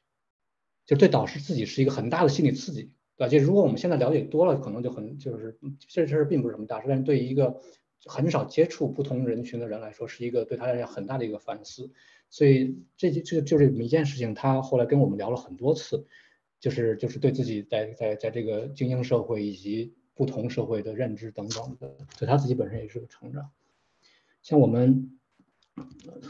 [0.85, 3.27] 就对导师自己是一个很大的心理刺激，对吧？
[3.27, 5.57] 就如果我们现在了解多了，可能就很就是
[5.87, 7.61] 这事儿并不是什么大事，但是对于一个
[8.05, 11.91] 很少接触不同人群的人来说，是一个对他来讲很大的一个反思。
[12.29, 16.05] 所以这这就这么一件事情，他后来跟我们聊了很多次，
[16.59, 23.51] 就是就是对自己在在在这个精英社会以及不同社会的认知等等的，所以他自己本身也是个成长。
[24.41, 25.19] 像我们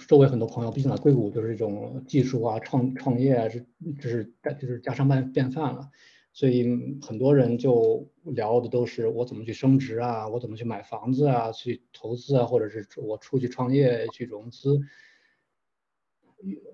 [0.08, 3.66] 周围很多朋友，毕竟在硅谷就是这种技术啊、创创业啊，是
[4.02, 5.90] 就是就是家常便便饭了，
[6.34, 6.68] 所以
[7.02, 14.82] 很多人就聊的都是我怎么去升职啊，我怎么去买房子啊，去投资啊，或者是我出去创业去融资。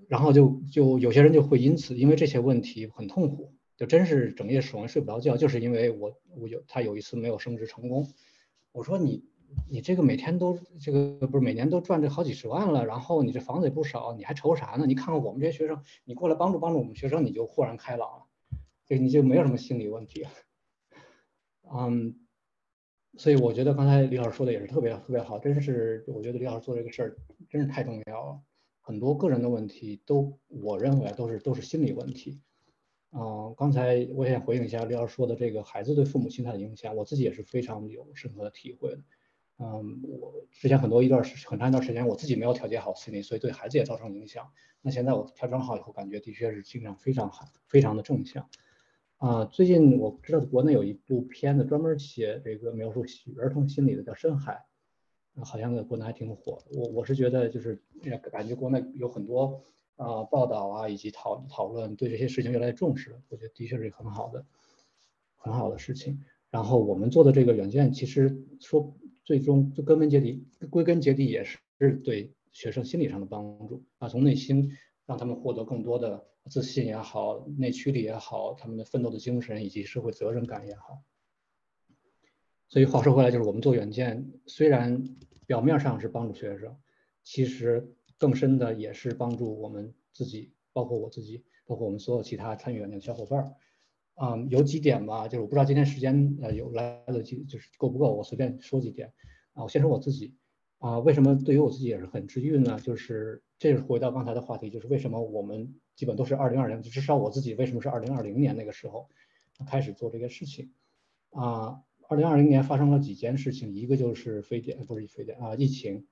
[0.08, 8.06] 然后就就有些人就会因此因为这些问题很痛苦，就真是整夜守夜睡不着觉，就是因为我我有他有一次没有升职成功。
[8.72, 9.24] 我说你
[9.70, 14.86] 你这个每天都这个不是每年都赚这好几十万了，然后你这房子也不少，你还愁啥呢？
[14.86, 18.26] 你看看我们这些学生，你过来帮助帮助我们学生，你就豁然开朗了，
[18.86, 20.26] 就你就没有什么心理问题。
[21.72, 22.16] 嗯，
[23.16, 27.16] 所以我觉得刚才李老师说的也是特别特别好，真是我觉得李老师做这个事儿
[27.48, 28.40] 真是太重要了。
[28.80, 32.40] 很多个人的问题都，我认为都是都是心理问题。
[33.16, 38.98] 嗯，刚才我也想回应一下刘老师说的这个孩子对父母心态的影响，我自己也是非常有深刻的体会的。
[39.58, 44.50] 嗯，我之前很多一段时很长一段时间，我自己没有调节好心理，所以对孩子也造成影响。
[44.82, 48.50] 那现在我调整好以后，感觉的确是精神非常好，非常的正向。
[49.18, 53.04] 啊，最近我知道国内有一部片子专门写这个描述
[53.38, 54.52] 儿童心理的，叫《深海》。
[55.44, 56.62] 好像在国内还挺火。
[56.72, 57.82] 我我是觉得就是
[58.30, 59.64] 感觉国内有很多
[59.96, 63.20] 啊报道啊以及讨讨论，对这些事情越来越重视。
[63.28, 64.44] 我觉得的确是很好的
[65.36, 66.24] 很好的事情。
[66.50, 68.94] 然后我们做的这个软件，其实说
[69.24, 71.58] 最终就根本结底归根结底也是
[72.04, 74.76] 对学生心理上的帮助啊，从内心
[75.06, 81.02] 让他们获得更多的自信也好，内驱力也好，他们的奋斗的精神以及社会责任感也好。
[82.68, 85.04] 所以话说回来，就是我们做软件，虽然
[85.46, 86.76] 表面上是帮助学生，
[87.22, 93.54] 其实更深的也是帮助我们自己，包括我自己，包括我们所有其他参与的小伙伴儿。
[94.16, 99.12] 嗯，有几点吧，就是我不知道今天时间呃有来得及，就是够不够，我随便说几点。
[99.54, 100.36] 啊，我先说我自己。
[100.78, 102.78] 啊，为什么对于我自己也是很治愈呢？
[102.78, 109.08] 就是这是回到刚才的话题，就是为什么我们基本都是二零二零，至少我自己为什么是二零二零年那个时候
[109.66, 110.72] 开始做这个事情
[111.30, 111.80] 啊？
[112.06, 116.06] 二零二零年发生了几件事情，一个就是非典，不是非典啊，疫情，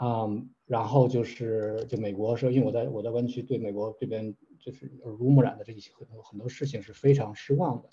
[0.00, 0.26] 啊，
[0.64, 7.90] 然后就是就美国说，因为我在我在湾区，对美国这边就是耳濡目染的这一些很多很多事情是非常失望的，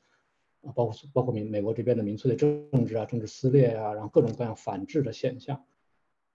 [0.62, 5.66] 啊，包括包括美美国这边的民粹的政治啊，政治撕裂啊，然后各种各样反制的现象，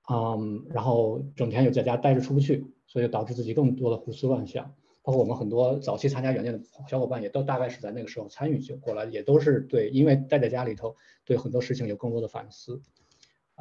[0.02, 0.36] 啊，
[0.68, 4.74] 然后整天又在家待着出不去，所以导致自己更多的胡思乱想。
[5.04, 10.94] 包括我们很多早期参加软件的小伙伴，也都大概是在那个时候参与就过来，也都是对，因为待在家里头，
[11.24, 12.80] 对很多事情有更多的反思。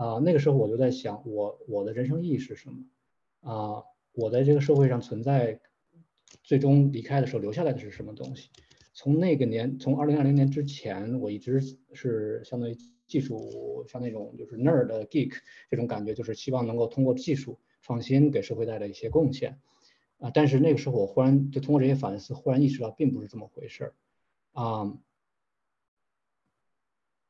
[0.01, 2.83] 啊，那个时候我就在想，我我的人生意义是什么？
[3.41, 3.83] 啊，
[4.13, 5.59] 我在这个社会上存在，
[6.41, 8.49] 最终离开的时候留下来的是什么东西？
[8.93, 11.61] 从那个年，从二零二零年之前，我一直
[11.93, 12.75] 是相当于
[13.05, 15.33] 技术，像那种就是 nerd geek
[15.69, 19.59] 这种感觉，就是希望能够通过技术创新给社会带来一些贡献。
[20.17, 20.31] 啊！
[20.33, 23.93] 但是那个时候，我忽然就通过这些反思，忽然意识到并不是这么回事儿
[24.53, 24.97] 啊。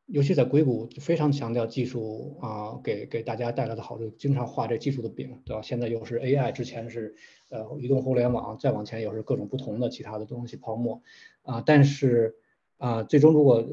[0.08, 5.62] 尤其在硅谷，非常强调技术啊，给给大家带来的好处，经常画这技术的饼，对吧？
[5.62, 7.16] 现在又是 AI，之前是
[7.50, 11.02] 呃移动互联网，再往前又是各种不同的其他的东西泡沫
[11.44, 11.64] 啊。
[11.66, 12.36] 但是
[12.78, 13.66] 啊，最终如果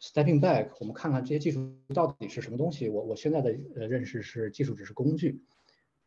[0.00, 5.42] stepping back，我们看看这些技术到底是什么东西，我我现在的呃认识是，技术只是工具。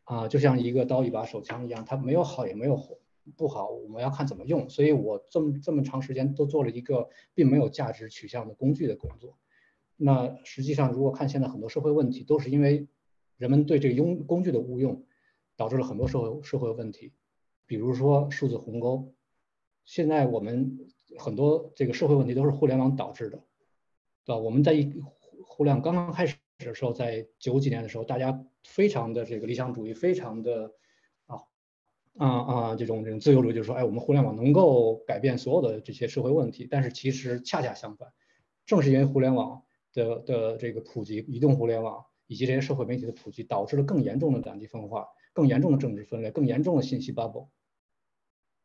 [0.04, 2.76] 啊，就像一个刀一把手枪一样，它没有好也没有
[3.36, 4.68] 不好，我们要看怎么用。
[4.68, 9.38] 所以我这么这么长时间都做了一个并没有价值取向的工具的工作。
[10.02, 12.88] 那实际上，如果看现在很多社会问题，都是因为
[13.36, 15.04] 人们对这个用工具的误用，
[15.56, 17.12] 导致了很多社会社会问题。
[17.66, 19.12] 比如说数字鸿沟，
[19.84, 20.78] 现在我们
[21.18, 23.44] 很多这个社会问题都是互联网导致的，
[24.24, 24.38] 对吧？
[24.38, 25.00] 我们在一
[25.44, 26.36] 互联网刚刚开始。
[26.62, 30.70] 的时候，在九几年的时候，大家非常的这个理想主义，非常的
[31.24, 31.40] 啊
[32.18, 36.68] 啊啊这种这种自由主义，就是说，哎，我们互联网能够改变所有的这些社会问题。
[36.70, 38.12] 但是其实恰恰相反，
[38.66, 39.62] 正是因为互联网
[39.92, 47.48] 的的这个普及，移动互联网以及这些社会媒体的普及，导致了更严重的两极分化，更严重的政治分裂，更严重的信息 bubble。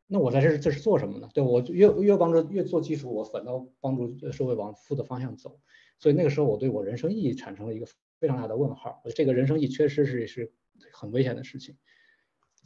[0.08, 1.28] 那我在这这是做什么呢？
[1.34, 5.60] 对我越越帮助越做基础，我反倒帮助社会往负的方向走。
[5.98, 7.88] 所以那个时候我对我人生意义产生了一个
[8.20, 9.02] 非常大的问号。
[9.16, 10.54] 这个人生意义确实是是
[10.94, 11.76] 很危险的事情。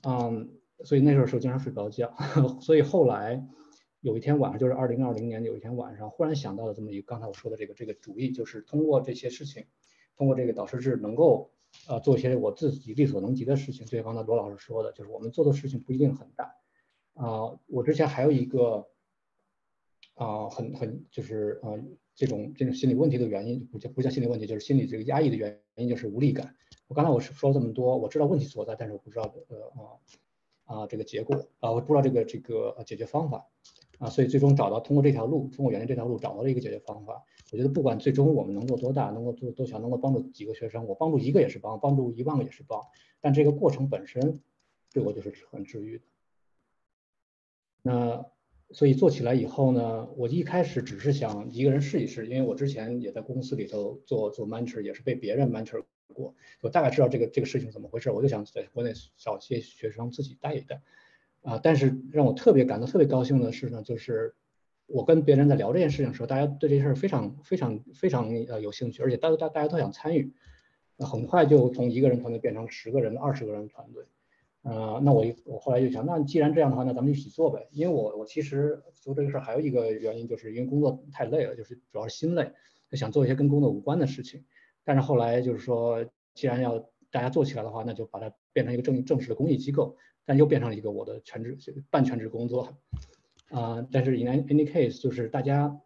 [0.04, 0.50] 嗯，
[0.84, 2.14] 所以那时候时候经常睡不着觉。
[2.60, 3.48] 所以后来
[4.02, 9.66] 有一天晚上，就是二零二零年有一天晚上，忽然想到了这么一个刚才我说的这个这个主意，就是通过这些事情，
[10.16, 11.52] 通过这个导师制能够
[11.88, 13.86] 呃做一些我自己力所能及的事情。
[13.86, 16.56] 就像刚才罗老师说的，就是我们做的事情不一定很大。
[17.16, 18.88] 啊，我之前还有一个
[20.16, 21.76] 啊，很很就是啊，
[22.16, 26.56] 这种这种心理问题的原因，不叫不叫心理问题，就是心理这个压抑的原因，就是无力感。
[26.88, 30.00] 我刚才我是说这么多，我知道问题所在，但是我不知道呃啊
[30.70, 33.48] 啊这个结果啊，我不知道这个这个解决方法
[33.98, 37.24] 啊，所以最终找到通过这条路，通过原来这条路找到了一个解决方法。
[37.52, 42.80] 我觉得不管最终我们能做多大，能够做多强，能够帮助几个学生，我帮助一个也是帮，帮助一万个也是帮，
[43.20, 44.40] 但这个过程本身
[44.94, 46.04] 对我就是很治愈的。
[47.82, 48.26] 那
[48.72, 55.84] 所以做起来以后呢，我一开始只是想一个人试一试，因为我之前也在公司里头做做 mentor，也是被别人 mentor
[56.14, 60.82] 过，我大概知道这个这个事情怎么回事，我就想在国内找些学生自己带一带，
[61.42, 64.36] 啊，但是让我特别感到特别高兴的是呢，就是
[64.88, 70.34] 我跟别人在聊这件事情的时候，大家对这事儿非常非常非常呃有兴趣，而且大大大家都想参与，
[70.98, 74.06] 很快就从一个人团队变成十个人、二十个人团队。
[74.62, 77.70] 呃，那我我后来就想，那既然这样的话，那咱们一起做呗。
[77.72, 82.52] 因为我我其实做这个事儿还有一个原因，就是因为工作太累了，就是主要是心累，
[82.92, 84.44] 想做一些跟工作无关的事情。
[84.90, 86.04] 但是后来就是说，
[86.34, 86.80] 既然要
[87.12, 89.96] 大家做起来的话，那就把它变成一个正正式的公益机构，
[90.26, 91.56] 但又变成了一个我的全职
[91.92, 92.76] 半全职工作。
[93.52, 95.80] 啊，但是 in any case，就是大家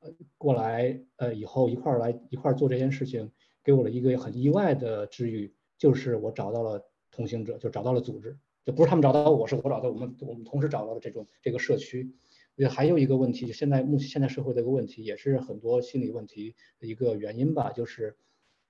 [0.00, 3.30] 呃过来呃以后一块儿来一块儿做这件事情，
[3.62, 6.82] 给我了一个很意外的治愈，就是我找到了。
[7.08, 12.12] 同行者就找到了组织，就不是他们找到我，是我找到我们，我们同时找到了这种这个社区。
[12.56, 18.16] 我觉得还有一个问题，就现在目前现在社会的一个问题，也是很多心理问题的一个原因吧，就是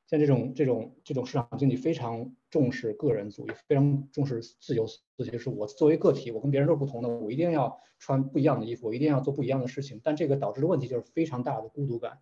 [0.08, 4.86] 像这种这种这种市场经济非常重视个人主义，非常重视自由，
[5.16, 10.00] 就是我作为个体，我跟别人都是不同的，我一定要穿不一样的衣服，我一定要做不一样的事情。
[10.02, 12.18] 但这个导致的问题就是非常大的孤独感。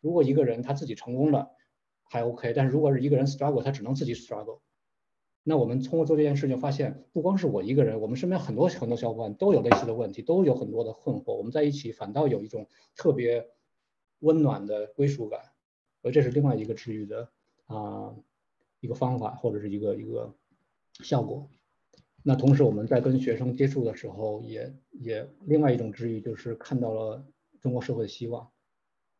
[0.00, 1.50] 如果一个人他自己成功了，
[2.04, 4.60] 还 OK，但是如果是一个人 struggle，他只能自己 struggle。
[5.48, 11.32] 那我们通过做这件事情，发现不光是我一个人，我们身边很多很多小伙伴都有类似的问题，都有很多的困惑。
[11.32, 13.48] 我们在一起反倒有一种特别
[14.18, 15.40] 温暖的归属感，
[16.02, 17.30] 而这是另外一个治愈的
[17.64, 18.14] 啊
[18.80, 20.34] 一个方法或者是一个一个
[21.02, 21.48] 效果。
[22.22, 27.24] 那同时我们在跟学生接触的时候，也也另外一种治愈就是看到了
[27.62, 28.50] 中国社会的希望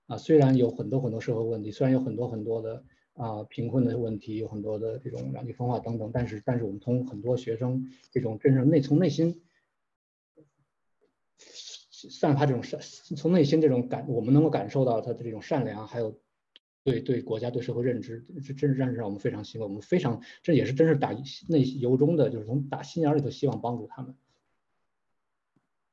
[0.08, 2.84] 啊，虽然有很多很多社会问题，虽然有很多很多的。
[3.18, 9.42] 啊，贫困的问题有很多的这种两极分化等等，但是但是我们从很多学生这种真正内从内心
[11.90, 12.80] 散发这种善，
[13.16, 16.16] 从内心这种感，我们能够感受到他的这种善良，还有
[16.84, 21.10] 对对国家对社会认知，这真是真是让我们非常欣慰，我们非常这也是真是打
[21.48, 24.14] 内由衷的，就是从打心眼里头希望帮助他们。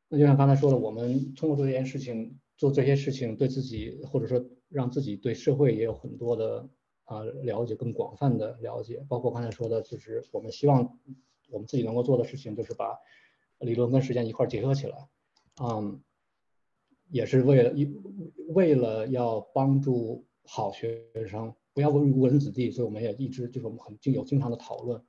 [0.09, 6.69] 那就像刚才说的，我们通过做这件事情，做这些事情，对自己或者说让自己对社会也有很多的。
[7.05, 10.99] 啊，了解更广泛的了解，包括刚才说的，就是我们希望
[11.49, 12.99] 我们自己能够做的事情，就是把
[13.59, 15.07] 理论跟实践一块结合起来，
[15.61, 16.01] 嗯，
[17.09, 17.95] 也是为了一
[18.49, 25.03] 为了要帮助好学生，不要误误人子弟，所以我们也一直就是我们很经有经常的讨论，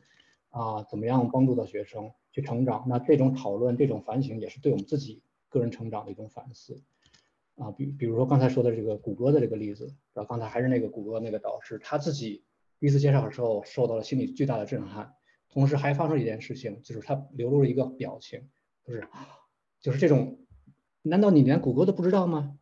[0.51, 2.85] 啊，怎么样帮助到学生去成长？
[2.87, 6.83] 那这种讨论、这种反省，也是对我们自己个人成长的一种反思。
[7.57, 12.45] 啊，比比如说刚才说的这个谷歌的这个例子，然后刚才还是那个谷歌那个导师，他自己
[12.79, 15.15] 第一次介绍的时候受到了心理巨大的震撼，
[15.49, 18.49] 同时还发生一件事情，就是他流露了一个表情，
[18.85, 19.09] 就是
[19.81, 20.39] 就是这种，
[21.03, 22.59] 难道你连谷歌都不知道吗？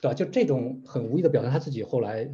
[0.00, 0.14] 对吧？
[0.14, 2.24] 就这种很无意的表现，他自己后来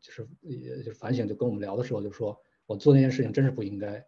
[0.00, 4.06] 就是也就是反省，就跟我们聊的时候就说，我做那件事情真是不应该，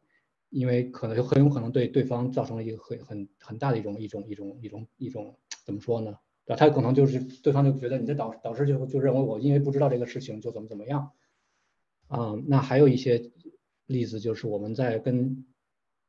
[0.49, 5.37] 因为可能就很有可能对对方造成了一个很很很大的一种一种一种一种一种
[5.67, 6.17] 怎么说呢？
[6.45, 11.13] 对，他可能就是对方就觉得你的导导师就就认为我因为不知道这个事情就怎么怎么样，
[12.09, 13.31] 啊，那还有一些
[13.87, 15.47] 例子就是我们在跟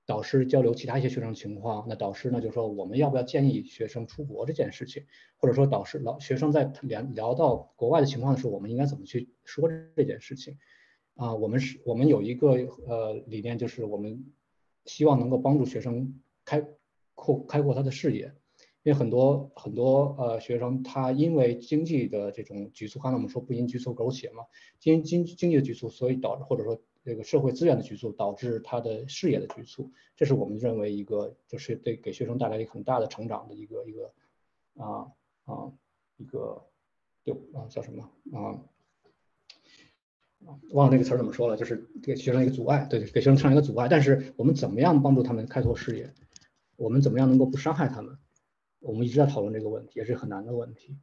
[0.05, 5.05] 导师交流其他一些学生情况，那导师呢就说我们要不要建议学生出国这件事情，
[5.37, 10.57] 或者说导师老学生在聊聊到国外的情况的时候，我们应该怎么去说这件事情？
[11.15, 12.53] 啊，我们是我们有一个
[12.87, 14.25] 呃理念，就是我们
[14.85, 16.65] 希望能够帮助学生开
[17.13, 18.33] 阔开阔他的视野。
[18.83, 24.43] 因为很多很多呃学生，他因为经济的这种局促，刚才我们说不因局促苟且嘛，
[24.77, 34.11] 经经经济的局促，所以导致或者说这个社会资源的局促，导致他的事业的局促，这是我们认为一个就是对给学生带来一个很大的成长的一个一个
[34.75, 35.07] 啊
[35.45, 35.71] 啊
[36.17, 36.61] 一个
[37.23, 38.59] 就啊叫什么啊
[40.71, 43.87] 忘了那个词儿怎么说了，就是给学生一个阻碍，对，给学生上一个阻碍。
[43.87, 46.13] 但是我们怎么样帮助他们开拓视野？
[46.75, 48.17] 我们怎么样能够不伤害他们？
[48.83, 50.97] 我们一直在讨论这个问题，也是很难的问题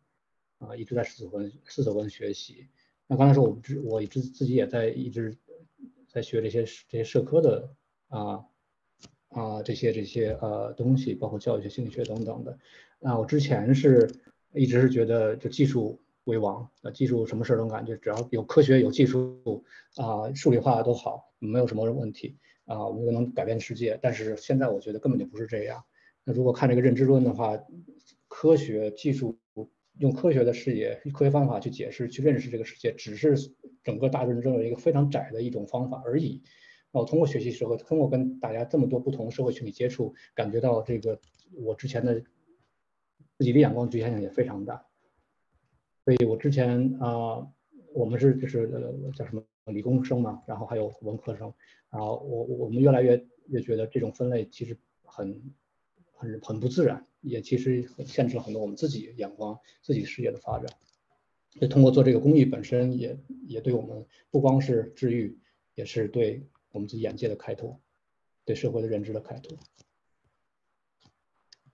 [0.59, 2.69] 啊，一直在四文四则文学习。
[3.07, 5.36] 那刚才说，我们我一直自己也在一直
[6.07, 7.74] 在学这些这些社科的
[8.09, 8.44] 啊
[9.31, 12.59] 啊这些这些呃东西，包括教育学、心理学等等的。
[12.98, 14.09] 那我之前是
[14.52, 19.65] 一直是觉得就技术为王，呃，技术什么事儿都干，就只要有科学有技术
[19.97, 22.36] 啊，数理化都好，没有什么问题
[22.66, 23.98] 啊，我们就能改变世界。
[24.02, 25.82] 但是现在我觉得根本就不是这样。
[26.25, 27.59] 那如果看这个认知论的话，
[28.29, 29.39] 科学技术
[29.99, 33.35] 用科学的视野、科学方法去解释、去认识这个世界，只是
[33.83, 36.43] 整个大认知的一个非常窄的一种方法而已。
[36.93, 41.21] 那我通过学习社会，通过跟大家这么多不同社会群体接触，感觉到这个
[41.55, 42.21] 我之前的
[43.37, 44.87] 自己的眼光局限性也非常大。
[46.05, 47.47] 所以我之前啊，
[47.93, 48.71] 我们是就是
[49.15, 51.53] 叫什么理工生嘛，然后还有文科生，
[51.91, 55.53] 然后我我们越来越越觉得这种分类其实很。
[56.21, 60.69] 很很不自然，也其实限制了很多我们自己眼光、自己事业的发展。
[61.55, 65.39] 所以通过做这个公益本身，也也对我们不光是治愈，
[65.75, 67.81] 也是对我们自己眼界的开拓，
[68.45, 69.57] 对社会的认知的开拓。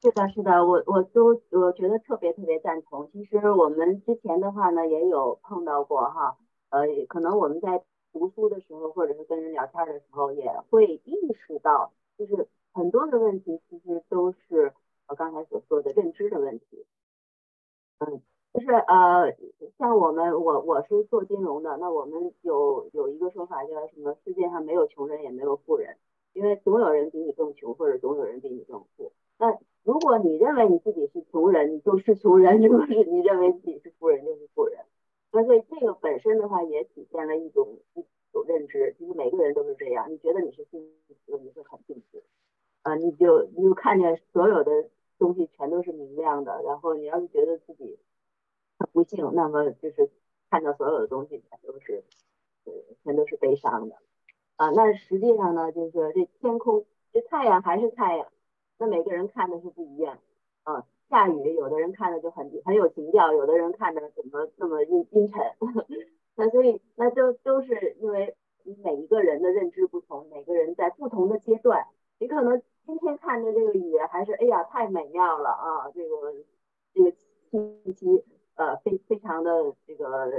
[0.01, 3.11] 是的，是的，我我都我觉得特别特别赞同。
[3.13, 7.83] 其实我们之前的话呢，也有碰到过哈，呃，可能我们在
[8.13, 11.17] 读书的时候，或者是跟人聊天的时候，也会意
[11.47, 12.47] 识到，就是。
[12.77, 14.71] 很多的问题其实都是
[15.09, 16.85] 我刚才所说的认知的问题，
[18.01, 18.21] 嗯，
[18.53, 19.35] 就是呃，
[19.79, 24.15] 像我们我我是做金融的，那我们有有一个说法叫什么？
[24.27, 25.97] 世界上没有穷人也没有富人，
[26.35, 29.11] 因为总有人比你更穷，或者总有人比你更富。
[29.39, 34.85] 那如果你认为你自己是穷人，你就是穷人；如果是你认为自己是富人，就是富人。
[35.33, 40.13] 那所以这个本身的话，也体现了一种一种认知，其实每个人都是这样。
[40.13, 40.87] 你觉得你是幸
[41.25, 42.23] 福，你会很幸福。
[42.87, 44.89] 啊，你就你就看见所有的
[45.19, 47.99] 东西全都是明亮的，然后你要是觉得自己
[48.79, 50.09] 很不幸，那么就是
[50.49, 52.05] 看到所有的东西全都是，
[53.03, 53.97] 全都是悲伤的。
[54.55, 58.29] 啊，那实际上呢，就是这天空，这太阳还是太阳，
[58.79, 60.19] 那每个人看的是不一样。
[60.63, 65.43] 啊，下雨，有的人看的就很很有情调，有的人看的怎么那么阴阴沉。
[66.37, 68.37] 那所以，那就都是因为
[68.85, 71.89] 每一个人的认知不同，每个人在不同的阶段，
[72.21, 72.63] 你可能。
[72.87, 75.91] 今天看的这个雨还是哎呀太美妙了啊！
[75.93, 76.33] 这个
[76.95, 80.31] 这个气息呃非非常的这个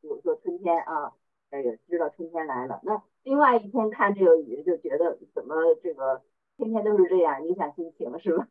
[0.00, 1.12] 比如说春天啊，
[1.50, 2.80] 哎呀知道春天来了。
[2.84, 6.22] 那另外一天看这个雨就觉得怎么这个
[6.56, 8.46] 天天都是这样，影响心情是吧？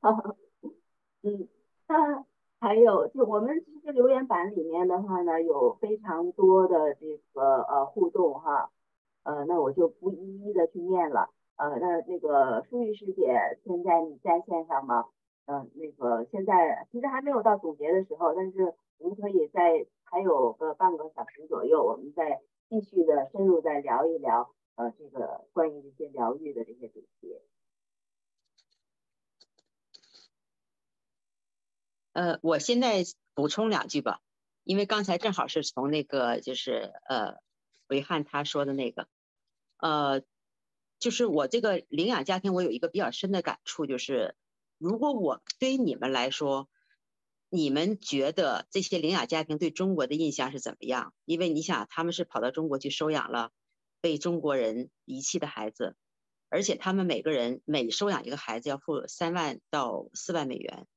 [1.24, 1.48] 嗯，
[1.88, 2.26] 那
[2.60, 8.72] 还有就我们其实留言板里面的话呢，有非常多的这个呃互动哈，
[9.24, 11.30] 呃那我就不一一的去念了。
[11.58, 15.06] 呃，那那个舒玉师姐，现在你在线上吗？
[15.46, 27.40] 嗯，那个现在其实还没有到总结的时候，但是我们可以在还有个半个小时左右，我们再继续的深入再聊一聊，呃，这个关于这些疗愈的这些主题。
[32.12, 33.04] 呃，我现在
[33.34, 34.20] 补充两句吧，
[34.66, 37.38] 因为刚才正好是从那个就是呃
[37.88, 39.08] 维汉他说的那个，
[39.78, 40.22] 呃。
[41.00, 44.36] 就是我这个领养家庭，我有一个比较深的感触，就是
[44.78, 46.70] 如果我对于你们来说，
[47.50, 51.14] 你们觉得这些领养家庭对中国的印象是怎么样？
[51.26, 53.52] 因为你想，他们是跑到中国去收养了
[54.02, 55.96] 被中国人遗弃的孩子，
[56.50, 60.88] 而且他们每个人每收养一个孩子要付三万到四万美元，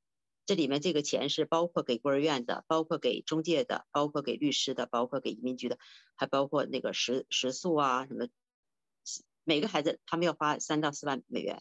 [0.47, 5.79] 这里面这个钱是包括给孤儿院的，包括给中介的，包括给律师的，包括给移民局的，
[6.17, 8.29] 还包括那个食食宿啊什么。
[9.49, 11.59] 每个孩子他们要花三到四万美元，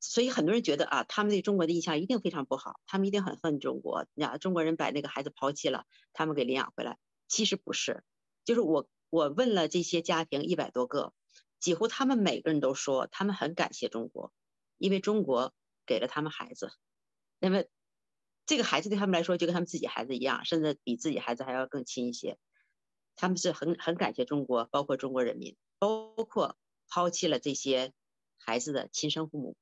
[0.00, 4.06] 所以很多人觉得啊，他们对中国的印象一定非常不好，他们一定很恨中国。
[4.16, 8.04] 呀，中国人把那个孩子抛弃了，他们给领养回来，其实不是。
[8.44, 11.14] 就是我我问了这些家庭一百多个，
[11.58, 14.30] 几乎他们每个人都说，他们很感谢中国，
[14.76, 15.54] 因为中国
[15.86, 16.70] 给了他们孩子。
[17.38, 17.64] 那么
[18.44, 22.36] 这个孩子对他们来说就跟他们自己孩子一样，甚至比自己孩子还要更亲一些。
[23.18, 25.56] 他们是很很感谢中国，包括中国人民。
[25.80, 26.56] 包括
[26.88, 27.92] 抛弃了这些
[28.38, 29.56] 孩子的亲生父母，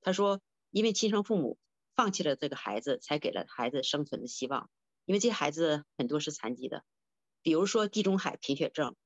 [0.00, 1.58] 他说，因为亲生父母
[1.94, 4.70] 放弃了这个孩子，才给了孩子生存的希望。
[5.04, 6.84] 因为这些孩子很多是残疾的，
[7.42, 8.96] 比如说地中海贫血症，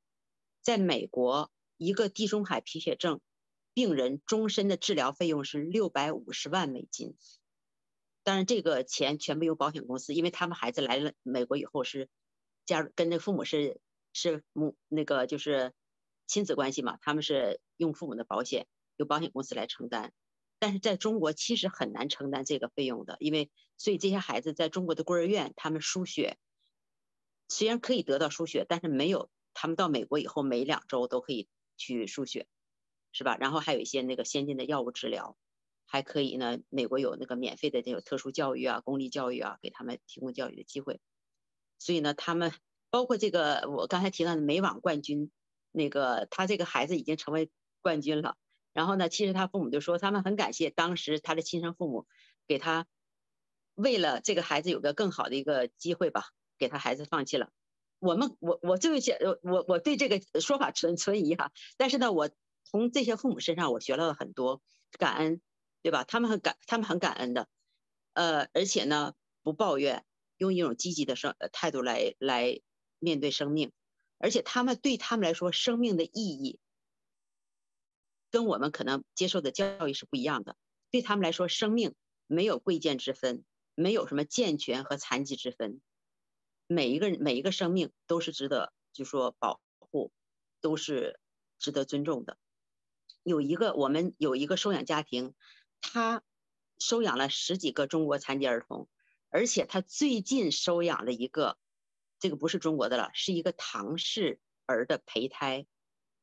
[0.63, 3.21] 在美国一个地中海贫血症
[3.73, 7.17] 病人终身的治疗费用是六百五十万美金。
[8.23, 12.09] 当然，这个钱全部由保险公司，因为他们孩子来了美国以后是
[12.65, 13.81] 加入跟那父母是
[14.15, 15.75] 是母那个就是
[16.27, 18.67] 亲子关系嘛，他们是用父母的保险，
[18.97, 20.15] 由保险公司来承担。
[20.59, 26.39] 但是在中国其实很难承担这个费用的，因为所以这些孩子在中国的孤儿院，他们输血
[27.49, 32.47] 虽然可以得到输血，但是没有他们到美国以后每两周都可以去输血，
[33.13, 33.37] 是吧？
[33.37, 35.37] 然后还有一些那个先进的药物治疗。
[35.87, 40.99] 还可以呢，美国有那个免费的这种特殊教育啊，公立教育啊，给他们提供教育的机会。
[41.79, 42.53] 所以呢，他们
[42.95, 45.33] 包括这个我刚才提到的美网冠军，
[45.73, 47.51] 那个他这个孩子已经成为
[47.83, 48.37] 冠军了。
[48.73, 52.07] 然后呢，其实他父母就说，他们很感谢当时他的亲生父母
[52.47, 52.87] 给他，
[53.75, 56.23] 为了这个孩子有个更好的一个机会吧，
[56.57, 57.51] 给他孩子放弃了。
[57.99, 62.31] 我们我我这位些我我对这个说法存存疑哈，但是呢，我
[62.63, 64.63] 从这些父母身上我学到了很多
[64.99, 65.41] 感恩。
[65.83, 66.05] 对吧？
[66.05, 67.47] 他们很感，他们很感恩的，
[68.15, 69.13] 呃，而且呢，
[69.43, 70.07] 不抱怨，
[70.39, 72.63] 用一种积极的生态度来来
[73.05, 73.71] 面对生命，
[74.19, 76.59] 而且他们对他们来说，生命的意义
[78.31, 80.57] 跟我们可能接受的教育是不一样的。
[80.91, 81.95] 对他们来说，生命
[82.27, 83.45] 没有贵贱之分，
[83.77, 85.81] 没有什么健全和残疾之分，
[86.67, 90.11] 每一个人每一个生命都是值得就说保护，
[90.61, 91.21] 都是
[91.61, 92.39] 值得尊重的。
[93.23, 95.35] 有一个我们有一个收养家庭。
[95.87, 96.23] 他
[96.79, 98.89] 收养了十几个中国残疾儿童，
[99.29, 101.59] 而且他最近收养了一个，
[102.19, 105.67] 这个不是中国的了，是一个唐氏儿的胚胎。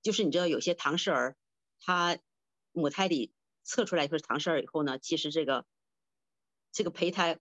[0.01, 1.38] 就是你知道，有些唐氏儿，
[1.80, 2.18] 他
[2.72, 5.65] 母胎里测出来就是唐氏儿以后呢，其实这个
[6.72, 7.39] 这个胚胎，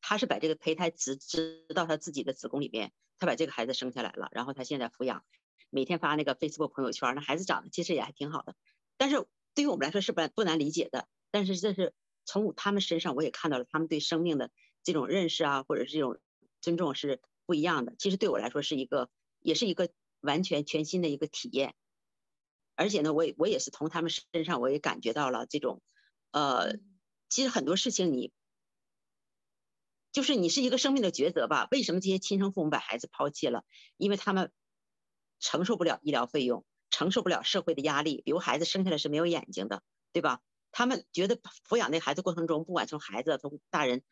[0.00, 5.24] 他是把这个胚胎植植到他自己的子宫里边，他把这个孩子生下来了，然后他现在抚养，
[5.68, 8.54] 每天发那个 Facebook 朋友圈，那孩子长得其实也还挺好的。
[8.96, 11.06] 但是对于我们来说是不不难理解的。
[11.30, 11.92] 但是这是
[12.24, 14.50] 从他们身上我也看到了他们对生命的
[14.82, 16.18] 这种认识啊，或者是这种
[16.62, 17.94] 尊重是不一样的。
[17.98, 19.08] 其实对我来说是一个，
[19.40, 19.88] 也是一个
[20.20, 21.74] 完全全新的一个体验。
[22.76, 25.80] 而且呢，我也我也是从他们身上我也感觉到了这种，
[26.30, 26.74] 呃，
[27.30, 28.34] 其实很多事情你，
[30.12, 31.68] 就是你是一个生命的抉择吧？
[31.70, 33.64] 为什么这些亲生父母把孩子抛弃了？
[33.96, 34.52] 因为他们
[35.40, 38.20] 承受不了医疗费用，承受不了社会的压力。
[38.26, 40.42] 比如孩子生下来是没有眼睛的，对吧？
[40.70, 44.04] 他们觉得抚养那孩子过程中，不管从孩子从大人，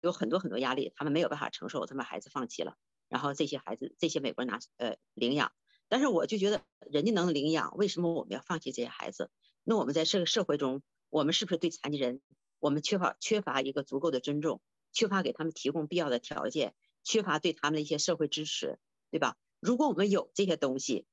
[0.00, 2.76] 有很多很多压力，他们没有办法承受，他们孩子放弃了。
[3.08, 5.52] 然后这些孩子，这些美国人拿呃领养，
[5.88, 9.30] 但是我就觉得人家能领养，为什么我们要放弃这些孩子？
[9.62, 12.20] 那我们在这个社会中，我们是不是对残疾人，
[12.58, 14.60] 我们缺乏缺乏一个足够的尊重，
[14.92, 18.78] 缺乏给他们提供必要的条件，缺乏对他们的一些社会支持，
[19.10, 19.36] 对吧？
[19.60, 21.06] 如果我们有这些东西，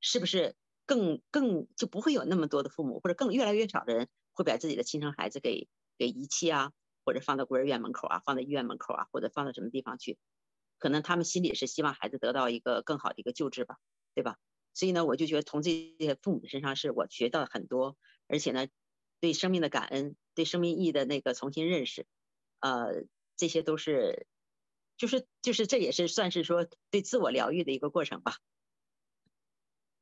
[0.00, 4.08] 是不是更更就不会有那么多的父母，或者更越来越少的人？
[4.32, 6.72] 会把自己的亲生孩子给给遗弃啊，
[7.04, 10.18] 或者放到孤儿院门口啊，放在医院门口啊，或者放到什么地方去？
[10.78, 13.78] 可能他们心里是希望孩子得到一个更好的一个救治吧，
[14.14, 14.38] 对吧？
[14.74, 18.66] 所以呢，我就觉得从这些父母身上是我学到很多，而且呢，
[19.20, 22.06] 对生命的感恩，对生命意义的那个重新认识，
[22.58, 23.04] 呃，
[23.36, 24.26] 这些都是，
[24.96, 28.34] 就是就是这也是算是说对自我疗愈的一个过程吧。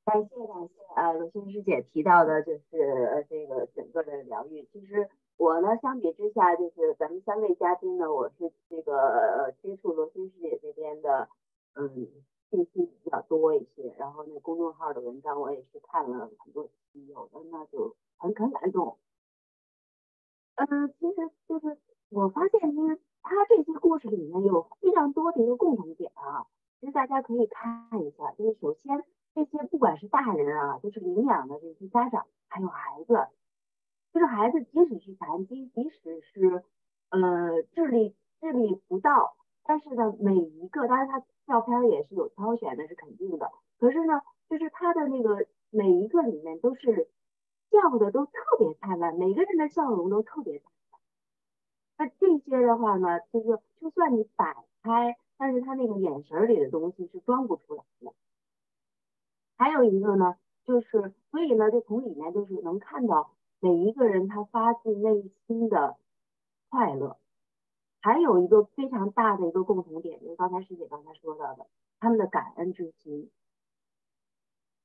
[0.04, 4.66] 感谢感谢，呃，鲁欣师姐提到的就是这个整个的疗愈。
[4.72, 5.08] 其实
[5.42, 11.28] 我呢，相比之下，就是咱们三位嘉宾呢，我是这个接触罗欣师姐这边的，
[11.74, 11.88] 嗯，
[12.48, 13.92] 信息比较多一些。
[13.98, 18.98] 然后那公众号的文章我也是看了很多，有的呢就很很感动。
[20.54, 21.76] 嗯，其实就是
[22.10, 26.46] 我发现，其实他这些故事里面有非常多的一个共同点啊，
[26.78, 29.04] 其实大家可以看一下，就是首先。
[29.34, 33.14] 这些不管是大人啊，就是领养的这些家长，还有孩子，
[34.12, 36.62] 就是孩子，即使是残疾，即使是
[37.10, 43.50] 呃智力智力不到，但是呢，每一个，当然他照片也是有挑选的，是肯定的。
[43.78, 47.08] 可是呢，就是他的那个每一个里面都是
[47.70, 51.00] 笑的都特别灿烂，每个人的笑容都特别灿烂。
[51.96, 58.12] 那这些的话呢，就是就算你摆开，但是他那个眼神里的东西是装不出来的。
[59.56, 63.30] 还有一个呢，就是所以呢，就从里面就是能看到
[63.62, 65.96] 每一个人他发自内心的
[66.68, 67.16] 快乐。
[68.00, 71.68] 还有一个非常大的一个共同点，就是刚才师姐刚才说到的，
[72.00, 73.30] 他们的感恩之心。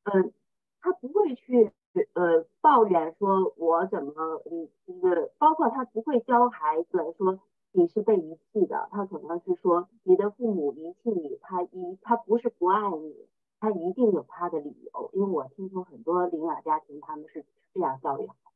[0.03, 0.31] 嗯，
[0.79, 1.71] 他不会去
[2.13, 7.39] 呃抱怨说我怎么你就是包括他不会教孩子说
[7.71, 13.27] 你是被遗弃的，他可能是说你的父母遗弃你，他一他不是不爱你。
[13.59, 17.43] 他一定有他的理由，因为我听说很多领养家庭他们是
[17.73, 18.46] 这样教育孩子，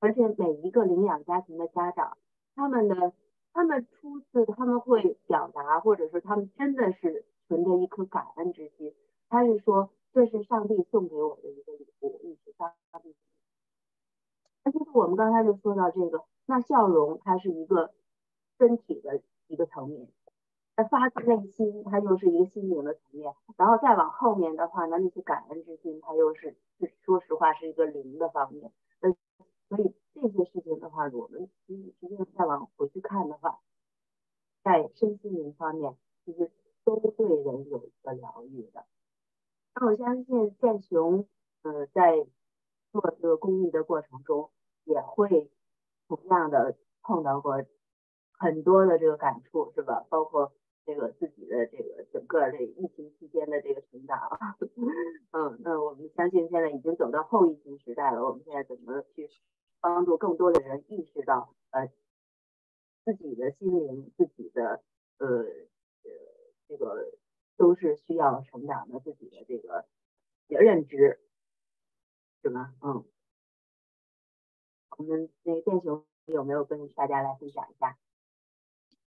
[0.00, 2.16] 而且每一个领养家庭的家长，
[2.54, 3.12] 他们的
[3.52, 8.94] 他们初次他们会表达，或者说他们真的是存着一颗感恩之心，
[9.28, 12.72] 他是说这是上帝送给我的一个礼物，一直上
[13.02, 13.14] 帝。
[14.64, 17.92] 那就是我们刚才就说到这个，那笑容它是一个
[18.58, 20.08] 身体的一个层面。
[20.76, 28.70] 那发自内心，它又是一个心灵的层面，然后再往后面的话呢，那些感恩之心，它又是是，说实话是一个灵的方面。
[29.70, 33.60] 所以这些事情的话，我们实实际上再往回去看的话，
[34.62, 36.50] 在身心灵方面，其实
[36.84, 38.84] 都对人有一个疗愈的。
[39.76, 41.26] 那我相信建雄，
[41.62, 42.26] 呃，在
[42.90, 44.50] 做这个公益的过程中，
[44.84, 45.48] 也会
[46.08, 47.64] 同样的碰到过
[48.32, 50.04] 很多的这个感触，是吧？
[50.10, 50.52] 包括。
[50.86, 54.18] 这个自己的这个整个这疫情期间的这个成长，
[55.30, 58.24] 嗯，那我们相信现在已经走到后疫情时代了。
[58.24, 59.28] 我们现在怎么去
[59.80, 61.90] 帮助更多的人意识到，呃，
[63.04, 64.82] 自己的心灵、自己的
[65.18, 66.10] 呃呃
[66.68, 67.12] 这个
[67.56, 69.86] 都是需要成长的，自己的这个
[70.48, 71.20] 认知，
[72.42, 72.74] 是吗？
[72.82, 73.04] 嗯，
[74.98, 77.96] 我们那个店雄有没有跟大家来分享一下？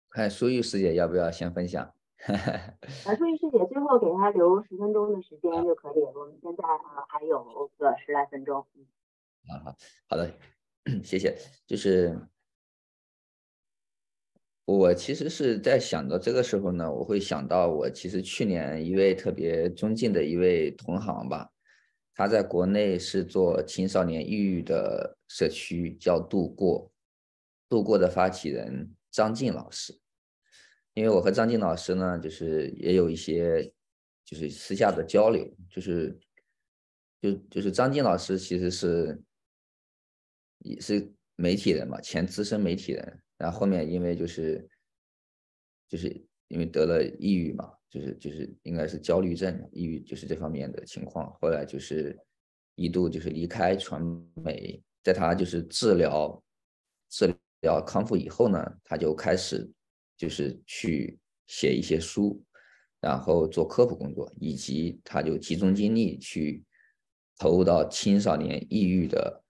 [0.10, 1.94] 看苏玉师姐要不要先分享？
[2.20, 6.02] 啊，淑玉师姐最后给她留十分钟的时间就可以。
[6.02, 8.60] 我们现在啊还有个十来分钟。
[9.48, 9.76] 啊好
[10.10, 10.32] 好的，
[11.04, 11.38] 谢谢。
[11.68, 12.20] 就是
[14.66, 21.50] 我其实是在想到这个时候呢，我会想到我其实去年一位特别尊敬的一位同行吧，
[22.14, 26.92] 他在国内是做青少年抑郁的社区，叫度过，
[27.68, 28.96] 度过的发起人。
[29.12, 30.00] 张静老师，
[30.94, 33.74] 因为我和张静老师呢，就是也有一些
[34.24, 36.16] 就是私下的交流，就是
[37.20, 39.20] 就就是张静老师其实是
[40.60, 44.68] 也是媒体人嘛，前资深媒体人，然后后面因为就是
[45.88, 46.10] 就是
[46.48, 52.18] 因为得了抑郁嘛，就是就是应该是焦虑症、抑郁就是这方面的情况，后来就是
[52.76, 54.02] 一度就是离开传
[54.44, 56.44] 媒，在他就是治疗
[57.10, 57.28] 治
[57.62, 57.82] 疗。
[57.86, 59.70] 康复以后呢，他就开始
[60.18, 62.42] 就是去写一些书，
[63.02, 66.64] 然后做科普工作，以及他就集中精力去
[67.38, 69.44] 投入到青少年抑郁的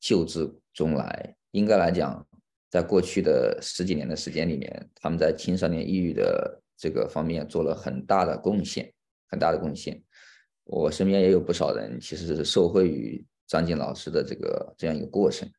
[0.00, 1.34] 救治中来。
[1.52, 2.26] 应该来讲，
[2.70, 8.92] 在过去的十几年的时间里面，他们在青少年抑郁的这个方面做了很大的贡献，
[9.28, 10.02] 很大的贡献。
[10.64, 15.50] 我身边也有不少人其实是受惠于张静老师的这个这样一个过程。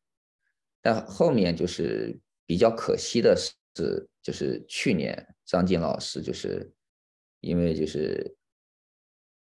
[0.80, 6.72] 但后面就是比较可惜的是，就是去年张静老师就是
[7.40, 8.36] 因为就是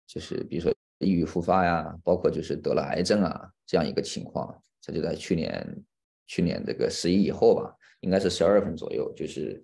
[0.07, 5.84] 就是比如说抑郁复发呀，包括就是得了癌症啊这样一个情况，他就在去年
[6.28, 9.64] 去年这个十一以后吧，应该是十二月份左右，就是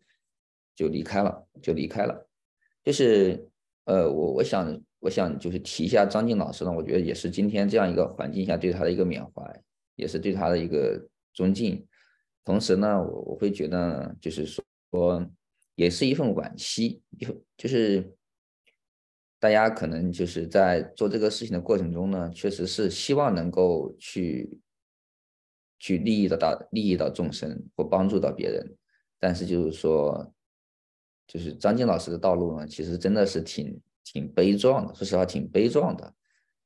[0.76, 2.28] 就离开了，就离开了。
[2.84, 3.48] 就是
[3.86, 9.64] 呃，我我想我想就是提一下张静老师呢，我觉得也是今天这样一个环境下对他的一个缅怀，
[9.96, 11.08] 也是对他的一个。
[11.34, 11.86] 尊敬，
[12.44, 15.24] 同时呢，我我会觉得，就是说，
[15.76, 18.12] 也是一份惋惜，就就是
[19.40, 24.50] 大家可能就是在做这个事情的过程中呢，确实是希望能够去
[25.80, 28.76] 去利益到大，利益到众生或帮助到别人，
[29.20, 30.34] 但是就是说，
[31.28, 36.14] 就是张静老师的道路呢，其实真的是挺挺悲壮的，说实话挺悲壮的，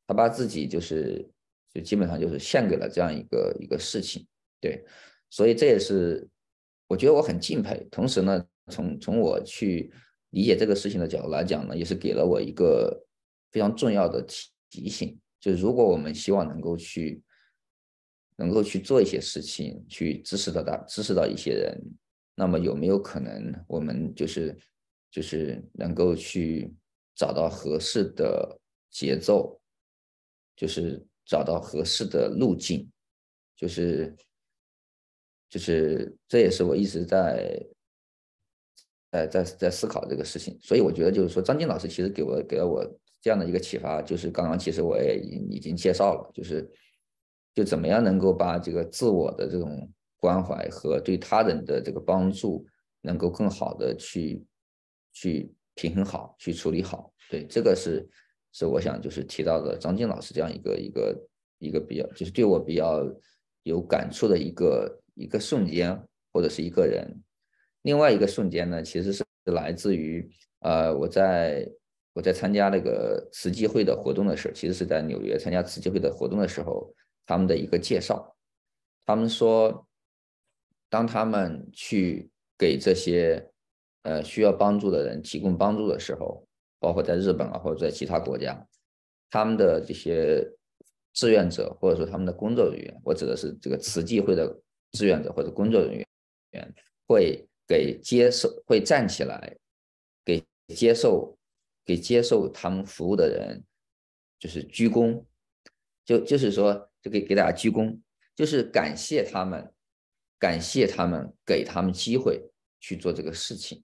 [0.07, 1.27] 他把自己就是
[1.73, 4.25] 就基本上就是献给了这样一个一个事情。
[4.59, 4.83] 对，
[5.29, 6.27] 所以这也是
[6.87, 7.85] 我觉得我很敬佩。
[7.89, 9.91] 同时呢，从从我去
[10.29, 13.03] 理解这个事情的角度来讲呢，也是给了我一个
[13.51, 15.19] 非常重要的提提醒。
[15.39, 17.21] 就是如果我们希望能够去
[18.35, 21.81] 能够去做一些事情，去支持到大支持到一些人，
[22.35, 24.57] 那么有没有可能我们就是
[25.09, 26.73] 就是能够去
[27.15, 28.59] 找到合适的
[28.89, 29.59] 节奏，
[30.55, 32.89] 就是找到合适的路径，
[33.55, 34.15] 就是。
[35.51, 37.61] 就是这也是我一直在，
[39.11, 42.81] 在在在思考这个事情，所以我觉得就是说张静老师其实给我给了我
[43.19, 46.71] 这样的一个启发，就是刚刚其实我也已已经介绍了，就是
[47.53, 52.65] 就怎么样能够把这个自我的这种关怀和对他人的这个帮助，
[53.01, 54.43] 能够更好的去
[55.13, 57.13] 去平衡好，去处理好。
[57.29, 58.07] 对，这个是
[58.51, 61.27] 是我想就是提到的张静老师这样一个一个
[61.59, 63.01] 一个比较就是对我比较
[63.63, 64.97] 有感触的一个。
[65.13, 66.01] 一个瞬间，
[66.31, 67.05] 或者是一个人，
[67.81, 70.27] 另外一个瞬间呢，其实是来自于
[70.61, 71.69] 呃，我在
[72.13, 76.91] 我在参加那个慈济会的活动的时候，其实是在纽约参加慈济会的活动的时候，
[77.31, 78.35] 他们的一个介绍，
[79.05, 79.87] 他们说，
[80.89, 83.49] 当他们去给这些
[84.01, 86.45] 呃需要帮助的人提供帮助的时候，
[86.77, 88.67] 包括在日本啊或者在其他国家，
[89.29, 90.45] 他们的这些
[91.13, 96.75] 志愿者或者说他们的工作人员，我指的是这个慈济会的志愿者或者工作人员，
[97.07, 99.57] 会给接受会站起来
[100.25, 100.43] 给
[100.75, 101.37] 接受。
[101.83, 103.63] 给接受他们服务的人，
[104.37, 105.25] 就是鞠躬，
[106.05, 107.97] 就就是说，就给给大家鞠躬，
[108.35, 109.71] 就是感谢他们，
[110.39, 112.41] 感谢他们给他们机会
[112.79, 113.83] 去做这个事情。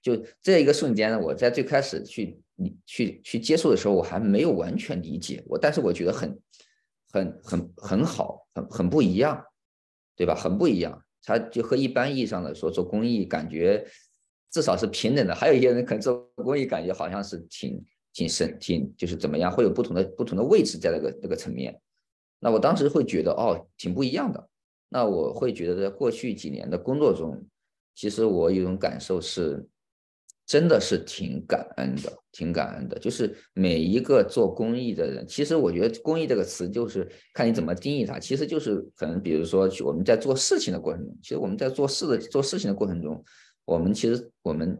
[0.00, 2.40] 就这一个瞬间呢，我在最开始去
[2.84, 6.40] 去去接触的时候，我还没有完全理解我，但是我觉得很
[7.12, 9.44] 很很很好，很很不一样，
[10.16, 10.34] 对吧？
[10.34, 13.86] 很不一样，它就和一般意义上的说做公益感觉。
[14.50, 17.82] 至少是平等的，还有一些人可能做公益，感觉好像是挺
[18.12, 21.80] 挺深，挺就是怎么样，会有不同的不同的位置在那个那个层面。
[22.42, 24.48] 那我当时会觉得哦，挺不一样的。
[24.88, 27.40] 那我会觉得在过去几年的工作中，
[27.94, 29.64] 其实我有一种感受是，
[30.44, 32.98] 真的是挺感恩的，挺感恩的。
[32.98, 43.24] 就是每一个做公益的人，其实我觉得公益这个词就是看你怎么定义它，其实就是可能比如说我们在做事情的过程中，其实我们在做事的做事情的过程中。
[43.64, 44.76] 我们其实，我们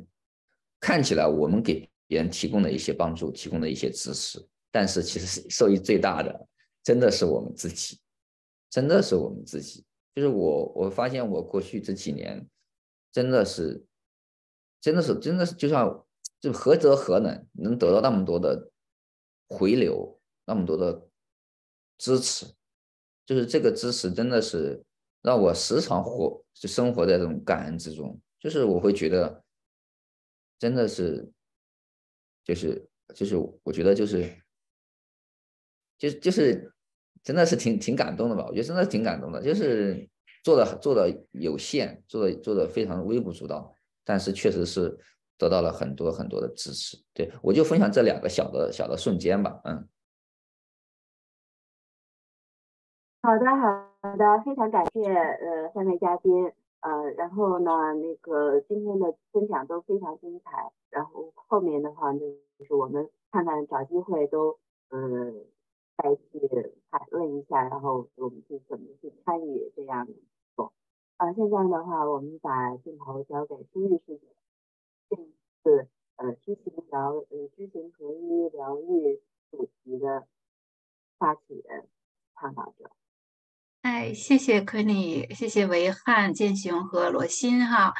[0.80, 6.46] 看起来，我们给别人提供的一些帮助，提供的一些支持，但是其实是受益最大的，
[6.82, 8.00] 真的是我们自己，
[8.70, 9.84] 真的是我们自己。
[10.14, 12.46] 就是我，我发现我过去这几年，
[13.10, 13.86] 真的是，
[14.80, 16.06] 真的是，真的是，就像，
[16.38, 18.70] 就何德何能，能得到那么多的
[19.48, 21.08] 回流，那么多的
[21.96, 22.44] 支持，
[23.24, 24.84] 就是这个支持，真的是
[25.22, 28.20] 让我时常活，就生活在这种感恩之中。
[28.38, 29.42] 就是我会觉得，
[30.58, 31.32] 真的是，
[32.44, 34.42] 就是就是，我觉得就是，
[36.02, 36.72] 就就是
[37.22, 38.44] 真的是挺挺感动的吧？
[38.48, 40.08] 我觉得真的挺感动的，就是
[40.42, 43.72] 做的做的有限，做的做的非常微不足道，
[44.04, 44.98] 但是确实是
[45.38, 46.98] 得到了很多很多的支持。
[47.14, 49.88] 对我就分享这两个小的小的瞬间吧，嗯。
[53.22, 56.50] 好的，好的，非常感谢呃三位嘉宾。
[56.80, 62.18] 呃，然后呢，那个今天的分享都非常精彩，然后后面的话就
[62.66, 64.58] 是我们看看找机会都
[64.90, 65.44] 嗯
[65.96, 70.12] 再去谈论一下，然后我们去怎么去参与这样的。
[71.18, 74.20] 啊，现在的话，我们把镜头交给朱律师，
[75.08, 75.16] 这
[75.62, 79.20] 次呃知行疗呃知行合一疗愈
[79.50, 80.26] 主题的
[81.18, 81.86] 发起人、
[82.34, 82.90] 倡导者。
[83.82, 87.94] 哎，谢谢奎尼，谢谢维汉、建雄和罗欣哈。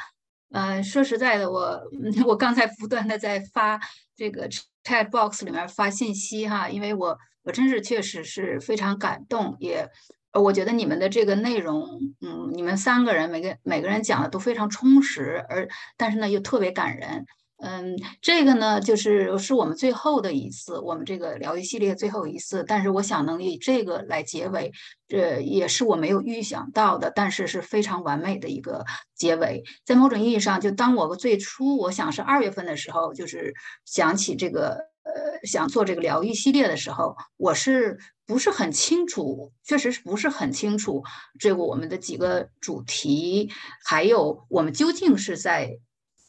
[0.49, 1.81] 呃，说实在的，我
[2.27, 3.79] 我刚才不断的在发
[4.15, 4.49] 这个
[4.83, 9.89] chat box 里面发信息哈，因为我我真是确实是非常感动，也
[10.33, 11.87] 我觉得你们的这个内容，
[12.21, 15.67] 嗯，你们三个人每个每个人讲的都非常充实，而
[15.97, 17.25] 但是呢又特别感人。
[17.65, 22.65] 嗯，这个呢，就是是我们最后的一次，我们这个疗愈系列最后一次。
[22.67, 24.69] 但是我想能以这个来结尾，
[25.07, 28.83] 这也是我没有预想到的，但是是非常完美的一个
[29.15, 29.63] 结尾。
[29.85, 33.53] 在某种意义上，就当我最初我想是二月份的时候，就是
[33.85, 39.51] 想起这个呃想做这个疗愈系列的时候，我是不是很清楚？
[39.63, 41.03] 确实是不是很清楚
[41.39, 43.49] 这个我们的几个主题，
[43.85, 45.79] 还有我们究竟是在。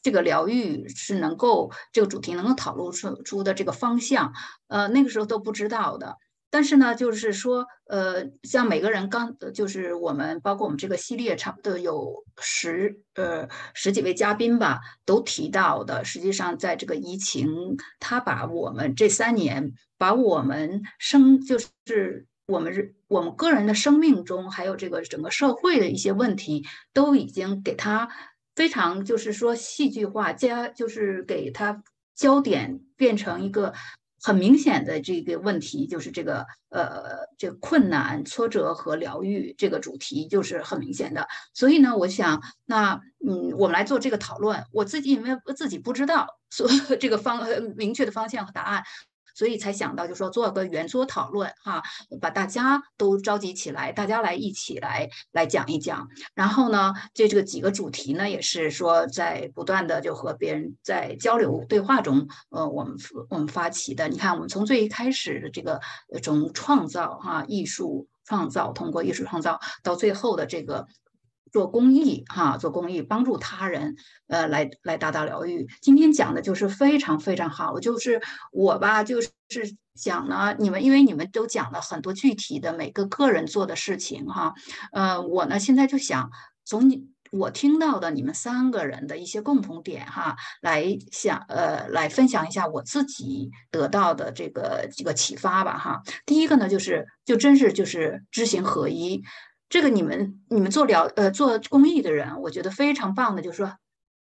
[0.05, 4.35] 这个疗愈是能够这个主题能够讨论出出的这个方向，
[4.69, 6.19] 呃，那个时候都不知道的。
[6.55, 16.05] 但是呢，就是说，呃，像每个人刚就是我们包括我们这个系列差不多有十呃十几位嘉宾吧，都提到的。
[16.05, 28.09] 实际上，在这个疫情，他把我们这三年，把我们生就是我们我们个人的生命中，还有这个整个社会的一些问题，都已经给他。
[28.55, 31.83] 非常就是说戏剧化，加就是给他
[32.15, 33.75] 焦点变成一个
[34.25, 41.29] 很明显的这个问题，就是这个呃这个困难、挫折和疗愈这个主题就是很明显的。
[41.53, 44.65] 所以呢，我想那嗯，我们来做这个讨论。
[44.73, 46.67] 我自己因为自己不知道所
[46.99, 48.83] 这个方呃明确的方向和答案。
[49.35, 51.83] 所以才想到，就说做个圆桌讨论哈，
[52.21, 56.09] 把大家都召集起来，大家来一起来来讲一讲。
[56.35, 62.97] 然后呢，这这个几个主题呢，也是说在不断的就和别人在交流对话中，呃，我们
[63.29, 64.09] 我们发起的。
[64.09, 65.81] 你看，我们从最开始的这个
[66.23, 70.87] 从创造哈艺术创造，通过艺术创造到最后的这个
[71.55, 73.95] 做公益哈，做公益帮助他人，
[74.27, 75.69] 呃，来来达到疗愈。
[75.81, 78.21] 今天讲的就是非常非常好，就是
[78.51, 79.31] 我吧，就是
[79.95, 84.53] 讲呢，你们因为你们都讲了很多具体的每个个人做的事情哈，
[84.91, 86.29] 呃，我呢现在就想
[86.65, 96.03] 从你我听到的你们三个人的一些共同点哈，来想呃来分享一下我自己得到的这个这个启发吧哈。
[96.27, 99.23] 第一个呢，就是就真是就是知行合一。
[99.69, 103.77] 这个你们你们做疗呃做公益的人，我觉得非常棒的，就是说，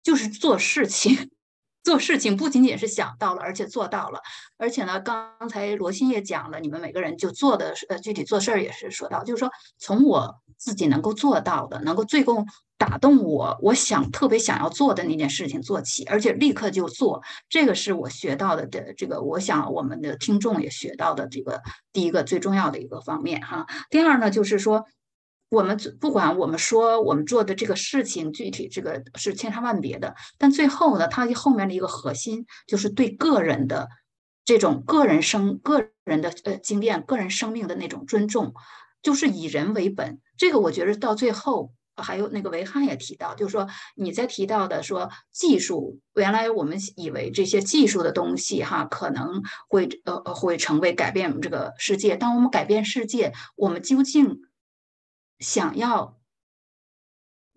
[0.02, 1.30] 就是做事情，
[1.84, 4.22] 做事情不仅仅是想到了，而且做到了，
[4.58, 12.48] 而且呢，刚才罗欣也讲了，你们每个人就做的呃具体做事儿也是说到，就是说从我自己能够做到的，能够最终
[12.78, 21.62] 打动我，我想特别想要做的那件事情做起，而且立刻就做，这个是我学到的的这个，我想我们的听众也学到的这个
[21.94, 23.68] 第一个最重要的一个方面哈。
[23.92, 24.86] 第二呢，就是说。
[25.56, 33.88] 我们不管我们说我们做的这个事情具体这个是千差万别的，但最后呢，它后面的一个核心就是对个人的
[34.44, 38.54] 这种个人生个人的呃经验、个人生命的那种尊重，
[39.02, 40.20] 就是以人为本。
[40.38, 43.66] 这个我觉得到最后还有那个维汉也提到，就是说
[43.96, 54.42] 你在提到的说技术，原来我们以为这些技术的东西哈可能会呃会成为改变我们这个世界，当我们改变世界，我们究竟？
[55.40, 56.20] 想要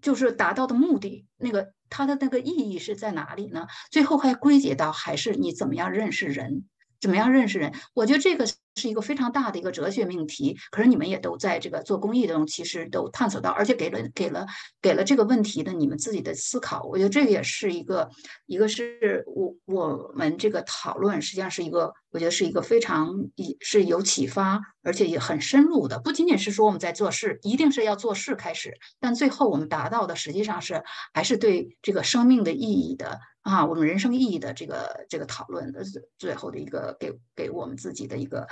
[0.02, 3.66] 就是达到的目的，那个它的那个意义是在哪里呢？
[3.90, 6.68] 最后还归结到还是你怎么样认识人，
[7.00, 7.74] 怎么样认识人？
[7.94, 8.46] 我觉得这个
[8.78, 10.56] 是一个非常大的一个哲学命题。
[10.70, 14.46] 可是你们也都在这个做公益当中，其实都探索到，而且给了给了
[14.80, 16.84] 给了这个问题的你们自己的思考。
[16.84, 18.08] 我觉得这个也是一个，
[18.46, 21.92] 一个是我我们这个讨论实际上是一个。
[22.10, 23.14] 我觉得是一个非常
[23.60, 25.98] 是有启发，而且也很深入的。
[25.98, 30.82] 不仅仅是说我们在做事，一定是要做事开始，但最后我们达到的实际上是
[31.12, 35.82] 还是对这个生命的意义的啊，我们人生意义的这个这个讨论的
[36.18, 38.46] 最后的一个给给我们自己的一个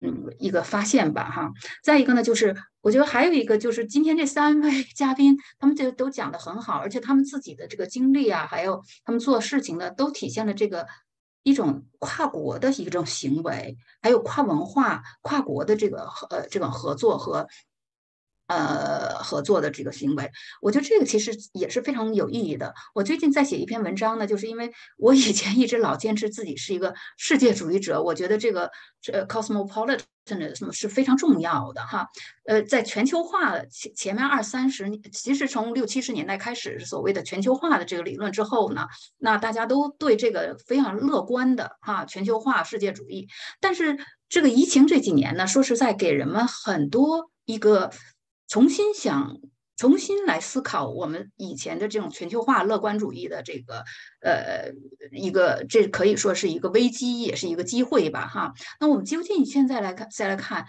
[0.00, 1.50] 嗯一个发现吧哈。
[1.82, 10.86] 再一个呢，就是我觉得还有一个就是今天这三位 嘉宾，他们就都讲的很好，而且他们自己的这个经历啊，还有他们做事情呢，都体现了这个。
[11.42, 17.46] 一种跨国的一种行为，还有跨文化、跨国的这个呃这种合作和
[18.46, 22.74] 呃合作的这个行为，我觉得这个其实也是非常有意义的。
[22.94, 28.70] 我最近在写一篇文章呢，就是因为我以前一直老坚持自己是一个世界主义者，我觉得这个
[29.12, 30.00] 呃 cosmopolitan。
[30.56, 32.08] 什么是非常重要的哈？
[32.46, 43.28] 呃，在全球化前前面二三十年，其实从六七十年代开始，所谓的全球化的这个理论之后呢，那大家都对这个非常乐观的哈，全球化世界主义。
[43.60, 43.96] 但是
[44.28, 47.92] 这个疫情这几年呢，说实在，给人们很多一个
[48.48, 49.38] 重新想。
[49.78, 53.84] 重新来思考我们以前的这种全球化乐观主义的这个
[54.22, 54.72] 呃
[55.12, 58.54] 一个，这可以说是一个危机，也是一个机会吧，哈。
[58.80, 60.64] 那我们究竟现在来看，再来看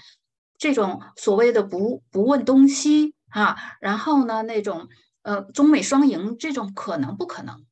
[0.58, 4.90] 这种所谓的不不问东西啊，然后呢那种
[5.22, 7.64] 呃中美双赢这种可能不可能？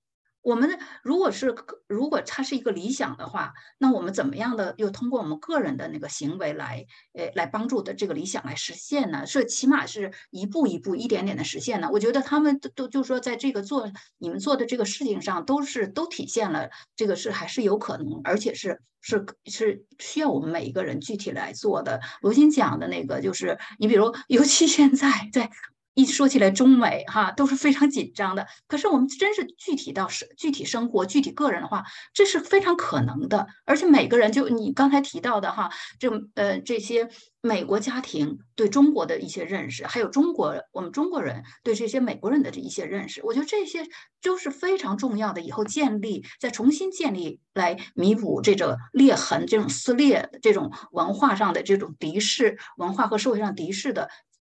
[0.45, 1.55] 我们如果是
[1.87, 9.25] 如果它是一个理想的话，那我们怎么样的又通过我们个人的那个行为来，呃，来帮助的这个理想来实现呢？
[9.25, 11.89] 是起码是一步一步、一点点的实现呢？
[11.91, 21.99] 我觉得他们都都就说，在这个做你们做的这个事情上，都是都体现了这个是还是有可能，而且是是是需要我们每一个人具体来做的。
[22.21, 25.49] 罗欣讲的那个就是，你比如尤其现在在。
[25.95, 28.45] 一说起来，中美哈都是非常紧张的。
[28.67, 33.47] 可是我们真是具体到生具体生活、具体个人的话，这是非常可能的。
[33.65, 37.09] 而且每个人，就你刚才提到的哈，这呃这些
[37.39, 43.87] 美国家庭对中国的一些认识，还有中国我们中国人对这些美国人的这一些认识，我觉得这些
[44.21, 45.39] 都是非常重要的。
[45.39, 54.09] 以后建立再重新建立来弥补这种裂痕、这种撕裂、这种文化上的这种敌视、文化和社会上敌视的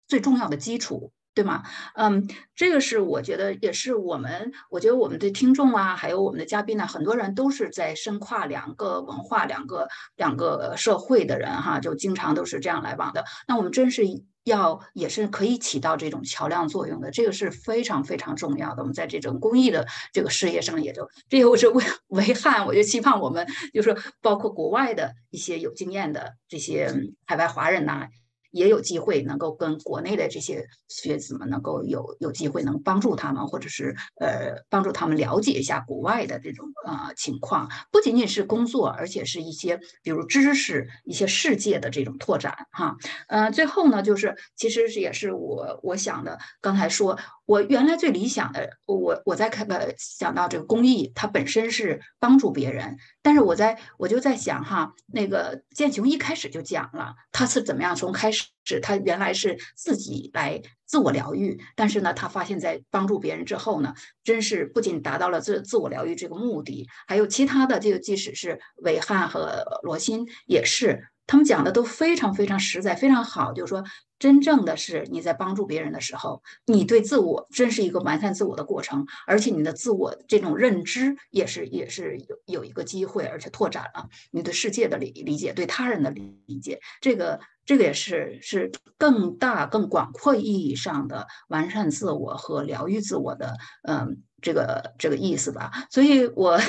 [0.08, 1.12] 最重要的基础。
[1.34, 1.64] 对吗？
[1.94, 13.24] 嗯，这个是我觉得也是我们，我觉得我们的听众啊，还有我们的嘉宾呢，很多人都是在深跨两个文化、两个两个社会的人哈，就经常都是这样来往的。
[13.48, 14.04] 那我们真是
[14.44, 18.82] 要也是可以起到这种桥梁作用的，这个是非常非常重要的。
[18.82, 26.94] 我们在这种公益的这个事业上，也就这也我是为为汉，我就期盼我们就是包括国外的一些有经验的这些
[27.26, 28.06] 海外华人呐。
[28.54, 42.96] 也有机会能够跟国内的这些学子们能够有有机会能帮助他们，或者是呃帮助他们了解一下国外的这种呃情况，不仅仅是工作，而且是一些比如知识、一些世界的这种拓展哈。
[43.28, 58.46] 呃，最后呢，就是其实是也是我我想的，刚才说我原来最理想的，我我在看呃想到这个公益，它本身是帮助别人，但是我在我就在想哈，那个建雄一开始就讲了，他是怎么样从开始
[58.80, 71.08] 他原来是自己来自我疗愈，但是呢，他发现在帮助别人之后呢，真是不仅达到了自自我疗愈这个目的，还有其他的这个，即使是伟汉和罗欣也是。
[71.26, 73.50] 他们讲的都非常非常实在，非常好。
[73.54, 73.82] 就是说，
[74.18, 86.80] 真正的是你在帮助别人的时候，你对自我真是一个完善自我的过程，而且你的自我这种认知也是也是有有一个机会，而且拓展了你对世界的理理解，对他人的理解。
[87.00, 93.56] 这个这个也是是更大更广阔意义上的完善自我和疗愈自我的
[93.88, 95.70] 嗯这个这个意思吧。
[95.90, 96.60] 所以我。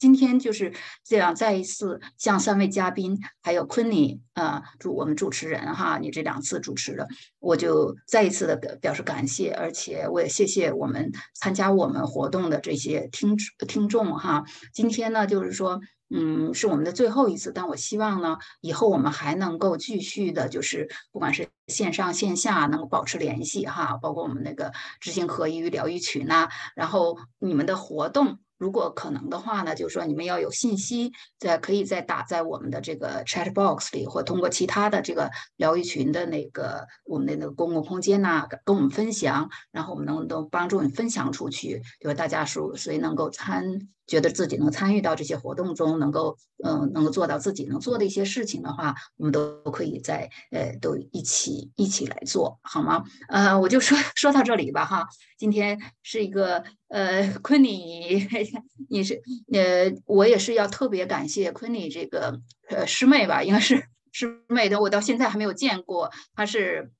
[0.00, 0.72] 今天就是
[1.04, 7.06] 这样，再一次向三位嘉宾，还有昆尼啊主我们主持人哈，你这两次主持的，
[7.38, 13.36] 我就再一次的表示感谢，而且我也谢谢我们参加我们活动的这些听
[13.68, 14.42] 听众哈。
[14.72, 15.78] 今天呢，就是说，
[16.08, 28.38] 嗯，是我们的最后一次，但我希望呢，以后我们还能够继续的，就是不管是线上线下能够保持联系哈，包括我们那个知行合一与疗愈群呐，然后你们的活动。
[28.60, 43.88] 如果可能的话呢，就是说你们要有信息，在可以再打在我们的这个 chat box 里，或通过其他的这个疗愈群的那个我们的那个公共空间呐，跟我们分享，然后我们能都帮助你分享出去，就是大家说谁能够参。
[44.10, 53.04] 觉得自己能参与到这些活动中，能够嗯，能够做到自己能做的一些事情的话，我们都可以在呃，都一起一起来做好吗？
[53.28, 55.06] 呃，我就说说到这里吧哈。
[55.38, 58.26] 今天是一个呃，昆尼，
[58.90, 59.22] 你是
[59.52, 66.90] 呃，我也是要特别感谢昆尼这个呃师妹吧，应该是师妹的，我到现在还没有见过，她是。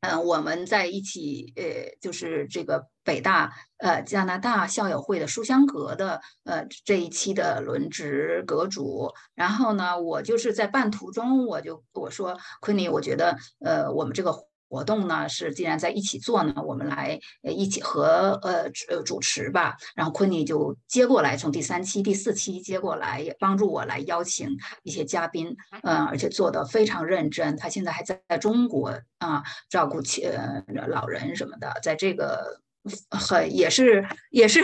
[0.00, 14.46] 嗯，我们在一起，呃，就是这个北大呃加拿大校友会的书香阁的呃这一期的轮值阁主，然后呢，我就是在半途中我就我说昆尼，我觉得呃我们这个。
[14.68, 19.76] 活动呢是既然在一起做呢，我们来一起和呃呃主持吧。
[19.94, 24.48] 然后昆尼就接过来，从第三期、第四期接过来，也帮助我来邀请
[24.82, 27.56] 一些嘉宾，嗯，而且做的非常认真。
[27.56, 32.60] 他现在还在中国啊，照顾呃老人什么的，在这个。
[33.10, 34.62] 很也是也是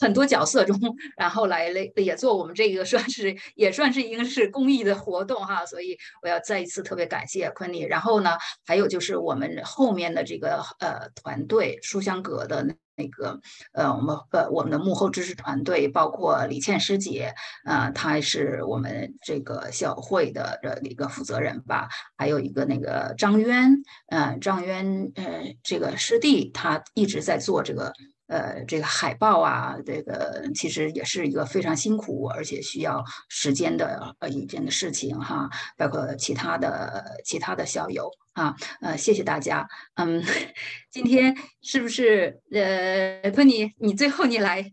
[0.00, 0.78] 很多角色中，
[1.16, 7.82] 然后来了也做我们这个算是也算是一个是公益的活动哈，所以我要再一次特别感谢昆尼。
[7.82, 8.36] 然后呢，
[8.66, 12.66] 还有就是我们后面的这个呃团队书香阁的。
[12.96, 13.40] 那个
[13.72, 17.34] 呃，我们呃，我们的幕后支持团队包括李倩师姐，
[17.64, 27.92] 呃，她是我们这个小会的的一个负责人吧，还有一个那个张渊，呃，张渊呃，这个师弟他一直在做这个。
[28.34, 35.48] 呃，这个海报啊，这个其实也是一个非常辛苦而且需要时间的呃一件的事情哈，
[35.78, 39.68] 包括其他的其他的校友啊，呃，谢谢大家。
[39.94, 40.20] 嗯，
[40.90, 41.32] 今天
[41.62, 44.72] 是不是呃，托尼，你最后你来，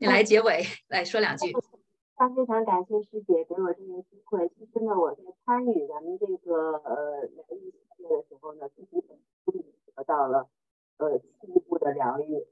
[0.00, 1.52] 你来结尾来说两句。
[1.52, 4.48] 非非常感谢师姐给我这个机会。
[4.58, 9.16] 其实呢，我在参与咱们这个呃疗愈系列的时候呢，自己本
[9.46, 9.62] 身
[9.94, 10.48] 得到了
[10.96, 12.44] 呃进一步的疗愈。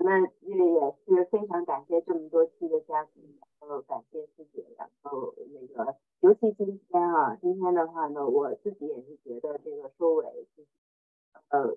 [0.00, 10.24] 那也也是非常感谢这么多期的嘉宾，然后感谢师姐，然后那个尤其今天啊，今天的话呢，我自己也是觉得这个收尾
[10.56, 10.68] 就是
[11.50, 11.76] 呃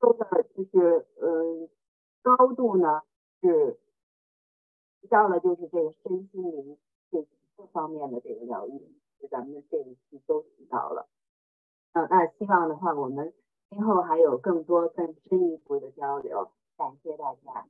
[0.00, 1.68] 收的就是呃
[2.22, 3.02] 高度呢
[3.40, 3.78] 是
[5.00, 6.76] 提到了就是这个身心灵
[7.10, 7.26] 这
[7.56, 8.80] 各方面的这个疗愈，
[9.20, 11.08] 是咱们这一期都提到了。
[11.92, 13.32] 嗯，那希望的话，我们
[13.70, 16.50] 今后还有更多更深一步的交流。
[16.76, 17.66] 感谢大家。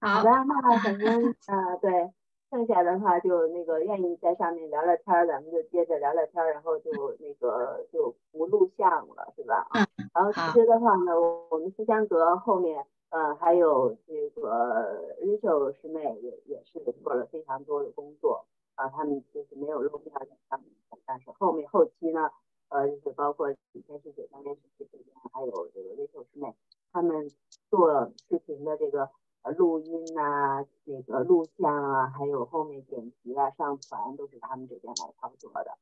[0.00, 2.12] 好的，那咱们呃对，
[2.50, 6.90] 剩下的话就那个愿意在上面聊聊天儿，咱们就接着聊聊天儿，然后就
[7.20, 9.66] 那个就不录像了，是吧？
[9.72, 9.86] 嗯。
[10.12, 11.18] 然后其实的话呢，
[11.50, 18.44] 我们思香阁后面呃还有这个 Rachel 师妹也也是做了非常多的工作
[18.74, 20.70] 啊，他们就是没有露面在上面，
[21.06, 22.30] 但是后面后期呢。
[22.72, 24.98] 呃，就是包括以前是九三年是视频，
[25.32, 26.54] 还有这个微秀师妹，
[26.90, 27.30] 他们
[27.68, 29.10] 做视频的这个
[29.42, 35.76] 呃录音呐，那个录像啊，还有后面剪辑啊、上传都是他们这边来操作的。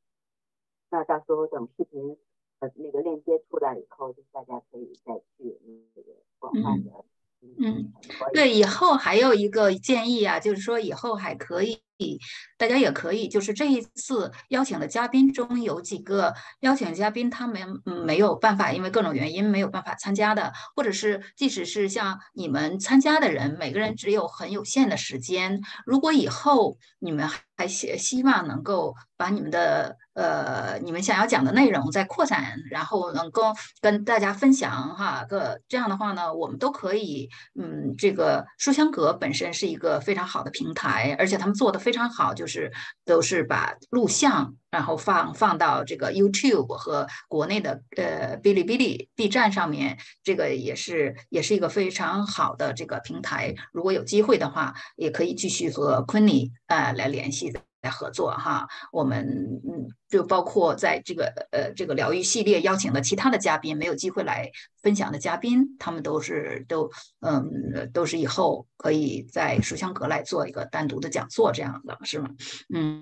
[0.90, 2.18] 那到时候等视频
[2.58, 5.60] 呃那个链接出来以后，就大家可以再去
[5.94, 6.10] 那个
[6.40, 6.90] 广泛的。
[7.42, 7.92] 嗯，
[8.34, 11.80] 对，以后还有一个建议啊，就是说以后还可以
[12.56, 25.60] 大家也可以，就是这一次邀请的嘉宾中有几个邀请嘉宾，他们没有办法，因为各种原因没有办法参加的，或者是即使是像你们参加的人，每个人只有很有限的时间。
[25.86, 37.28] 如果以后你们还希希望能够把你们的呃你们想要讲的内容再扩展，然后能够跟大家分享哈个这样的话呢，我们都可以
[37.58, 42.70] 嗯，这个书香阁本身是一个非常好的平台，而且他们做的非非常好，就是
[43.04, 53.56] 都是把录像然后放放到这个 YouTube 和国内的呃哔哩哔哩 B 站上面，这个也是也是一个非常好的这个平台。
[53.72, 57.50] 如果有机会的话，也可以继续和昆尼呃来联系。
[57.50, 64.50] 的来合作哈，我们嗯，就包括在这个呃这个疗愈系列邀请的其他的嘉宾，没有机会来
[64.82, 66.90] 分享的嘉宾，他们都是都
[67.20, 72.30] 嗯都是以后可以在书香阁来做一个单独的讲座这样的是吗？
[72.74, 72.98] 嗯。